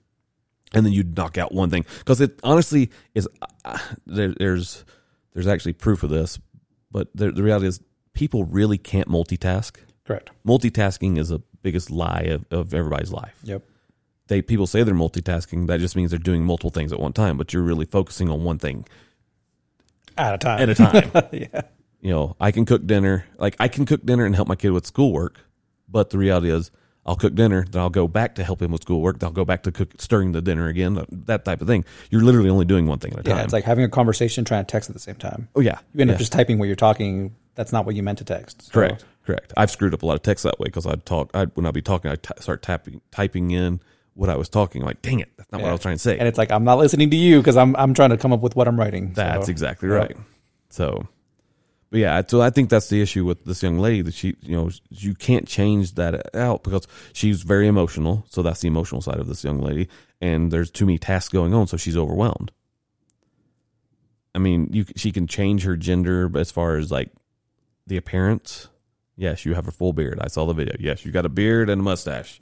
And 0.73 0.85
then 0.85 0.93
you 0.93 1.03
knock 1.03 1.37
out 1.37 1.53
one 1.53 1.69
thing 1.69 1.85
because 1.99 2.21
it 2.21 2.39
honestly 2.43 2.91
is. 3.13 3.27
Uh, 3.65 3.77
there, 4.07 4.33
there's 4.37 4.85
there's 5.33 5.47
actually 5.47 5.73
proof 5.73 6.03
of 6.03 6.09
this, 6.09 6.39
but 6.91 7.09
the, 7.13 7.31
the 7.31 7.43
reality 7.43 7.67
is 7.67 7.81
people 8.13 8.43
really 8.45 8.77
can't 8.77 9.07
multitask. 9.07 9.77
correct. 10.05 10.31
Multitasking 10.45 11.17
is 11.17 11.29
the 11.29 11.39
biggest 11.63 11.89
lie 11.91 12.21
of, 12.29 12.45
of 12.51 12.73
everybody's 12.73 13.11
life 13.11 13.37
Yep. 13.43 13.63
they 14.27 14.41
people 14.41 14.65
say 14.67 14.83
they're 14.83 14.95
multitasking. 14.95 15.67
That 15.67 15.79
just 15.79 15.95
means 15.95 16.09
they're 16.11 16.19
doing 16.19 16.43
multiple 16.43 16.71
things 16.71 16.91
at 16.91 16.99
one 16.99 17.13
time, 17.13 17.37
but 17.37 17.53
you're 17.53 17.61
really 17.63 17.85
focusing 17.85 18.29
on 18.29 18.43
one 18.43 18.57
thing 18.59 18.85
At 20.17 20.33
a 20.35 20.37
time. 20.37 20.59
at 20.61 20.69
a 20.69 20.75
time. 20.75 21.11
yeah. 21.31 21.61
you 22.01 22.11
know, 22.11 22.35
I 22.39 22.51
can 22.51 22.65
cook 22.65 22.85
dinner. 22.87 23.25
Like 23.37 23.55
I 23.59 23.67
can 23.67 23.85
cook 23.85 24.05
dinner 24.05 24.25
and 24.25 24.35
help 24.35 24.47
my 24.47 24.55
kid 24.55 24.71
with 24.71 24.85
schoolwork, 24.85 25.41
but 25.87 26.09
the 26.09 26.17
reality 26.17 26.49
is, 26.51 26.71
I'll 27.03 27.15
cook 27.15 27.33
dinner, 27.33 27.65
then 27.67 27.81
I'll 27.81 27.89
go 27.89 28.07
back 28.07 28.35
to 28.35 28.43
help 28.43 28.61
him 28.61 28.71
with 28.71 28.83
schoolwork. 28.83 29.17
Then 29.19 29.27
I'll 29.29 29.33
go 29.33 29.43
back 29.43 29.63
to 29.63 29.71
cook, 29.71 29.93
stirring 29.97 30.33
the 30.33 30.41
dinner 30.41 30.67
again. 30.67 31.03
That 31.09 31.43
type 31.45 31.59
of 31.59 31.65
thing. 31.67 31.83
You're 32.11 32.21
literally 32.21 32.49
only 32.51 32.63
doing 32.65 32.85
one 32.85 32.99
thing 32.99 33.11
at 33.13 33.19
a 33.19 33.23
time. 33.23 33.29
Yeah. 33.31 33.35
time. 33.37 33.43
It's 33.45 33.53
like 33.53 33.63
having 33.63 33.83
a 33.83 33.89
conversation, 33.89 34.45
trying 34.45 34.65
to 34.65 34.71
text 34.71 34.87
at 34.87 34.93
the 34.93 34.99
same 34.99 35.15
time. 35.15 35.47
oh 35.55 35.61
yeah, 35.61 35.79
You 35.95 36.01
end 36.01 36.09
yeah. 36.09 36.13
up 36.13 36.19
just 36.19 36.31
typing 36.31 36.59
what 36.59 36.65
you're 36.67 36.75
talking. 36.75 37.35
That's 37.55 37.71
not 37.73 37.85
what 37.85 37.95
you 37.95 38.03
meant 38.03 38.17
to 38.19 38.23
text. 38.23 38.63
So- 38.63 38.71
correct, 38.71 39.05
correct. 39.25 39.53
I've 39.57 39.71
screwed 39.71 39.93
up 39.93 40.03
a 40.03 40.05
lot 40.05 40.15
of 40.15 40.21
text 40.23 40.43
that 40.43 40.59
way 40.59 40.65
because 40.65 40.85
I'd 40.85 41.05
talk. 41.05 41.31
I 41.33 41.45
when 41.45 41.65
I'd 41.65 41.73
be 41.73 41.81
talking, 41.81 42.11
I'd 42.11 42.23
t- 42.23 42.33
start 42.39 42.61
tapping, 42.61 43.01
typing 43.11 43.51
in 43.51 43.79
what 44.13 44.29
I 44.29 44.35
was 44.35 44.49
talking. 44.49 44.81
I'm 44.81 44.85
like, 44.87 45.01
dang 45.01 45.19
it, 45.19 45.31
that's 45.37 45.51
not 45.51 45.61
what 45.61 45.69
I 45.69 45.71
was 45.71 45.81
trying 45.81 45.95
to 45.95 45.99
say. 45.99 46.17
And 46.17 46.27
it's 46.27 46.37
like 46.37 46.51
I'm 46.51 46.63
not 46.63 46.77
listening 46.77 47.09
to 47.09 47.15
you 47.17 47.39
because 47.39 47.57
I'm 47.57 47.75
I'm 47.75 47.93
trying 47.93 48.09
to 48.11 48.17
come 48.17 48.33
up 48.33 48.41
with 48.41 48.55
what 48.55 48.67
I'm 48.67 48.79
writing. 48.79 49.13
That's 49.13 49.45
So, 49.47 49.51
exactly 49.51 49.89
yeah. 49.89 49.95
right. 49.95 50.17
So, 50.69 51.07
but 51.89 51.99
yeah, 51.99 52.21
so 52.25 52.41
I 52.41 52.49
think 52.51 52.69
that's 52.69 52.87
the 52.87 53.01
issue 53.01 53.25
with 53.25 53.43
this 53.43 53.61
young 53.61 53.77
lady 53.79 54.01
that 54.03 54.13
she, 54.13 54.35
you 54.41 54.55
know, 54.55 54.69
you 54.89 55.13
can't 55.13 55.45
change 55.47 55.95
that 55.95 56.33
out 56.35 56.63
because 56.63 56.87
she's 57.11 57.41
very 57.43 57.67
emotional. 57.67 58.25
So 58.29 58.41
that's 58.41 58.61
the 58.61 58.67
emotional 58.69 59.01
side 59.01 59.17
of 59.19 59.27
this 59.27 59.43
young 59.43 59.59
lady, 59.59 59.89
and 60.21 60.51
there's 60.51 60.71
too 60.71 60.85
many 60.85 60.97
tasks 60.97 61.27
going 61.29 61.53
on, 61.53 61.67
so 61.67 61.75
she's 61.75 61.97
overwhelmed. 61.97 62.51
I 64.33 64.39
mean, 64.39 64.69
you 64.71 64.85
she 64.95 65.11
can 65.11 65.27
change 65.27 65.63
her 65.63 65.75
gender 65.75 66.29
as 66.37 66.51
far 66.51 66.77
as 66.77 66.89
like 66.91 67.11
the 67.87 67.97
appearance. 67.97 68.67
Yes, 69.17 69.45
you 69.45 69.53
have 69.53 69.67
a 69.67 69.71
full 69.71 69.93
beard. 69.93 70.19
I 70.21 70.27
saw 70.27 70.45
the 70.45 70.53
video. 70.53 70.75
Yes, 70.79 71.05
you 71.05 71.11
got 71.11 71.25
a 71.25 71.29
beard 71.29 71.69
and 71.69 71.81
a 71.81 71.83
mustache. 71.83 72.41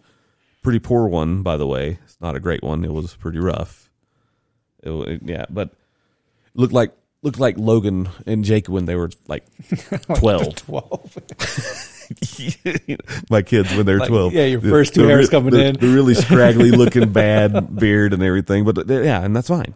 Pretty 0.61 0.79
poor 0.79 1.07
one, 1.07 1.41
by 1.41 1.57
the 1.57 1.67
way. 1.67 1.99
It's 2.05 2.19
not 2.21 2.35
a 2.35 2.39
great 2.39 2.63
one. 2.63 2.83
It 2.85 2.91
was 2.91 3.15
pretty 3.15 3.39
rough. 3.39 3.89
It, 4.83 4.91
it- 4.91 5.21
yeah, 5.25 5.45
but 5.49 5.71
looked 6.53 6.73
like 6.73 6.93
looked 7.21 7.39
like 7.39 7.57
Logan 7.57 8.07
and 8.25 8.45
Jake 8.45 8.67
when 8.69 8.85
they 8.85 8.95
were 8.95 9.09
like 9.27 9.45
twelve. 10.15 10.55
Twelve. 10.55 11.17
My 13.29 13.41
kids 13.41 13.75
when 13.75 13.85
they 13.85 13.93
were 13.93 13.99
Like, 13.99 14.09
twelve. 14.09 14.33
yeah, 14.33 14.45
your 14.45 14.61
first 14.61 14.93
two 14.95 15.03
the 15.03 15.07
hairs 15.09 15.27
re- 15.27 15.31
coming 15.31 15.51
the- 15.53 15.65
in. 15.65 15.75
The 15.75 15.87
really 15.87 16.13
scraggly 16.25 16.71
looking 16.71 17.11
bad 17.11 17.75
beard 17.75 18.13
and 18.13 18.23
everything. 18.23 18.63
But 18.65 18.89
uh, 18.89 19.01
yeah, 19.01 19.21
and 19.23 19.35
that's 19.35 19.47
fine 19.49 19.75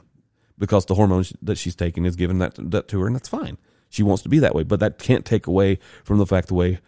because 0.57 0.85
the 0.85 0.95
hormones 0.95 1.33
that 1.41 1.57
she's 1.57 1.75
taking 1.75 2.05
is 2.05 2.15
giving 2.15 2.39
that 2.39 2.55
that 2.71 2.87
to 2.89 2.99
her, 3.01 3.07
and 3.07 3.15
that's 3.15 3.29
fine. 3.29 3.57
She 3.93 4.01
wants 4.01 4.23
to 4.23 4.29
be 4.29 4.39
that 4.39 4.55
way, 4.55 4.63
but 4.63 4.79
that 4.79 4.97
can't 4.97 5.23
take 5.23 5.45
away 5.45 5.77
from 6.03 6.17
the 6.17 6.25
fact 6.25 6.47
the 6.47 6.55
way 6.55 6.79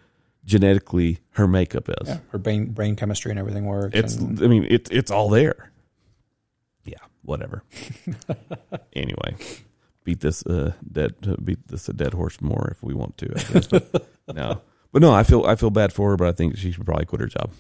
genetically 0.43 1.19
her 1.33 1.45
makeup 1.45 1.87
is. 2.01 2.07
Yeah, 2.07 2.17
her 2.29 2.39
brain 2.39 2.71
brain 2.71 2.95
chemistry 2.95 3.29
and 3.29 3.37
everything 3.37 3.65
works. 3.65 3.95
It's 3.95 4.15
and 4.15 4.41
I 4.41 4.47
mean 4.47 4.65
it's 4.67 4.89
it's 4.89 5.11
all 5.11 5.29
there. 5.29 5.71
Yeah, 6.83 6.97
whatever. 7.21 7.61
anyway, 8.93 9.35
beat 10.03 10.21
this 10.21 10.43
uh 10.47 10.73
dead 10.91 11.13
beat 11.45 11.67
this 11.67 11.87
a 11.89 11.93
dead 11.93 12.15
horse 12.15 12.41
more 12.41 12.69
if 12.71 12.81
we 12.81 12.95
want 12.95 13.19
to. 13.19 13.27
I 13.35 13.53
guess. 13.53 13.67
But, 13.67 14.07
no, 14.35 14.61
but 14.91 15.03
no, 15.03 15.13
I 15.13 15.21
feel 15.21 15.45
I 15.45 15.55
feel 15.57 15.69
bad 15.69 15.93
for 15.93 16.09
her, 16.09 16.17
but 16.17 16.27
I 16.27 16.31
think 16.31 16.57
she 16.57 16.71
should 16.71 16.87
probably 16.87 17.05
quit 17.05 17.21
her 17.21 17.27
job. 17.27 17.51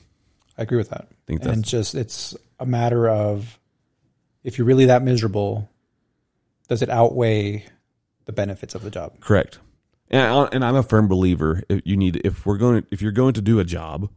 I 0.57 0.63
agree 0.63 0.79
with 0.79 0.89
that. 0.89 1.07
think 1.27 1.41
and 1.41 1.49
that's- 1.49 1.59
it's 1.59 1.69
just 1.69 1.93
it's 1.93 2.35
a 2.59 2.65
matter 2.65 3.07
of 3.07 3.59
if 4.43 4.57
you're 4.57 4.65
really 4.65 4.85
that 4.87 5.03
miserable, 5.03 5.69
does 6.67 6.81
it 6.81 6.89
outweigh 6.89 7.65
the 8.25 8.33
benefits 8.33 8.75
of 8.75 8.83
the 8.83 8.91
job? 8.91 9.19
Correct. 9.19 9.59
And 10.09 10.21
I, 10.21 10.43
and 10.51 10.63
I'm 10.63 10.75
a 10.75 10.83
firm 10.83 11.07
believer. 11.07 11.63
If 11.69 11.81
you 11.85 11.97
need 11.97 12.21
if 12.23 12.45
we're 12.45 12.57
going 12.57 12.85
if 12.91 13.01
you're 13.01 13.11
going 13.11 13.33
to 13.33 13.41
do 13.41 13.59
a 13.59 13.63
job, 13.63 14.09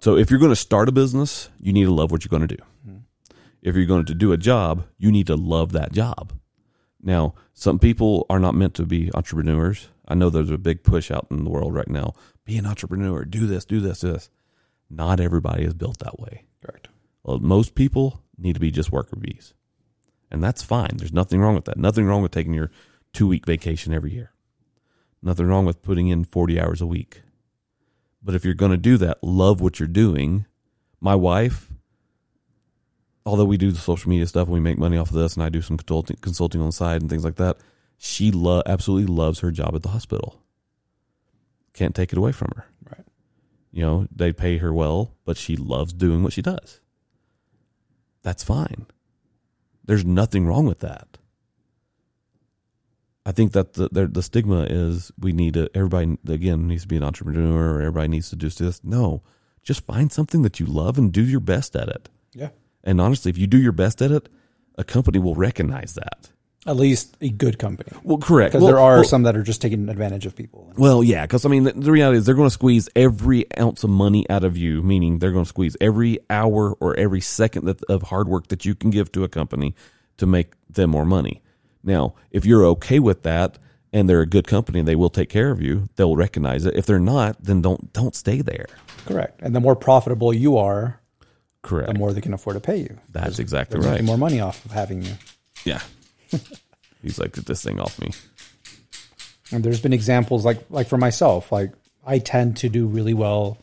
so 0.00 0.16
if 0.16 0.30
you're 0.30 0.40
going 0.40 0.52
to 0.52 0.56
start 0.56 0.88
a 0.88 0.92
business, 0.92 1.48
you 1.60 1.72
need 1.72 1.84
to 1.84 1.92
love 1.92 2.10
what 2.10 2.24
you're 2.24 2.30
going 2.30 2.46
to 2.46 2.56
do. 2.56 2.62
Mm-hmm. 2.86 2.98
If 3.62 3.76
you're 3.76 3.86
going 3.86 4.06
to 4.06 4.14
do 4.14 4.32
a 4.32 4.36
job, 4.36 4.84
you 4.98 5.10
need 5.10 5.26
to 5.28 5.36
love 5.36 5.72
that 5.72 5.92
job. 5.92 6.32
Now, 7.02 7.34
some 7.54 7.78
people 7.78 8.26
are 8.28 8.38
not 8.38 8.54
meant 8.54 8.74
to 8.74 8.86
be 8.86 9.10
entrepreneurs. 9.14 9.88
I 10.06 10.14
know 10.14 10.28
there's 10.28 10.50
a 10.50 10.58
big 10.58 10.82
push 10.82 11.10
out 11.10 11.26
in 11.30 11.44
the 11.44 11.50
world 11.50 11.74
right 11.74 11.88
now. 11.88 12.14
Be 12.44 12.58
an 12.58 12.66
entrepreneur. 12.66 13.24
Do 13.24 13.46
this. 13.46 13.64
Do 13.64 13.80
this. 13.80 14.00
Do 14.00 14.12
this. 14.12 14.30
Not 14.90 15.20
everybody 15.20 15.64
is 15.64 15.74
built 15.74 15.98
that 16.00 16.18
way. 16.18 16.44
Correct. 16.64 16.88
Well, 17.22 17.38
most 17.38 17.74
people 17.74 18.22
need 18.36 18.54
to 18.54 18.60
be 18.60 18.70
just 18.70 18.92
worker 18.92 19.16
bees. 19.16 19.54
And 20.30 20.42
that's 20.42 20.62
fine. 20.62 20.96
There's 20.96 21.12
nothing 21.12 21.40
wrong 21.40 21.54
with 21.54 21.64
that. 21.66 21.78
Nothing 21.78 22.06
wrong 22.06 22.22
with 22.22 22.32
taking 22.32 22.54
your 22.54 22.70
two 23.12 23.26
week 23.26 23.46
vacation 23.46 23.92
every 23.92 24.12
year. 24.12 24.32
Nothing 25.22 25.46
wrong 25.46 25.66
with 25.66 25.82
putting 25.82 26.08
in 26.08 26.24
40 26.24 26.60
hours 26.60 26.80
a 26.80 26.86
week. 26.86 27.22
But 28.22 28.34
if 28.34 28.44
you're 28.44 28.54
going 28.54 28.70
to 28.70 28.76
do 28.76 28.96
that, 28.98 29.22
love 29.22 29.60
what 29.60 29.78
you're 29.78 29.88
doing. 29.88 30.46
My 31.00 31.14
wife, 31.14 31.70
although 33.24 33.44
we 33.44 33.56
do 33.56 33.70
the 33.70 33.78
social 33.78 34.10
media 34.10 34.26
stuff 34.26 34.46
and 34.46 34.54
we 34.54 34.60
make 34.60 34.78
money 34.78 34.96
off 34.96 35.10
of 35.10 35.16
this, 35.16 35.34
and 35.34 35.42
I 35.42 35.48
do 35.48 35.62
some 35.62 35.76
consulting, 35.76 36.16
consulting 36.20 36.60
on 36.60 36.68
the 36.68 36.72
side 36.72 37.00
and 37.00 37.10
things 37.10 37.24
like 37.24 37.36
that, 37.36 37.58
she 37.96 38.30
lo- 38.30 38.62
absolutely 38.66 39.14
loves 39.14 39.40
her 39.40 39.50
job 39.50 39.74
at 39.74 39.82
the 39.82 39.90
hospital. 39.90 40.42
Can't 41.72 41.94
take 41.94 42.12
it 42.12 42.18
away 42.18 42.32
from 42.32 42.52
her. 42.56 42.66
Right. 42.90 43.06
You 43.70 43.82
know, 43.82 44.06
they 44.14 44.32
pay 44.32 44.58
her 44.58 44.72
well, 44.72 45.14
but 45.24 45.36
she 45.36 45.56
loves 45.56 45.92
doing 45.92 46.22
what 46.22 46.32
she 46.32 46.42
does. 46.42 46.80
That's 48.22 48.42
fine. 48.42 48.86
There's 49.84 50.04
nothing 50.04 50.46
wrong 50.46 50.66
with 50.66 50.80
that. 50.80 51.18
I 53.30 53.32
think 53.32 53.52
that 53.52 53.74
the 53.74 53.88
the, 53.92 54.08
the 54.08 54.24
stigma 54.24 54.66
is 54.68 55.12
we 55.16 55.32
need 55.32 55.54
to 55.54 55.70
everybody 55.72 56.18
again 56.26 56.66
needs 56.66 56.82
to 56.82 56.88
be 56.88 56.96
an 56.96 57.04
entrepreneur 57.04 57.76
or 57.76 57.80
everybody 57.80 58.08
needs 58.08 58.28
to 58.30 58.36
do 58.36 58.48
this. 58.48 58.82
No, 58.82 59.22
just 59.62 59.86
find 59.86 60.10
something 60.10 60.42
that 60.42 60.58
you 60.58 60.66
love 60.66 60.98
and 60.98 61.12
do 61.12 61.22
your 61.22 61.38
best 61.38 61.76
at 61.76 61.88
it. 61.88 62.08
Yeah. 62.34 62.48
And 62.82 63.00
honestly, 63.00 63.30
if 63.30 63.38
you 63.38 63.46
do 63.46 63.56
your 63.56 63.70
best 63.70 64.02
at 64.02 64.10
it, 64.10 64.28
a 64.76 64.82
company 64.82 65.20
will 65.20 65.36
recognize 65.36 65.94
that. 65.94 66.30
At 66.66 66.74
least 66.74 67.16
a 67.20 67.28
good 67.30 67.60
company. 67.60 67.92
Well, 68.02 68.18
correct. 68.18 68.50
Because 68.50 68.64
Well- 68.64 68.72
there 68.72 68.80
are 68.80 68.96
well- 68.96 69.04
some 69.04 69.22
that 69.22 69.36
are 69.36 69.44
just 69.44 69.62
taking 69.62 69.88
advantage 69.88 70.26
of 70.26 70.34
people. 70.34 70.72
Well, 70.76 71.04
yeah, 71.04 71.22
because 71.22 71.46
I 71.46 71.50
mean, 71.50 71.62
the, 71.62 71.72
the 71.72 71.92
reality 71.92 72.18
is 72.18 72.26
they're 72.26 72.34
going 72.34 72.48
to 72.48 72.58
squeeze 72.62 72.88
every 72.96 73.46
ounce 73.56 73.84
of 73.84 73.90
money 73.90 74.28
out 74.28 74.42
of 74.42 74.56
you, 74.56 74.82
meaning 74.82 75.20
they're 75.20 75.30
going 75.30 75.44
to 75.44 75.48
squeeze 75.48 75.76
every 75.80 76.18
hour 76.28 76.72
or 76.80 76.96
every 76.96 77.20
second 77.20 77.66
that, 77.66 77.80
of 77.84 78.02
hard 78.02 78.26
work 78.26 78.48
that 78.48 78.64
you 78.64 78.74
can 78.74 78.90
give 78.90 79.12
to 79.12 79.22
a 79.22 79.28
company 79.28 79.76
to 80.16 80.26
make 80.26 80.54
them 80.68 80.90
more 80.90 81.04
money. 81.04 81.42
Now, 81.82 82.14
if 82.30 82.44
you're 82.44 82.64
okay 82.66 82.98
with 82.98 83.22
that 83.22 83.58
and 83.92 84.08
they're 84.08 84.20
a 84.20 84.26
good 84.26 84.46
company 84.46 84.78
and 84.80 84.86
they 84.88 84.94
will 84.96 85.10
take 85.10 85.28
care 85.28 85.50
of 85.50 85.60
you, 85.62 85.88
they'll 85.96 86.16
recognize 86.16 86.64
it. 86.66 86.74
If 86.76 86.86
they're 86.86 87.00
not, 87.00 87.42
then 87.42 87.62
don't 87.62 87.92
don't 87.92 88.14
stay 88.14 88.42
there. 88.42 88.66
Correct. 89.06 89.40
And 89.42 89.54
the 89.54 89.60
more 89.60 89.74
profitable 89.76 90.32
you 90.34 90.56
are, 90.58 91.00
Correct. 91.62 91.92
the 91.92 91.98
more 91.98 92.12
they 92.12 92.20
can 92.20 92.34
afford 92.34 92.54
to 92.56 92.60
pay 92.60 92.76
you. 92.78 92.98
That's 93.10 93.38
exactly 93.38 93.80
They're 93.80 93.92
right. 93.92 94.04
more 94.04 94.18
money 94.18 94.40
off 94.40 94.64
of 94.64 94.70
having 94.72 95.02
you. 95.02 95.14
Yeah. 95.64 95.80
He's 97.02 97.18
like, 97.18 97.32
get 97.32 97.46
this 97.46 97.62
thing 97.64 97.80
off 97.80 97.98
me. 97.98 98.10
And 99.52 99.64
there's 99.64 99.80
been 99.80 99.92
examples 99.92 100.44
like 100.44 100.64
like 100.70 100.86
for 100.88 100.98
myself, 100.98 101.50
like 101.50 101.72
I 102.06 102.18
tend 102.18 102.58
to 102.58 102.68
do 102.68 102.86
really 102.86 103.14
well 103.14 103.58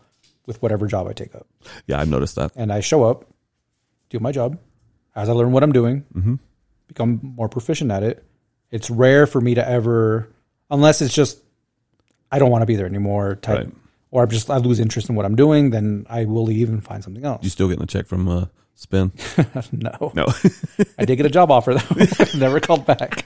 with 0.45 0.61
whatever 0.61 0.88
job 0.88 1.07
I 1.07 1.13
take 1.13 1.34
up. 1.36 1.47
Yeah, 1.86 1.99
I've 1.99 2.09
noticed 2.09 2.36
that. 2.36 2.51
And 2.55 2.72
I 2.74 2.80
show 2.82 3.03
up, 3.03 3.26
do 4.09 4.20
my 4.20 4.32
job. 4.32 4.57
As 5.15 5.30
I 5.30 5.32
learn 5.34 5.51
what 5.51 5.63
I'm 5.63 5.72
doing, 5.72 6.03
Mm-hmm. 6.13 6.36
Become 6.88 7.19
more 7.38 7.49
proficient 7.49 7.91
at 7.91 8.03
it. 8.03 8.23
It's 8.71 8.89
rare 8.89 9.27
for 9.27 9.39
me 9.41 9.55
to 9.55 9.67
ever, 9.67 10.29
unless 10.69 11.01
it's 11.01 11.13
just 11.13 11.39
I 12.31 12.39
don't 12.39 12.51
want 12.51 12.61
to 12.63 12.65
be 12.65 12.75
there 12.75 12.85
anymore 12.85 13.35
type, 13.35 13.57
Right. 13.59 13.73
or 14.11 14.23
I'm 14.23 14.29
just 14.29 14.49
I 14.49 14.57
lose 14.57 14.79
interest 14.79 15.09
in 15.09 15.15
what 15.15 15.25
I'm 15.25 15.35
doing. 15.35 15.69
Then 15.69 16.05
I 16.09 16.25
will 16.25 16.43
leave 16.43 16.69
and 16.69 16.83
find 16.83 17.03
something 17.03 17.23
else. 17.23 17.43
You 17.43 17.49
still 17.49 17.67
getting 17.69 17.83
a 17.83 17.88
check 17.88 18.05
from 18.07 18.27
uh, 18.27 18.45
Spin? 18.75 19.11
no, 19.71 20.11
No. 20.15 20.25
I 20.99 21.05
did 21.05 21.15
get 21.15 21.25
a 21.25 21.29
job 21.29 21.49
offer 21.51 21.73
though. 21.75 22.05
Never 22.38 22.59
called 22.59 22.85
back. 22.85 23.25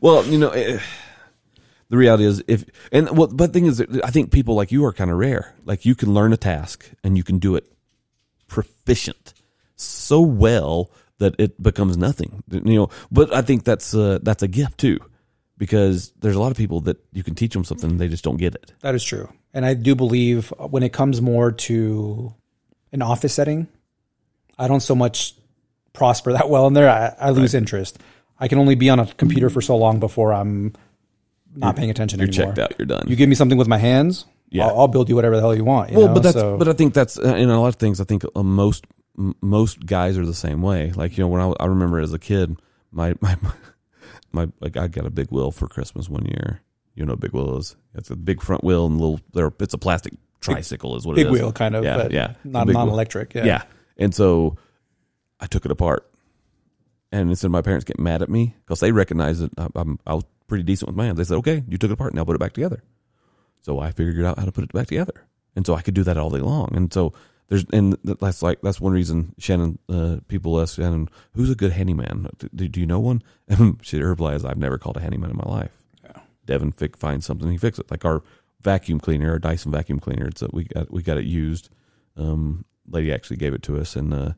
Well, 0.00 0.24
you 0.24 0.38
know, 0.38 0.50
eh, 0.50 0.78
the 1.90 1.96
reality 1.98 2.24
is 2.24 2.42
if 2.48 2.64
and 2.90 3.16
well, 3.16 3.28
but 3.28 3.48
the 3.52 3.52
thing 3.52 3.66
is, 3.66 3.84
I 4.02 4.10
think 4.10 4.32
people 4.32 4.54
like 4.54 4.72
you 4.72 4.84
are 4.86 4.92
kind 4.92 5.10
of 5.10 5.18
rare. 5.18 5.54
Like 5.66 5.84
you 5.84 5.94
can 5.94 6.14
learn 6.14 6.32
a 6.32 6.36
task 6.38 6.90
and 7.04 7.16
you 7.18 7.22
can 7.24 7.38
do 7.38 7.54
it 7.56 7.70
proficient 8.48 9.34
so 9.76 10.20
well 10.20 10.90
that 11.18 11.34
it 11.38 11.62
becomes 11.62 11.96
nothing. 11.96 12.42
You 12.50 12.60
know, 12.62 12.88
but 13.10 13.32
I 13.34 13.42
think 13.42 13.64
that's 13.64 13.94
uh, 13.94 14.18
that's 14.22 14.42
a 14.42 14.48
gift 14.48 14.78
too, 14.78 14.98
because 15.58 16.12
there's 16.20 16.36
a 16.36 16.40
lot 16.40 16.50
of 16.50 16.56
people 16.56 16.80
that 16.82 16.96
you 17.12 17.22
can 17.22 17.34
teach 17.34 17.52
them 17.52 17.64
something 17.64 17.90
and 17.90 18.00
they 18.00 18.08
just 18.08 18.24
don't 18.24 18.36
get 18.36 18.54
it. 18.54 18.72
That 18.80 18.94
is 18.94 19.04
true. 19.04 19.28
And 19.52 19.64
I 19.64 19.74
do 19.74 19.94
believe 19.94 20.52
when 20.58 20.82
it 20.82 20.92
comes 20.92 21.20
more 21.22 21.52
to 21.52 22.34
an 22.92 23.02
office 23.02 23.32
setting, 23.34 23.68
I 24.58 24.66
don't 24.68 24.80
so 24.80 24.94
much 24.94 25.34
prosper 25.92 26.32
that 26.32 26.50
well 26.50 26.66
in 26.66 26.72
there. 26.74 26.90
I, 26.90 27.14
I 27.28 27.30
lose 27.30 27.54
interest. 27.54 27.98
I 28.38 28.48
can 28.48 28.58
only 28.58 28.74
be 28.74 28.90
on 28.90 28.98
a 28.98 29.06
computer 29.06 29.48
for 29.50 29.60
so 29.60 29.76
long 29.76 30.00
before 30.00 30.32
I'm 30.32 30.72
not 31.54 31.76
paying 31.76 31.90
attention 31.90 32.18
You're 32.18 32.28
anymore. 32.28 32.46
checked 32.54 32.58
out. 32.58 32.74
You're 32.78 32.86
done. 32.86 33.04
You 33.06 33.14
give 33.14 33.28
me 33.28 33.36
something 33.36 33.56
with 33.58 33.68
my 33.68 33.78
hands, 33.78 34.24
Yeah. 34.50 34.66
I'll, 34.66 34.80
I'll 34.80 34.88
build 34.88 35.08
you 35.08 35.14
whatever 35.14 35.36
the 35.36 35.40
hell 35.42 35.54
you 35.54 35.64
want. 35.64 35.92
You 35.92 35.98
well, 35.98 36.08
know? 36.08 36.14
but 36.14 36.22
that's 36.24 36.36
So- 36.36 36.58
but 36.58 36.66
I 36.66 36.72
think 36.72 36.94
that's 36.94 37.16
uh, 37.16 37.36
in 37.36 37.48
a 37.48 37.60
lot 37.60 37.68
of 37.68 37.76
things. 37.76 38.00
I 38.00 38.04
think 38.04 38.24
uh, 38.34 38.42
most 38.42 38.86
m- 39.18 39.34
most 39.40 39.84
guys 39.84 40.16
are 40.18 40.26
the 40.26 40.34
same 40.34 40.62
way. 40.62 40.92
Like 40.92 41.16
you 41.16 41.24
know, 41.24 41.28
when 41.28 41.40
I, 41.40 41.52
I 41.60 41.66
remember 41.66 42.00
as 42.00 42.12
a 42.12 42.18
kid, 42.18 42.56
my 42.92 43.14
my 43.20 43.36
my 44.32 44.48
like 44.60 44.76
I 44.76 44.88
got 44.88 45.06
a 45.06 45.10
big 45.10 45.30
wheel 45.30 45.50
for 45.50 45.68
Christmas 45.68 46.08
one 46.08 46.24
year. 46.26 46.60
You 46.94 47.04
know, 47.04 47.16
big 47.16 47.32
wheel 47.32 47.56
is 47.58 47.76
it's 47.94 48.10
a 48.10 48.16
big 48.16 48.40
front 48.42 48.62
wheel 48.64 48.86
and 48.86 49.00
little. 49.00 49.20
There, 49.32 49.52
it's 49.60 49.74
a 49.74 49.78
plastic 49.78 50.14
tricycle, 50.40 50.96
is 50.96 51.06
what 51.06 51.16
big 51.16 51.26
it 51.26 51.28
is. 51.28 51.32
wheel 51.32 51.52
kind 51.52 51.74
of, 51.74 51.84
Yeah, 51.84 51.96
but 51.96 52.12
yeah, 52.12 52.34
not 52.44 52.66
wheel. 52.66 52.74
non-electric. 52.74 53.34
Yeah. 53.34 53.44
Yeah. 53.44 53.62
And 53.96 54.14
so 54.14 54.56
I 55.40 55.46
took 55.46 55.64
it 55.64 55.70
apart. 55.70 56.08
And 57.10 57.30
instead 57.30 57.46
of 57.46 57.52
my 57.52 57.62
parents 57.62 57.84
getting 57.84 58.04
mad 58.04 58.22
at 58.22 58.28
me 58.28 58.54
because 58.64 58.80
they 58.80 58.92
recognized 58.92 59.40
that 59.40 59.52
I, 59.58 59.68
I'm, 59.80 59.98
I 60.06 60.14
was 60.14 60.24
pretty 60.48 60.64
decent 60.64 60.88
with 60.88 60.96
my 60.96 61.06
hands, 61.06 61.16
they 61.16 61.24
said, 61.24 61.36
okay, 61.38 61.62
you 61.68 61.78
took 61.78 61.90
it 61.90 61.94
apart. 61.94 62.12
Now 62.12 62.24
put 62.24 62.34
it 62.34 62.40
back 62.40 62.52
together. 62.52 62.82
So 63.60 63.78
I 63.78 63.92
figured 63.92 64.24
out 64.26 64.38
how 64.38 64.44
to 64.44 64.52
put 64.52 64.64
it 64.64 64.72
back 64.72 64.88
together. 64.88 65.24
And 65.56 65.64
so 65.64 65.74
I 65.74 65.80
could 65.80 65.94
do 65.94 66.02
that 66.02 66.16
all 66.18 66.28
day 66.30 66.40
long. 66.40 66.74
And 66.76 66.92
so 66.92 67.12
there's, 67.48 67.64
and 67.72 67.96
that's 68.02 68.42
like, 68.42 68.60
that's 68.62 68.80
one 68.80 68.92
reason 68.92 69.34
Shannon, 69.38 69.78
uh, 69.88 70.16
people 70.28 70.60
ask 70.60 70.76
Shannon, 70.76 71.08
who's 71.34 71.50
a 71.50 71.54
good 71.54 71.72
handyman? 71.72 72.28
Do, 72.54 72.68
do 72.68 72.80
you 72.80 72.86
know 72.86 73.00
one? 73.00 73.22
And 73.48 73.78
she 73.82 74.00
replies, 74.00 74.44
I've 74.44 74.56
never 74.56 74.78
called 74.78 74.96
a 74.96 75.00
handyman 75.00 75.30
in 75.30 75.36
my 75.36 75.50
life. 75.50 75.82
Yeah. 76.02 76.20
Devin 76.46 76.72
fic, 76.72 76.96
finds 76.96 77.26
something, 77.26 77.50
he 77.50 77.58
fixes 77.58 77.80
it. 77.80 77.90
Like 77.90 78.06
our 78.06 78.22
vacuum 78.64 78.98
cleaner, 78.98 79.32
our 79.32 79.38
Dyson 79.38 79.70
vacuum 79.70 80.00
cleaner. 80.00 80.26
It's 80.26 80.42
a, 80.42 80.48
we 80.52 80.64
got 80.64 80.90
we 80.90 81.02
got 81.02 81.18
it 81.18 81.26
used. 81.26 81.68
Um, 82.16 82.64
lady 82.88 83.12
actually 83.12 83.36
gave 83.36 83.54
it 83.54 83.62
to 83.64 83.78
us, 83.78 83.94
and 83.94 84.12
uh, 84.12 84.32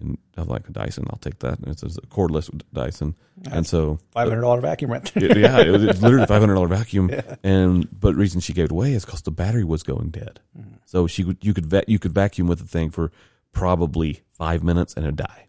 and 0.00 0.18
I 0.36 0.42
like 0.42 0.68
a 0.68 0.72
Dyson. 0.72 1.06
I'll 1.10 1.18
take 1.18 1.38
that. 1.40 1.58
And 1.58 1.68
it's 1.68 1.82
a 1.82 1.88
cordless 2.02 2.50
Dyson, 2.72 3.14
and 3.50 3.66
so 3.66 3.98
Five 4.12 4.28
hundred 4.28 4.42
dollar 4.42 4.60
vacuum 4.60 4.90
rent. 4.92 5.12
it- 5.16 5.36
yeah, 5.36 5.60
it 5.60 5.70
was 5.70 6.02
literally 6.02 6.26
five 6.34 6.40
hundred 6.40 6.54
dollar 6.54 6.68
vacuum. 6.68 7.10
And 7.42 7.88
but 7.98 8.10
the 8.12 8.18
reason 8.20 8.40
she 8.40 8.52
gave 8.52 8.66
it 8.66 8.70
away 8.72 8.92
is 8.94 9.04
because 9.04 9.22
the 9.22 9.30
battery 9.30 9.64
was 9.64 9.82
going 9.82 10.10
dead. 10.10 10.40
Mm-hmm. 10.58 10.74
So 10.86 11.06
she 11.06 11.24
you 11.40 11.54
could 11.54 11.66
va- 11.66 11.84
you 11.86 11.98
could 11.98 12.12
vacuum 12.12 12.46
with 12.48 12.58
the 12.60 12.66
thing 12.66 12.90
for 12.90 13.12
probably 13.52 14.22
five 14.32 14.62
minutes 14.62 14.94
and 14.94 15.04
it'd 15.04 15.16
die. 15.16 15.46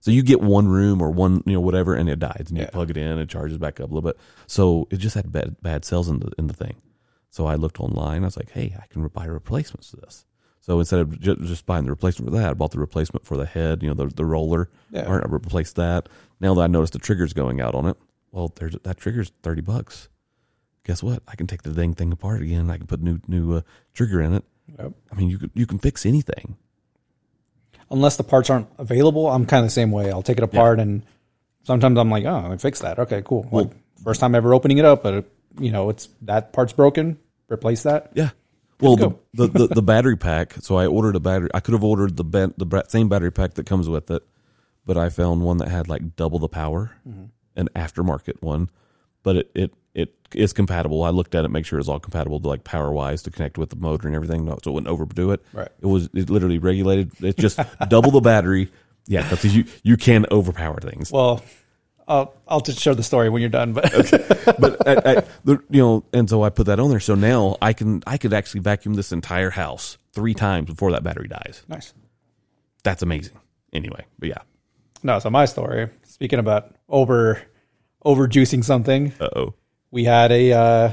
So 0.00 0.10
you 0.10 0.22
get 0.22 0.40
one 0.40 0.66
room 0.66 1.00
or 1.00 1.10
one 1.10 1.42
you 1.46 1.52
know 1.52 1.60
whatever 1.60 1.94
and 1.94 2.08
it 2.08 2.18
dies 2.18 2.46
and 2.48 2.58
you 2.58 2.64
Yeah. 2.64 2.70
plug 2.70 2.90
it 2.90 2.96
in 2.96 3.18
it 3.18 3.28
charges 3.28 3.58
back 3.58 3.78
up 3.80 3.90
a 3.90 3.94
little 3.94 4.08
bit. 4.10 4.18
So 4.46 4.88
it 4.90 4.96
just 4.96 5.14
had 5.14 5.30
bad 5.30 5.56
bad 5.62 5.84
cells 5.84 6.08
in 6.08 6.18
the 6.18 6.32
in 6.38 6.48
the 6.48 6.54
thing. 6.54 6.76
So 7.30 7.46
I 7.46 7.54
looked 7.54 7.80
online. 7.80 8.22
I 8.22 8.26
was 8.26 8.36
like, 8.36 8.50
hey, 8.50 8.76
I 8.78 8.86
can 8.88 9.06
buy 9.08 9.24
replacements 9.24 9.90
to 9.92 9.96
this. 9.96 10.26
So 10.62 10.78
instead 10.78 11.00
of 11.00 11.20
ju- 11.20 11.36
just 11.36 11.66
buying 11.66 11.84
the 11.84 11.90
replacement 11.90 12.30
for 12.30 12.38
that, 12.38 12.50
I 12.50 12.54
bought 12.54 12.70
the 12.70 12.78
replacement 12.78 13.26
for 13.26 13.36
the 13.36 13.46
head, 13.46 13.82
you 13.82 13.88
know, 13.88 13.94
the, 13.94 14.06
the 14.06 14.24
roller. 14.24 14.70
Yeah. 14.90 15.06
Or 15.06 15.20
I 15.20 15.28
replaced 15.28 15.74
that. 15.76 16.08
Now 16.40 16.54
that 16.54 16.62
I 16.62 16.66
noticed 16.68 16.92
the 16.92 17.00
trigger's 17.00 17.32
going 17.32 17.60
out 17.60 17.74
on 17.74 17.86
it, 17.86 17.96
well, 18.30 18.52
there's 18.54 18.76
that 18.84 18.96
trigger's 18.96 19.32
30 19.42 19.60
bucks. 19.62 20.08
Guess 20.84 21.02
what? 21.02 21.22
I 21.26 21.34
can 21.34 21.48
take 21.48 21.62
the 21.62 21.70
dang 21.70 21.94
thing 21.94 22.12
apart 22.12 22.42
again. 22.42 22.70
I 22.70 22.76
can 22.78 22.86
put 22.86 23.02
new 23.02 23.20
new 23.26 23.56
uh, 23.56 23.60
trigger 23.92 24.20
in 24.20 24.34
it. 24.34 24.44
Yep. 24.78 24.92
I 25.10 25.14
mean, 25.16 25.30
you 25.30 25.38
can, 25.38 25.50
you 25.54 25.66
can 25.66 25.78
fix 25.78 26.06
anything. 26.06 26.56
Unless 27.90 28.16
the 28.16 28.24
parts 28.24 28.48
aren't 28.48 28.68
available, 28.78 29.28
I'm 29.28 29.44
kind 29.46 29.60
of 29.60 29.66
the 29.66 29.72
same 29.72 29.90
way. 29.90 30.10
I'll 30.10 30.22
take 30.22 30.38
it 30.38 30.44
apart 30.44 30.80
and 30.80 31.04
sometimes 31.64 31.98
I'm 31.98 32.10
like, 32.10 32.24
oh, 32.24 32.50
I 32.52 32.56
fixed 32.56 32.82
that. 32.82 32.98
Okay, 33.00 33.22
cool. 33.24 33.48
Like, 33.50 33.70
first 34.02 34.20
time 34.20 34.34
ever 34.34 34.54
opening 34.54 34.78
it 34.78 34.84
up, 34.84 35.02
but 35.02 35.26
you 35.58 35.70
know, 35.70 35.90
it's 35.90 36.08
that 36.22 36.52
part's 36.52 36.72
broken. 36.72 37.18
Replace 37.50 37.82
that. 37.82 38.12
Yeah. 38.14 38.30
Well, 38.82 38.96
the, 38.96 39.16
the, 39.34 39.46
the, 39.46 39.66
the 39.74 39.82
battery 39.92 40.16
pack. 40.16 40.54
So 40.60 40.76
I 40.76 40.86
ordered 40.86 41.16
a 41.16 41.20
battery. 41.20 41.48
I 41.54 41.60
could 41.60 41.72
have 41.72 41.84
ordered 41.84 42.16
the 42.16 42.24
the 42.24 42.84
same 42.88 43.08
battery 43.08 43.32
pack 43.32 43.54
that 43.54 43.66
comes 43.66 43.88
with 43.88 44.10
it, 44.10 44.22
but 44.84 44.96
I 44.96 45.08
found 45.08 45.42
one 45.42 45.58
that 45.58 45.68
had 45.68 45.88
like 45.88 46.16
double 46.16 46.38
the 46.38 46.48
power, 46.48 46.92
mm-hmm. 47.08 47.24
an 47.56 47.68
aftermarket 47.74 48.42
one. 48.42 48.70
But 49.22 49.36
it 49.36 49.50
it 49.54 49.74
it 49.94 50.14
is 50.34 50.52
compatible. 50.52 51.04
I 51.04 51.10
looked 51.10 51.34
at 51.34 51.44
it, 51.44 51.50
make 51.50 51.66
sure 51.66 51.78
it's 51.78 51.88
all 51.88 52.00
compatible 52.00 52.40
to 52.40 52.48
like 52.48 52.64
power 52.64 52.92
wise 52.92 53.22
to 53.22 53.30
connect 53.30 53.58
with 53.58 53.70
the 53.70 53.76
motor 53.76 54.08
and 54.08 54.16
everything, 54.16 54.46
so 54.46 54.70
it 54.70 54.70
wouldn't 54.72 54.88
overdo 54.88 55.30
it. 55.30 55.42
Right. 55.52 55.68
It 55.80 55.86
was 55.86 56.08
it 56.14 56.30
literally 56.30 56.58
regulated. 56.58 57.12
It's 57.20 57.40
just 57.40 57.60
double 57.88 58.10
the 58.10 58.20
battery. 58.20 58.70
Yeah, 59.06 59.28
because 59.28 59.54
you 59.54 59.64
you 59.82 59.96
can 59.96 60.26
overpower 60.30 60.80
things. 60.80 61.10
Well, 61.10 61.42
I'll 62.12 62.34
I'll 62.46 62.60
just 62.60 62.78
show 62.78 62.92
the 62.92 63.02
story 63.02 63.30
when 63.30 63.40
you're 63.40 63.48
done. 63.48 63.72
But 63.72 63.94
okay. 63.94 64.18
but 64.58 64.78
the, 65.44 65.62
you 65.70 65.80
know, 65.82 66.04
and 66.12 66.28
so 66.28 66.42
I 66.42 66.50
put 66.50 66.66
that 66.66 66.78
on 66.78 66.90
there. 66.90 67.00
So 67.00 67.14
now 67.14 67.56
I 67.62 67.72
can 67.72 68.02
I 68.06 68.18
could 68.18 68.34
actually 68.34 68.60
vacuum 68.60 68.94
this 68.94 69.12
entire 69.12 69.48
house 69.50 69.96
three 70.12 70.34
times 70.34 70.66
before 70.66 70.92
that 70.92 71.02
battery 71.02 71.28
dies. 71.28 71.62
nice. 71.68 71.94
That's 72.84 73.02
amazing. 73.02 73.38
Anyway, 73.72 74.04
but 74.18 74.28
yeah. 74.28 74.42
No, 75.02 75.18
so 75.20 75.30
my 75.30 75.46
story. 75.46 75.88
Speaking 76.02 76.38
about 76.38 76.76
over 76.88 77.40
over 78.04 78.28
juicing 78.28 78.62
something, 78.62 79.12
Uh 79.18 79.28
oh. 79.34 79.54
we 79.90 80.04
had 80.04 80.30
a 80.32 80.52
uh, 80.52 80.92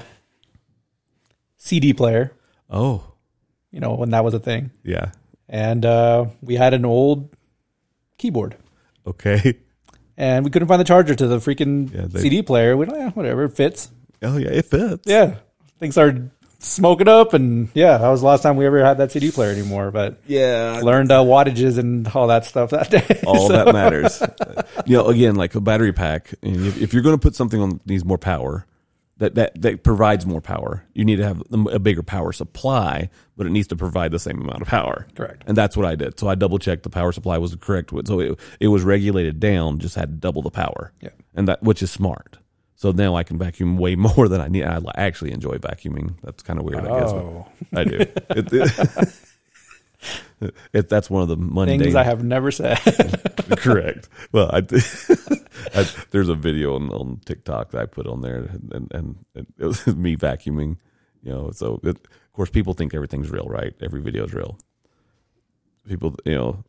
CD 1.58 1.94
player. 1.94 2.32
Oh 2.70 3.04
You 3.72 3.82
know 3.82 3.96
when 3.96 4.12
that 4.12 4.24
was 4.24 4.34
a 4.34 4.40
thing, 4.40 4.72
yeah. 4.84 5.12
and 5.50 5.84
uh, 5.86 6.28
we 6.42 6.56
had 6.56 6.74
an 6.74 6.86
old 6.86 7.36
keyboard, 8.18 8.56
Okay. 9.06 9.58
And 10.20 10.46
we 10.46 10.52
couldn't 10.52 10.68
find 10.68 10.80
the 10.80 10.84
charger 10.86 11.16
to 11.16 11.26
the 11.28 11.38
freaking 11.38 11.92
Yeah, 11.92 12.06
they- 12.08 12.20
CD 12.22 12.44
player. 12.44 12.78
We 12.78 12.86
eh, 12.86 13.10
whatever 13.16 13.46
it 13.46 13.54
fits. 13.56 13.90
Oh 14.22 14.38
yeah, 14.38 14.50
it 14.50 14.66
fits. 14.66 15.04
Yeah, 15.08 15.36
things 15.80 15.96
started 15.96 16.30
smoking 16.62 17.08
up, 17.08 17.34
and 17.34 17.70
yeah, 17.74 17.98
that 17.98 18.10
was 18.10 18.20
the 18.20 18.28
last 18.28 18.44
time 18.44 18.58
we 18.58 18.66
ever 18.66 18.84
had 18.84 18.98
that 18.98 19.14
CD 19.14 19.32
player 19.32 19.50
anymore. 19.52 19.92
But 19.92 20.20
Yeah. 20.28 20.82
learned 20.84 21.10
uh, 21.12 21.22
wattages 21.24 21.78
and 21.80 22.06
all 22.10 22.28
that 22.28 22.44
stuff 22.46 22.72
that 22.72 22.90
day. 22.92 23.22
All 23.26 23.48
So- 23.48 23.54
that 23.54 23.74
matters. 23.74 24.22
you 24.86 24.98
know, 24.98 25.08
again, 25.08 25.36
like 25.36 25.56
a 25.56 25.62
battery 25.62 25.94
pack. 25.94 26.34
and 26.44 26.66
If, 26.68 26.82
if 26.82 26.94
you're 26.94 27.02
going 27.02 27.16
to 27.16 27.22
put 27.22 27.34
something 27.36 27.62
on 27.62 27.80
needs 27.86 28.04
more 28.04 28.18
power, 28.18 28.66
that, 29.20 29.36
that 29.36 29.62
that 29.62 29.84
provides 29.84 30.26
more 30.26 30.42
power, 30.42 30.84
you 30.94 31.06
need 31.06 31.18
to 31.18 31.24
have 31.24 31.44
a 31.52 31.80
bigger 31.80 32.04
power 32.04 32.32
supply, 32.34 33.10
but 33.38 33.46
it 33.46 33.52
needs 33.52 33.68
to 33.68 33.76
provide 33.76 34.12
the 34.12 34.20
same 34.20 34.42
amount 34.42 34.62
of 34.62 34.68
power. 34.68 35.08
Correct. 35.16 35.44
And 35.46 35.56
that's 35.56 35.78
what 35.78 35.86
I 35.86 35.96
did. 35.96 36.20
So 36.20 36.28
I 36.28 36.36
double 36.36 36.58
checked 36.60 36.84
the 36.84 36.90
power 36.90 37.12
supply 37.12 37.38
was 37.38 37.52
the 37.52 37.58
correct. 37.58 37.92
one. 37.92 38.06
So 38.06 38.20
it, 38.20 38.40
it 38.60 38.68
was 38.70 38.84
regulated 38.84 39.40
down, 39.40 39.80
just 39.80 39.96
had 39.96 40.20
double 40.20 40.42
the 40.42 40.50
power. 40.52 40.92
Yeah. 41.02 41.10
And 41.36 41.48
that 41.48 41.62
which 41.64 41.84
is 41.84 41.92
smart. 41.92 42.38
So 42.76 42.92
now 42.92 43.16
I 43.16 43.24
can 43.24 43.38
vacuum 43.38 43.78
way 43.78 43.96
more 43.98 44.28
than 44.30 44.40
I 44.42 44.48
need. 44.48 44.64
I 44.64 44.80
actually 44.96 45.32
enjoy 45.32 45.58
vacuuming. 45.58 46.16
That's 46.24 46.42
kind 46.44 46.58
of 46.60 46.66
weird, 46.66 46.86
I 46.86 47.00
guess. 47.00 47.10
Oh, 47.12 47.48
I 47.76 47.84
do. 47.84 47.98
It, 47.98 48.24
it, 48.30 49.10
it- 50.74 50.88
that's 50.90 51.10
one 51.10 51.22
of 51.22 51.28
the 51.28 51.36
mundane 51.36 51.82
things 51.82 51.96
I 51.96 52.04
have 52.04 52.24
never 52.24 52.52
said. 52.52 52.78
Correct. 53.58 54.08
Well, 54.32 54.50
I, 54.54 54.62
I 55.74 55.88
there's 56.12 56.30
a 56.30 56.36
video 56.36 56.76
on, 56.76 56.90
on 56.92 57.22
TikTok 57.26 57.72
that 57.72 57.82
I 57.82 57.86
put 57.86 58.08
on 58.08 58.22
there, 58.22 58.50
and, 58.72 58.92
and 58.92 59.16
it 59.36 59.66
was 59.66 59.86
me 59.96 60.16
vacuuming. 60.16 60.78
You 61.24 61.32
know, 61.32 61.52
so 61.52 61.80
it, 61.84 61.98
of 61.98 62.34
course 62.34 62.50
people 62.50 62.74
think 62.74 62.94
everything's 62.94 63.30
real, 63.30 63.46
right? 63.46 63.74
Every 63.82 64.02
video 64.02 64.26
is 64.26 64.34
real. 64.34 64.58
People, 65.88 66.16
you 66.26 66.36
know, 66.36 66.64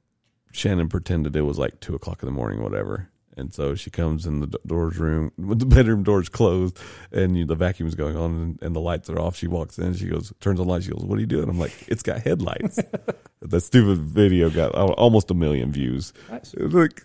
Shannon 0.52 0.88
pretended 0.88 1.36
it 1.36 1.42
was 1.42 1.58
like 1.58 1.80
two 1.80 1.94
o'clock 1.94 2.22
in 2.22 2.26
the 2.26 2.32
morning, 2.32 2.60
or 2.60 2.64
whatever. 2.64 3.10
And 3.36 3.54
so 3.54 3.74
she 3.74 3.90
comes 3.90 4.26
in 4.26 4.40
the 4.40 4.58
door's 4.66 4.98
room, 4.98 5.32
the 5.38 5.66
bedroom 5.66 6.02
door's 6.02 6.28
closed, 6.28 6.78
and 7.12 7.38
you 7.38 7.44
the 7.44 7.54
vacuum 7.54 7.88
is 7.88 7.94
going 7.94 8.16
on, 8.16 8.30
and, 8.32 8.58
and 8.62 8.76
the 8.76 8.80
lights 8.80 9.08
are 9.08 9.18
off. 9.18 9.36
She 9.36 9.46
walks 9.46 9.78
in, 9.78 9.94
she 9.94 10.06
goes, 10.06 10.32
turns 10.40 10.60
on 10.60 10.66
the 10.66 10.72
light. 10.72 10.82
She 10.82 10.90
goes, 10.90 11.04
"What 11.04 11.16
are 11.16 11.20
you 11.20 11.26
doing?" 11.26 11.48
I'm 11.48 11.58
like, 11.58 11.72
"It's 11.88 12.02
got 12.02 12.20
headlights." 12.22 12.80
that 13.42 13.60
stupid 13.60 13.98
video 13.98 14.50
got 14.50 14.74
almost 14.74 15.30
a 15.30 15.34
million 15.34 15.72
views. 15.72 16.12
Nice. 16.28 16.54
Like, 16.58 17.02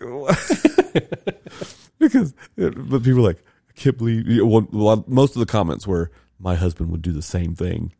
because, 1.98 2.34
but 2.56 3.02
people 3.02 3.14
were 3.22 3.28
like, 3.28 3.42
I 3.68 3.72
can't 3.74 3.96
believe. 3.98 4.26
You 4.26 4.46
know, 4.46 4.46
one, 4.70 5.04
most 5.06 5.34
of 5.36 5.40
the 5.40 5.46
comments 5.46 5.86
were, 5.86 6.10
"My 6.38 6.54
husband 6.54 6.90
would 6.90 7.02
do 7.02 7.12
the 7.12 7.22
same 7.22 7.54
thing." 7.54 7.92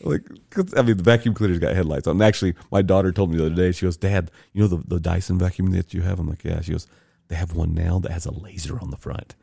Like, 0.00 0.22
'cause, 0.50 0.74
I 0.76 0.82
mean, 0.82 0.96
the 0.96 1.02
vacuum 1.02 1.34
cleaner's 1.34 1.58
got 1.60 1.74
headlights 1.74 2.06
on. 2.06 2.16
And 2.16 2.22
actually, 2.22 2.54
my 2.70 2.82
daughter 2.82 3.10
told 3.12 3.30
me 3.30 3.36
the 3.38 3.46
other 3.46 3.54
day. 3.54 3.72
She 3.72 3.86
goes, 3.86 3.96
"Dad, 3.96 4.30
you 4.52 4.62
know 4.62 4.68
the 4.68 4.82
the 4.86 5.00
Dyson 5.00 5.38
vacuum 5.38 5.70
that 5.72 5.94
you 5.94 6.02
have?" 6.02 6.18
I'm 6.18 6.28
like, 6.28 6.44
"Yeah." 6.44 6.60
She 6.60 6.72
goes, 6.72 6.86
"They 7.28 7.36
have 7.36 7.54
one 7.54 7.74
now 7.74 7.98
that 8.00 8.12
has 8.12 8.26
a 8.26 8.32
laser 8.32 8.78
on 8.80 8.90
the 8.90 8.96
front." 8.96 9.34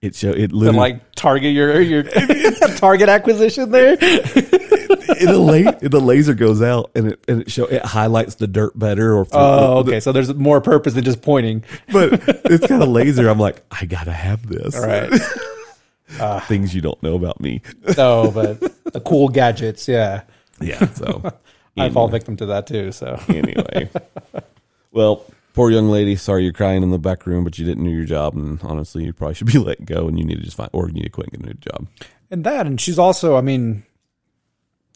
It 0.00 0.14
show 0.14 0.30
it 0.30 0.48
to 0.50 0.56
literally 0.56 0.78
like 0.78 1.12
target 1.14 1.52
your 1.54 1.80
your 1.80 2.02
target 2.76 3.08
acquisition 3.08 3.70
there. 3.70 3.96
it, 4.90 5.26
the, 5.26 5.38
la- 5.38 5.72
the 5.88 6.00
laser 6.00 6.34
goes 6.34 6.62
out 6.62 6.90
and 6.94 7.08
it 7.08 7.24
and 7.28 7.42
it 7.42 7.50
show 7.50 7.64
it 7.66 7.84
highlights 7.84 8.36
the 8.36 8.46
dirt 8.46 8.78
better 8.78 9.14
or 9.16 9.26
Oh, 9.32 9.78
okay. 9.78 10.00
So 10.00 10.12
there's 10.12 10.32
more 10.34 10.60
purpose 10.60 10.94
than 10.94 11.04
just 11.04 11.22
pointing. 11.22 11.64
but 11.92 12.12
it's 12.46 12.66
got 12.66 12.80
a 12.80 12.86
laser. 12.86 13.28
I'm 13.28 13.38
like, 13.38 13.62
I 13.70 13.84
gotta 13.86 14.12
have 14.12 14.46
this. 14.48 14.74
All 14.76 14.86
right. 14.86 15.12
Ah. 16.18 16.40
Things 16.48 16.74
you 16.74 16.80
don't 16.80 17.00
know 17.02 17.16
about 17.16 17.38
me. 17.38 17.60
No, 17.98 18.30
but 18.30 18.60
the 18.94 19.00
cool 19.00 19.28
gadgets, 19.28 19.86
yeah. 19.86 20.22
Yeah. 20.58 20.86
So 20.94 21.34
I 21.76 21.90
fall 21.90 22.08
victim 22.08 22.34
to 22.38 22.46
that 22.46 22.66
too. 22.66 22.92
So 22.92 23.20
anyway. 23.28 23.90
Well, 24.90 25.26
poor 25.52 25.70
young 25.70 25.90
lady. 25.90 26.16
Sorry 26.16 26.44
you're 26.44 26.54
crying 26.54 26.82
in 26.82 26.90
the 26.90 26.98
back 26.98 27.26
room, 27.26 27.44
but 27.44 27.58
you 27.58 27.66
didn't 27.66 27.84
do 27.84 27.90
your 27.90 28.06
job, 28.06 28.34
and 28.36 28.58
honestly, 28.62 29.04
you 29.04 29.12
probably 29.12 29.34
should 29.34 29.48
be 29.48 29.58
let 29.58 29.84
go, 29.84 30.08
and 30.08 30.18
you 30.18 30.24
need 30.24 30.38
to 30.38 30.44
just 30.44 30.56
find, 30.56 30.70
or 30.72 30.88
you 30.88 30.94
need 30.94 31.02
to 31.02 31.10
quit 31.10 31.28
and 31.30 31.42
get 31.42 31.50
a 31.50 31.52
new 31.52 31.60
job. 31.60 31.86
and 32.30 32.42
that, 32.44 32.66
and 32.66 32.80
she's 32.80 32.98
also, 32.98 33.36
I 33.36 33.42
mean, 33.42 33.82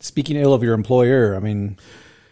speaking 0.03 0.36
ill 0.36 0.55
of 0.55 0.62
your 0.62 0.74
employer. 0.74 1.34
I 1.34 1.40
mean, 1.40 1.78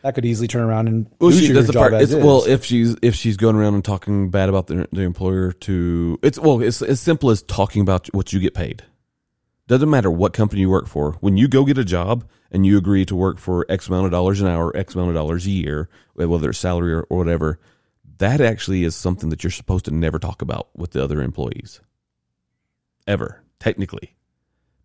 that 0.02 0.14
could 0.14 0.24
easily 0.24 0.48
turn 0.48 0.62
around 0.62 0.88
and 0.88 1.06
Well, 1.20 1.30
lose 1.30 1.40
she, 1.40 1.52
your 1.52 1.62
job 1.62 1.74
part. 1.74 1.94
as 1.94 2.02
It's, 2.04 2.12
is. 2.12 2.24
well, 2.24 2.44
if 2.46 2.64
she's 2.64 2.96
if 3.02 3.14
she's 3.14 3.36
going 3.36 3.56
around 3.56 3.74
and 3.74 3.84
talking 3.84 4.30
bad 4.30 4.48
about 4.48 4.66
the, 4.66 4.88
the 4.92 5.02
employer 5.02 5.52
to 5.52 6.18
it's 6.22 6.38
well, 6.38 6.60
it's 6.62 6.82
as 6.82 7.00
simple 7.00 7.30
as 7.30 7.42
talking 7.42 7.82
about 7.82 8.08
what 8.14 8.32
you 8.32 8.40
get 8.40 8.54
paid. 8.54 8.82
Doesn't 9.68 9.90
matter 9.90 10.10
what 10.10 10.32
company 10.32 10.62
you 10.62 10.70
work 10.70 10.88
for. 10.88 11.12
When 11.20 11.36
you 11.36 11.46
go 11.46 11.64
get 11.64 11.78
a 11.78 11.84
job 11.84 12.28
and 12.50 12.66
you 12.66 12.76
agree 12.76 13.04
to 13.06 13.14
work 13.14 13.38
for 13.38 13.64
X 13.68 13.86
amount 13.86 14.06
of 14.06 14.10
dollars 14.10 14.40
an 14.40 14.48
hour, 14.48 14.76
X 14.76 14.94
amount 14.94 15.10
of 15.10 15.14
dollars 15.14 15.46
a 15.46 15.50
year, 15.50 15.88
eh, 16.18 16.24
whether 16.24 16.50
it's 16.50 16.58
salary 16.58 16.92
or, 16.92 17.02
or 17.02 17.18
whatever, 17.18 17.60
that 18.18 18.40
actually 18.40 18.82
is 18.82 18.96
something 18.96 19.28
that 19.30 19.44
you're 19.44 19.50
supposed 19.52 19.84
to 19.84 19.92
never 19.92 20.18
talk 20.18 20.42
about 20.42 20.68
with 20.76 20.90
the 20.90 21.02
other 21.04 21.22
employees. 21.22 21.80
Ever, 23.06 23.42
technically. 23.60 24.16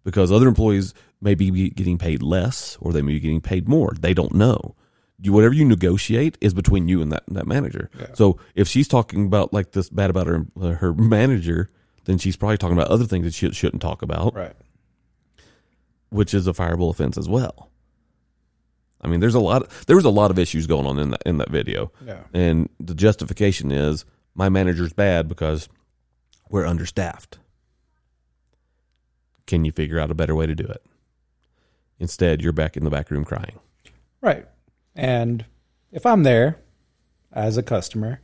Because 0.06 0.32
other 0.32 0.48
employees 0.48 0.94
may 1.20 1.36
be 1.36 1.70
getting 1.72 1.98
paid 1.98 2.22
less 2.24 2.78
or 2.80 2.94
they 2.94 3.02
may 3.02 3.12
be 3.14 3.20
getting 3.20 3.42
paid 3.42 3.68
more. 3.68 3.92
They 4.00 4.14
don't 4.14 4.34
know. 4.36 4.76
You, 5.20 5.34
whatever 5.34 5.54
you 5.54 5.66
negotiate 5.66 6.38
is 6.42 6.54
between 6.54 6.88
you 6.88 7.02
and 7.02 7.12
that, 7.12 7.24
that 7.30 7.48
manager. 7.48 7.90
So 8.14 8.38
if 8.54 8.68
she's 8.70 8.88
talking 8.88 9.26
about 9.26 9.52
like 9.52 9.72
this 9.72 9.90
bad 9.90 10.10
about 10.10 10.28
her 10.28 10.46
uh, 10.62 10.70
her 10.72 10.94
manager, 10.94 11.72
then 12.06 12.18
she's 12.20 12.36
probably 12.38 12.58
talking 12.58 12.78
about 12.78 12.90
other 12.90 13.06
things 13.06 13.26
that 13.26 13.34
she 13.34 13.52
shouldn't 13.52 13.82
talk 13.82 14.02
about 14.04 14.36
right. 14.36 14.54
which 16.10 16.34
is 16.34 16.48
a 16.48 16.54
fireable 16.54 16.90
offense 16.92 17.18
as 17.18 17.28
well. 17.28 17.72
I 19.02 19.08
mean, 19.08 19.20
there's 19.20 19.36
a 19.36 19.40
lot. 19.40 19.70
there 19.88 19.96
was 19.96 20.06
a 20.06 20.10
lot 20.10 20.32
of 20.32 20.38
issues 20.40 20.68
going 20.68 20.86
on 20.86 21.00
in 21.00 21.10
that 21.12 21.22
in 21.26 21.38
that 21.38 21.50
video, 21.50 21.92
Yeah. 22.06 22.24
and 22.34 22.70
the 22.80 22.96
justification 22.96 23.72
is 23.72 24.06
my 24.36 24.50
manager's 24.50 24.94
bad 24.94 25.28
because 25.28 25.70
we're 26.50 26.66
understaffed. 26.66 27.40
Can 29.48 29.66
you 29.66 29.72
figure 29.72 30.00
out 30.00 30.12
a 30.12 30.16
better 30.16 30.36
way 30.36 30.46
to 30.46 30.56
do 30.56 30.66
it? 30.66 30.84
Instead, 32.00 32.42
you're 32.42 32.54
back 32.54 32.76
in 32.76 32.84
the 32.84 32.90
back 32.90 33.10
room 33.12 33.24
crying. 33.24 33.60
Right. 34.22 34.46
And 34.96 35.46
if 35.92 36.06
I'm 36.06 36.24
there 36.24 36.60
as 37.32 37.58
a 37.58 37.64
customer 37.64 38.22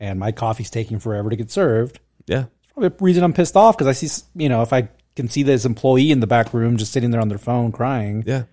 and 0.00 0.18
my 0.18 0.32
coffee's 0.32 0.70
taking 0.70 0.98
forever 0.98 1.30
to 1.30 1.36
get 1.36 1.50
served, 1.50 2.00
Yeah, 2.26 2.46
probably 2.72 2.88
a 2.88 2.92
reason 3.00 3.24
I'm 3.24 3.32
pissed 3.32 3.56
off 3.56 3.76
because 3.76 3.86
I 3.86 3.92
see, 3.92 4.22
you 4.34 4.48
know, 4.48 4.62
if 4.62 4.72
I 4.72 4.88
can 5.16 5.28
see 5.28 5.42
this 5.42 5.64
employee 5.64 6.10
in 6.10 6.20
the 6.20 6.26
back 6.26 6.52
room 6.52 6.76
just 6.76 6.92
sitting 6.92 7.10
there 7.10 7.20
on 7.20 7.28
their 7.28 7.38
phone 7.38 7.72
crying, 7.72 8.24
yeah. 8.26 8.44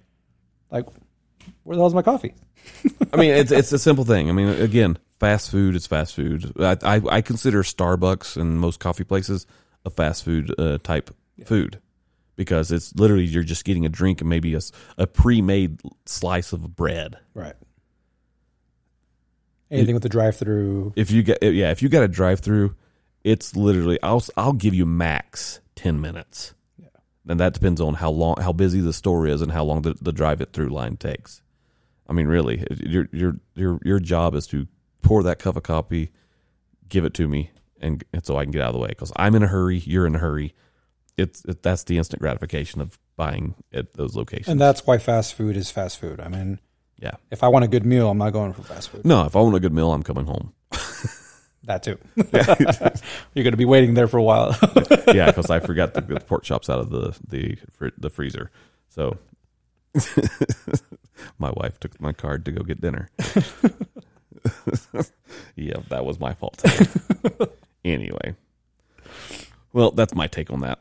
like, 0.71 0.85
where 1.63 1.75
the 1.75 1.81
hell's 1.81 1.93
my 1.93 2.01
coffee? 2.01 2.33
I 3.13 3.17
mean, 3.17 3.31
it's 3.31 3.51
it's 3.51 3.71
a 3.71 3.79
simple 3.79 4.03
thing. 4.05 4.29
I 4.29 4.33
mean, 4.33 4.49
again, 4.49 4.97
fast 5.19 5.49
food 5.49 5.75
is 5.75 5.87
fast 5.87 6.13
food. 6.15 6.53
I 6.59 6.77
I, 6.83 7.01
I 7.09 7.21
consider 7.21 7.63
Starbucks 7.63 8.37
and 8.37 8.59
most 8.59 8.79
coffee 8.79 9.03
places 9.05 9.47
a 9.85 9.89
fast 9.89 10.23
food 10.23 10.53
uh, 10.59 10.77
type 10.79 11.09
food 11.45 11.79
because 12.35 12.71
it's 12.71 12.95
literally 12.95 13.25
you're 13.25 13.43
just 13.43 13.65
getting 13.65 13.85
a 13.85 13.89
drink 13.89 14.21
and 14.21 14.29
maybe 14.29 14.55
a, 14.55 14.61
a 14.97 15.05
pre-made 15.05 15.81
slice 16.05 16.53
of 16.53 16.75
bread. 16.75 17.17
Right. 17.33 17.55
Anything 19.71 19.93
with 19.93 20.03
the 20.03 20.09
drive-through. 20.09 20.93
If 20.95 21.11
you 21.11 21.21
get 21.21 21.43
yeah, 21.43 21.71
if 21.71 21.81
you 21.81 21.89
got 21.89 22.03
a 22.03 22.07
drive-through, 22.07 22.75
it's 23.23 23.55
literally 23.55 23.99
I'll 24.01 24.23
I'll 24.37 24.53
give 24.53 24.73
you 24.73 24.85
max 24.85 25.59
10 25.75 26.01
minutes. 26.01 26.53
Yeah. 26.77 26.87
And 27.27 27.39
that 27.39 27.53
depends 27.53 27.79
on 27.79 27.95
how 27.95 28.09
long 28.09 28.35
how 28.41 28.53
busy 28.53 28.81
the 28.81 28.93
store 28.93 29.27
is 29.27 29.41
and 29.41 29.51
how 29.51 29.63
long 29.63 29.83
the, 29.83 29.95
the 30.01 30.11
drive 30.11 30.41
it 30.41 30.53
through 30.53 30.69
line 30.69 30.97
takes. 30.97 31.41
I 32.07 32.13
mean, 32.13 32.27
really, 32.27 32.65
your 32.83 33.07
your 33.11 33.35
your 33.55 33.79
your 33.83 33.99
job 33.99 34.33
is 34.33 34.47
to 34.47 34.67
pour 35.01 35.23
that 35.23 35.39
cup 35.39 35.55
of 35.55 35.63
coffee, 35.63 36.11
give 36.87 37.05
it 37.05 37.13
to 37.15 37.27
me, 37.27 37.51
and, 37.79 38.03
and 38.11 38.25
so 38.25 38.37
I 38.37 38.43
can 38.43 38.51
get 38.51 38.61
out 38.61 38.69
of 38.69 38.73
the 38.73 38.79
way 38.79 38.89
because 38.89 39.11
I'm 39.15 39.35
in 39.35 39.43
a 39.43 39.47
hurry. 39.47 39.77
You're 39.77 40.07
in 40.07 40.15
a 40.15 40.19
hurry. 40.19 40.55
It's 41.19 41.43
it, 41.45 41.63
that's 41.63 41.83
the 41.83 41.97
instant 41.97 42.21
gratification 42.21 42.81
of 42.81 42.97
buying 43.15 43.55
at 43.73 43.93
those 43.93 44.15
locations. 44.15 44.47
And 44.47 44.59
that's 44.59 44.85
why 44.87 44.97
fast 44.97 45.33
food 45.33 45.57
is 45.57 45.69
fast 45.71 45.99
food. 45.99 46.19
I 46.19 46.27
mean, 46.29 46.59
yeah. 46.97 47.15
if 47.31 47.43
I 47.43 47.47
want 47.47 47.65
a 47.65 47.67
good 47.67 47.85
meal, 47.85 48.09
I'm 48.09 48.17
not 48.17 48.31
going 48.31 48.53
for 48.53 48.63
fast 48.63 48.89
food. 48.89 49.05
No, 49.05 49.25
if 49.25 49.35
I 49.35 49.39
want 49.41 49.55
a 49.55 49.59
good 49.59 49.73
meal, 49.73 49.91
I'm 49.91 50.03
coming 50.03 50.25
home. 50.25 50.53
That 51.63 51.83
too. 51.83 51.97
You're 53.35 53.43
going 53.43 53.51
to 53.51 53.57
be 53.57 53.65
waiting 53.65 53.93
there 53.93 54.07
for 54.07 54.17
a 54.17 54.23
while. 54.23 54.57
yeah, 55.13 55.27
because 55.27 55.49
I 55.49 55.59
forgot 55.59 55.93
to 55.93 56.01
get 56.01 56.19
the 56.19 56.25
pork 56.25 56.43
chops 56.43 56.69
out 56.69 56.79
of 56.79 56.89
the 56.89 57.15
the 57.27 57.91
the 57.97 58.09
freezer. 58.09 58.49
So 58.87 59.17
my 61.37 61.51
wife 61.51 61.79
took 61.79 61.99
my 61.99 62.13
card 62.13 62.45
to 62.45 62.51
go 62.51 62.63
get 62.63 62.81
dinner. 62.81 63.09
yeah, 65.55 65.77
that 65.89 66.05
was 66.05 66.19
my 66.19 66.33
fault. 66.33 66.63
anyway, 67.85 68.35
well, 69.73 69.91
that's 69.91 70.15
my 70.15 70.27
take 70.27 70.49
on 70.51 70.61
that. 70.61 70.79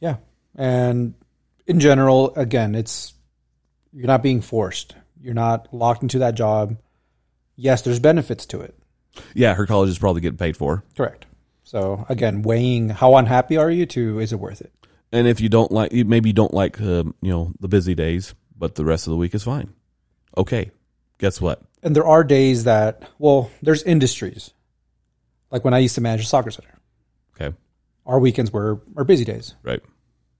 Yeah. 0.00 0.16
And 0.54 1.14
in 1.66 1.80
general, 1.80 2.34
again, 2.36 2.74
it's 2.74 3.14
you're 3.92 4.06
not 4.06 4.22
being 4.22 4.40
forced. 4.40 4.94
You're 5.20 5.34
not 5.34 5.72
locked 5.72 6.02
into 6.02 6.20
that 6.20 6.34
job. 6.34 6.76
Yes, 7.56 7.82
there's 7.82 7.98
benefits 7.98 8.46
to 8.46 8.60
it. 8.60 8.74
Yeah, 9.34 9.54
her 9.54 9.66
college 9.66 9.90
is 9.90 9.98
probably 9.98 10.20
getting 10.20 10.38
paid 10.38 10.56
for, 10.56 10.84
Correct. 10.96 11.26
So 11.64 12.06
again, 12.08 12.42
weighing 12.42 12.88
how 12.88 13.16
unhappy 13.16 13.56
are 13.56 13.70
you 13.70 13.84
to 13.86 14.20
is 14.20 14.32
it 14.32 14.38
worth 14.38 14.60
it? 14.60 14.72
and 15.12 15.26
if 15.26 15.40
you 15.40 15.48
don't 15.48 15.72
like, 15.72 15.92
you- 15.92 16.04
maybe 16.04 16.28
you 16.28 16.34
don't 16.34 16.52
like, 16.54 16.80
uh, 16.80 17.04
you 17.22 17.30
know, 17.32 17.52
the 17.60 17.68
busy 17.68 17.94
days, 17.94 18.34
but 18.56 18.74
the 18.74 18.84
rest 18.84 19.06
of 19.06 19.10
the 19.10 19.16
week 19.16 19.34
is 19.34 19.42
fine. 19.42 19.72
Okay, 20.36 20.70
guess 21.18 21.40
what? 21.40 21.62
And 21.82 21.94
there 21.96 22.06
are 22.06 22.22
days 22.24 22.64
that 22.64 23.08
well, 23.18 23.50
there's 23.62 23.82
industries. 23.82 24.52
Like 25.50 25.64
when 25.64 25.74
I 25.74 25.78
used 25.78 25.94
to 25.96 26.00
manage 26.00 26.22
a 26.22 26.26
soccer 26.26 26.50
center. 26.50 26.78
Okay, 27.34 27.56
Our 28.08 28.18
weekends 28.18 28.50
were 28.52 28.80
our 28.96 29.04
busy 29.04 29.24
days. 29.24 29.54
right. 29.62 29.80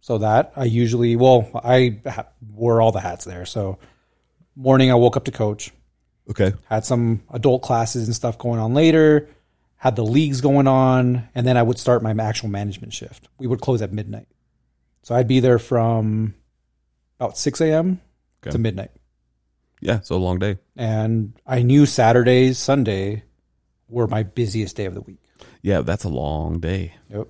So 0.00 0.18
that 0.18 0.52
I 0.56 0.64
usually, 0.64 1.14
well, 1.16 1.48
I 1.62 2.00
ha- 2.06 2.26
wore 2.54 2.80
all 2.80 2.90
the 2.92 3.00
hats 3.00 3.24
there. 3.24 3.44
So 3.44 3.78
morning, 4.56 4.90
I 4.90 4.94
woke 4.94 5.16
up 5.16 5.24
to 5.24 5.30
coach, 5.32 5.70
Okay, 6.30 6.52
had 6.68 6.84
some 6.84 7.22
adult 7.32 7.62
classes 7.62 8.06
and 8.06 8.14
stuff 8.14 8.38
going 8.38 8.58
on 8.60 8.74
later, 8.74 9.28
had 9.76 9.96
the 9.96 10.04
leagues 10.04 10.40
going 10.40 10.66
on, 10.66 11.28
and 11.34 11.46
then 11.46 11.56
I 11.56 11.62
would 11.62 11.78
start 11.78 12.02
my 12.02 12.12
actual 12.22 12.48
management 12.48 12.92
shift. 12.92 13.28
We 13.38 13.46
would 13.46 13.60
close 13.60 13.82
at 13.82 13.92
midnight. 13.92 14.28
So 15.02 15.14
I'd 15.14 15.28
be 15.28 15.40
there 15.40 15.58
from 15.58 16.34
about 17.20 17.36
6 17.38 17.60
a.m. 17.60 18.00
Okay. 18.42 18.50
to 18.52 18.58
midnight. 18.58 18.90
yeah, 19.80 20.00
so 20.00 20.14
a 20.14 20.18
long 20.18 20.38
day. 20.38 20.58
And 20.76 21.32
I 21.46 21.62
knew 21.62 21.86
Saturdays, 21.86 22.56
Sunday 22.58 23.24
were 23.88 24.06
my 24.06 24.22
busiest 24.22 24.76
day 24.76 24.84
of 24.84 24.94
the 24.94 25.00
week. 25.00 25.22
Yeah, 25.62 25.80
that's 25.80 26.04
a 26.04 26.08
long 26.08 26.60
day. 26.60 26.94
Yep. 27.10 27.28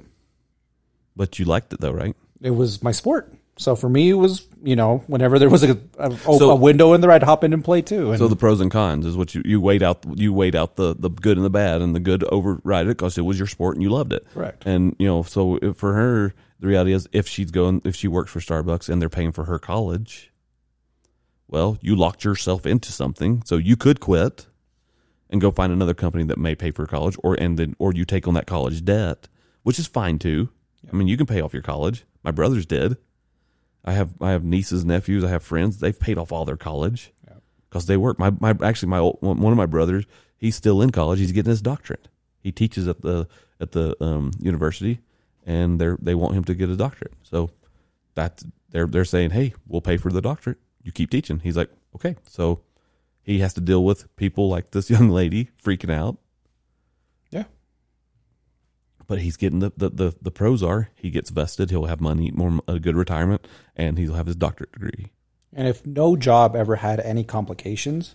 But 1.19 1.39
you 1.39 1.45
liked 1.45 1.73
it 1.75 1.81
though, 1.81 1.91
right? 1.93 2.17
It 2.41 2.53
was 2.53 2.83
my 2.83 2.93
sport. 2.93 3.35
So 3.59 3.75
for 3.75 3.89
me, 3.89 4.09
it 4.09 4.15
was, 4.15 4.47
you 4.63 4.77
know, 4.77 5.03
whenever 5.09 5.41
there 5.41 5.51
was 5.51 5.65
a, 5.65 5.77
a, 5.99 6.17
So- 6.17 6.51
a 6.53 6.55
window 6.55 6.93
in 6.93 7.01
there, 7.01 7.11
I'd 7.11 7.25
hop 7.25 7.43
in 7.43 7.53
and 7.53 7.65
play 7.65 7.83
too. 7.83 8.11
And 8.11 8.19
So 8.19 8.29
the 8.29 8.37
pros 8.37 8.61
and 8.61 8.71
cons 8.71 9.05
is 9.05 9.17
what 9.17 9.35
you 9.35 9.43
you 9.45 9.61
weighed 9.61 9.83
out. 9.83 10.05
You 10.15 10.33
weighed 10.33 10.55
out 10.55 10.77
the 10.77 10.95
the 10.97 11.11
good 11.11 11.37
and 11.37 11.45
the 11.45 11.51
bad, 11.51 11.83
and 11.83 11.95
the 11.95 12.01
good 12.01 12.23
override 12.25 12.87
it 12.87 12.97
because 12.97 13.19
it 13.19 13.23
was 13.23 13.37
your 13.37 13.49
sport 13.49 13.75
and 13.75 13.83
you 13.83 13.91
loved 13.91 14.13
it. 14.13 14.25
Correct. 14.33 14.65
And 14.65 14.95
you 15.01 15.07
know, 15.09 15.25
so 15.25 15.59
for 15.75 15.93
her, 15.95 16.35
the 16.61 16.69
reality 16.69 16.93
is, 16.93 17.09
if 17.13 17.27
she's 17.27 17.51
going, 17.51 17.83
if 17.85 17.97
she 17.97 18.07
works 18.07 18.31
for 18.31 18.39
Starbucks 18.39 18.89
and 18.89 19.03
they're 19.03 19.09
paying 19.09 19.33
for 19.33 19.45
her 19.47 19.59
college, 19.59 20.33
well, 21.49 21.79
you 21.81 21.97
locked 21.97 22.23
yourself 22.25 22.65
into 22.65 22.93
something, 22.93 23.43
so 23.45 23.57
you 23.57 23.77
could 23.77 23.99
quit 23.99 24.47
and 25.31 25.41
go 25.41 25.51
find 25.51 25.73
another 25.73 25.95
company 25.95 26.25
that 26.25 26.39
may 26.39 26.55
pay 26.55 26.71
for 26.71 26.87
college, 26.87 27.17
or 27.25 27.35
and 27.35 27.59
then 27.59 27.75
or 27.81 27.93
you 27.93 28.05
take 28.05 28.29
on 28.29 28.35
that 28.35 28.47
college 28.47 28.85
debt, 28.85 29.27
which 29.65 29.79
is 29.81 29.89
fine 29.89 30.19
too. 30.21 30.49
I 30.91 30.97
mean, 30.97 31.09
you 31.09 31.17
can 31.17 31.27
pay 31.27 31.41
off 31.41 31.53
your 31.53 31.63
college. 31.63 32.05
My 32.23 32.31
brothers 32.31 32.67
did. 32.67 32.97
I 33.85 33.93
have 33.93 34.15
I 34.21 34.33
have 34.33 34.45
nieces, 34.45 34.85
nephews, 34.85 35.25
I 35.25 35.29
have 35.29 35.43
friends. 35.43 35.79
They've 35.79 35.99
paid 35.99 36.19
off 36.19 36.33
all 36.33 36.45
their 36.45 36.57
college 36.57 37.13
because 37.69 37.87
they 37.87 37.97
work. 37.97 38.19
My 38.19 38.31
my 38.39 38.55
actually 38.63 38.89
my 38.89 38.99
old, 38.99 39.19
one 39.21 39.53
of 39.53 39.57
my 39.57 39.67
brothers, 39.67 40.05
he's 40.37 40.57
still 40.57 40.83
in 40.83 40.91
college. 40.91 41.19
He's 41.19 41.33
getting 41.33 41.51
his 41.51 41.63
doctorate. 41.63 42.09
He 42.41 42.53
teaches 42.53 42.89
at 42.89 43.03
the 43.03 43.29
at 43.61 43.73
the 43.73 44.03
um, 44.03 44.33
university, 44.41 45.01
and 45.47 45.81
they 45.81 45.91
they 46.01 46.15
want 46.15 46.35
him 46.35 46.45
to 46.45 46.55
get 46.55 46.69
a 46.69 46.77
doctorate. 46.77 47.15
So 47.23 47.51
that 48.15 48.43
they're 48.71 48.87
they're 48.87 49.05
saying, 49.05 49.31
hey, 49.31 49.55
we'll 49.67 49.81
pay 49.81 49.97
for 49.97 50.11
the 50.11 50.21
doctorate. 50.21 50.59
You 50.83 50.93
keep 50.93 51.11
teaching. 51.11 51.41
He's 51.41 51.57
like, 51.57 51.71
okay. 51.95 52.17
So 52.27 52.63
he 53.23 53.39
has 53.41 53.55
to 53.55 53.61
deal 53.61 53.85
with 53.85 54.15
people 54.17 54.49
like 54.49 54.71
this 54.71 54.91
young 54.95 55.11
lady 55.11 55.51
freaking 55.63 55.93
out. 55.93 56.19
But 59.09 59.19
he's 59.21 59.37
getting 59.37 59.59
the, 59.59 59.73
the, 59.77 59.89
the, 59.89 60.15
the 60.23 60.31
pros 60.31 60.63
are 60.63 60.91
he 60.95 61.11
gets 61.11 61.31
vested, 61.31 61.71
he'll 61.71 61.87
have 61.87 62.01
money, 62.01 62.31
more 62.31 62.61
a 62.69 62.79
good 62.79 62.95
retirement, 62.95 63.49
and 63.75 63.99
he'll 63.99 64.15
have 64.15 64.27
his 64.27 64.37
doctorate 64.37 64.71
degree. 64.71 65.11
And 65.53 65.67
if 65.67 65.85
no 65.87 66.15
job 66.15 66.55
ever 66.55 66.77
had 66.77 67.01
any 67.01 67.25
complications, 67.25 68.15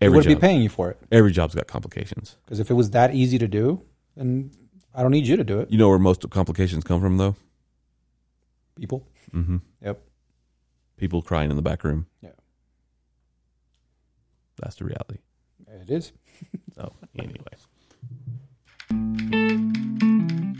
Every 0.00 0.16
wouldn't 0.18 0.32
job, 0.32 0.40
be 0.40 0.46
paying 0.46 0.62
you 0.62 0.68
for 0.68 0.90
it. 0.90 0.98
every 1.12 1.32
job's 1.32 1.54
got 1.54 1.66
complications. 1.66 2.36
Because 2.44 2.60
if 2.60 2.70
it 2.70 2.74
was 2.74 2.90
that 2.90 3.14
easy 3.14 3.38
to 3.38 3.48
do, 3.48 3.82
then 4.16 4.50
I 4.94 5.02
don't 5.02 5.10
need 5.10 5.26
you 5.26 5.36
to 5.36 5.44
do 5.44 5.58
it. 5.60 5.70
You 5.70 5.78
know 5.78 5.88
where 5.88 5.98
most 5.98 6.22
of 6.24 6.30
complications 6.30 6.84
come 6.84 7.00
from, 7.00 7.16
though. 7.16 7.34
People. 8.78 9.06
Mm-hmm. 9.34 9.56
Yep. 9.84 10.00
People 10.96 11.22
crying 11.22 11.50
in 11.50 11.56
the 11.56 11.62
back 11.62 11.82
room. 11.84 12.06
Yeah. 12.22 12.30
That's 14.60 14.76
the 14.76 14.84
reality. 14.84 15.18
It 15.82 15.90
is. 15.90 16.12
So 16.74 16.92
anyway, 17.16 17.36
Thank 18.94 19.32
you. 20.02 20.53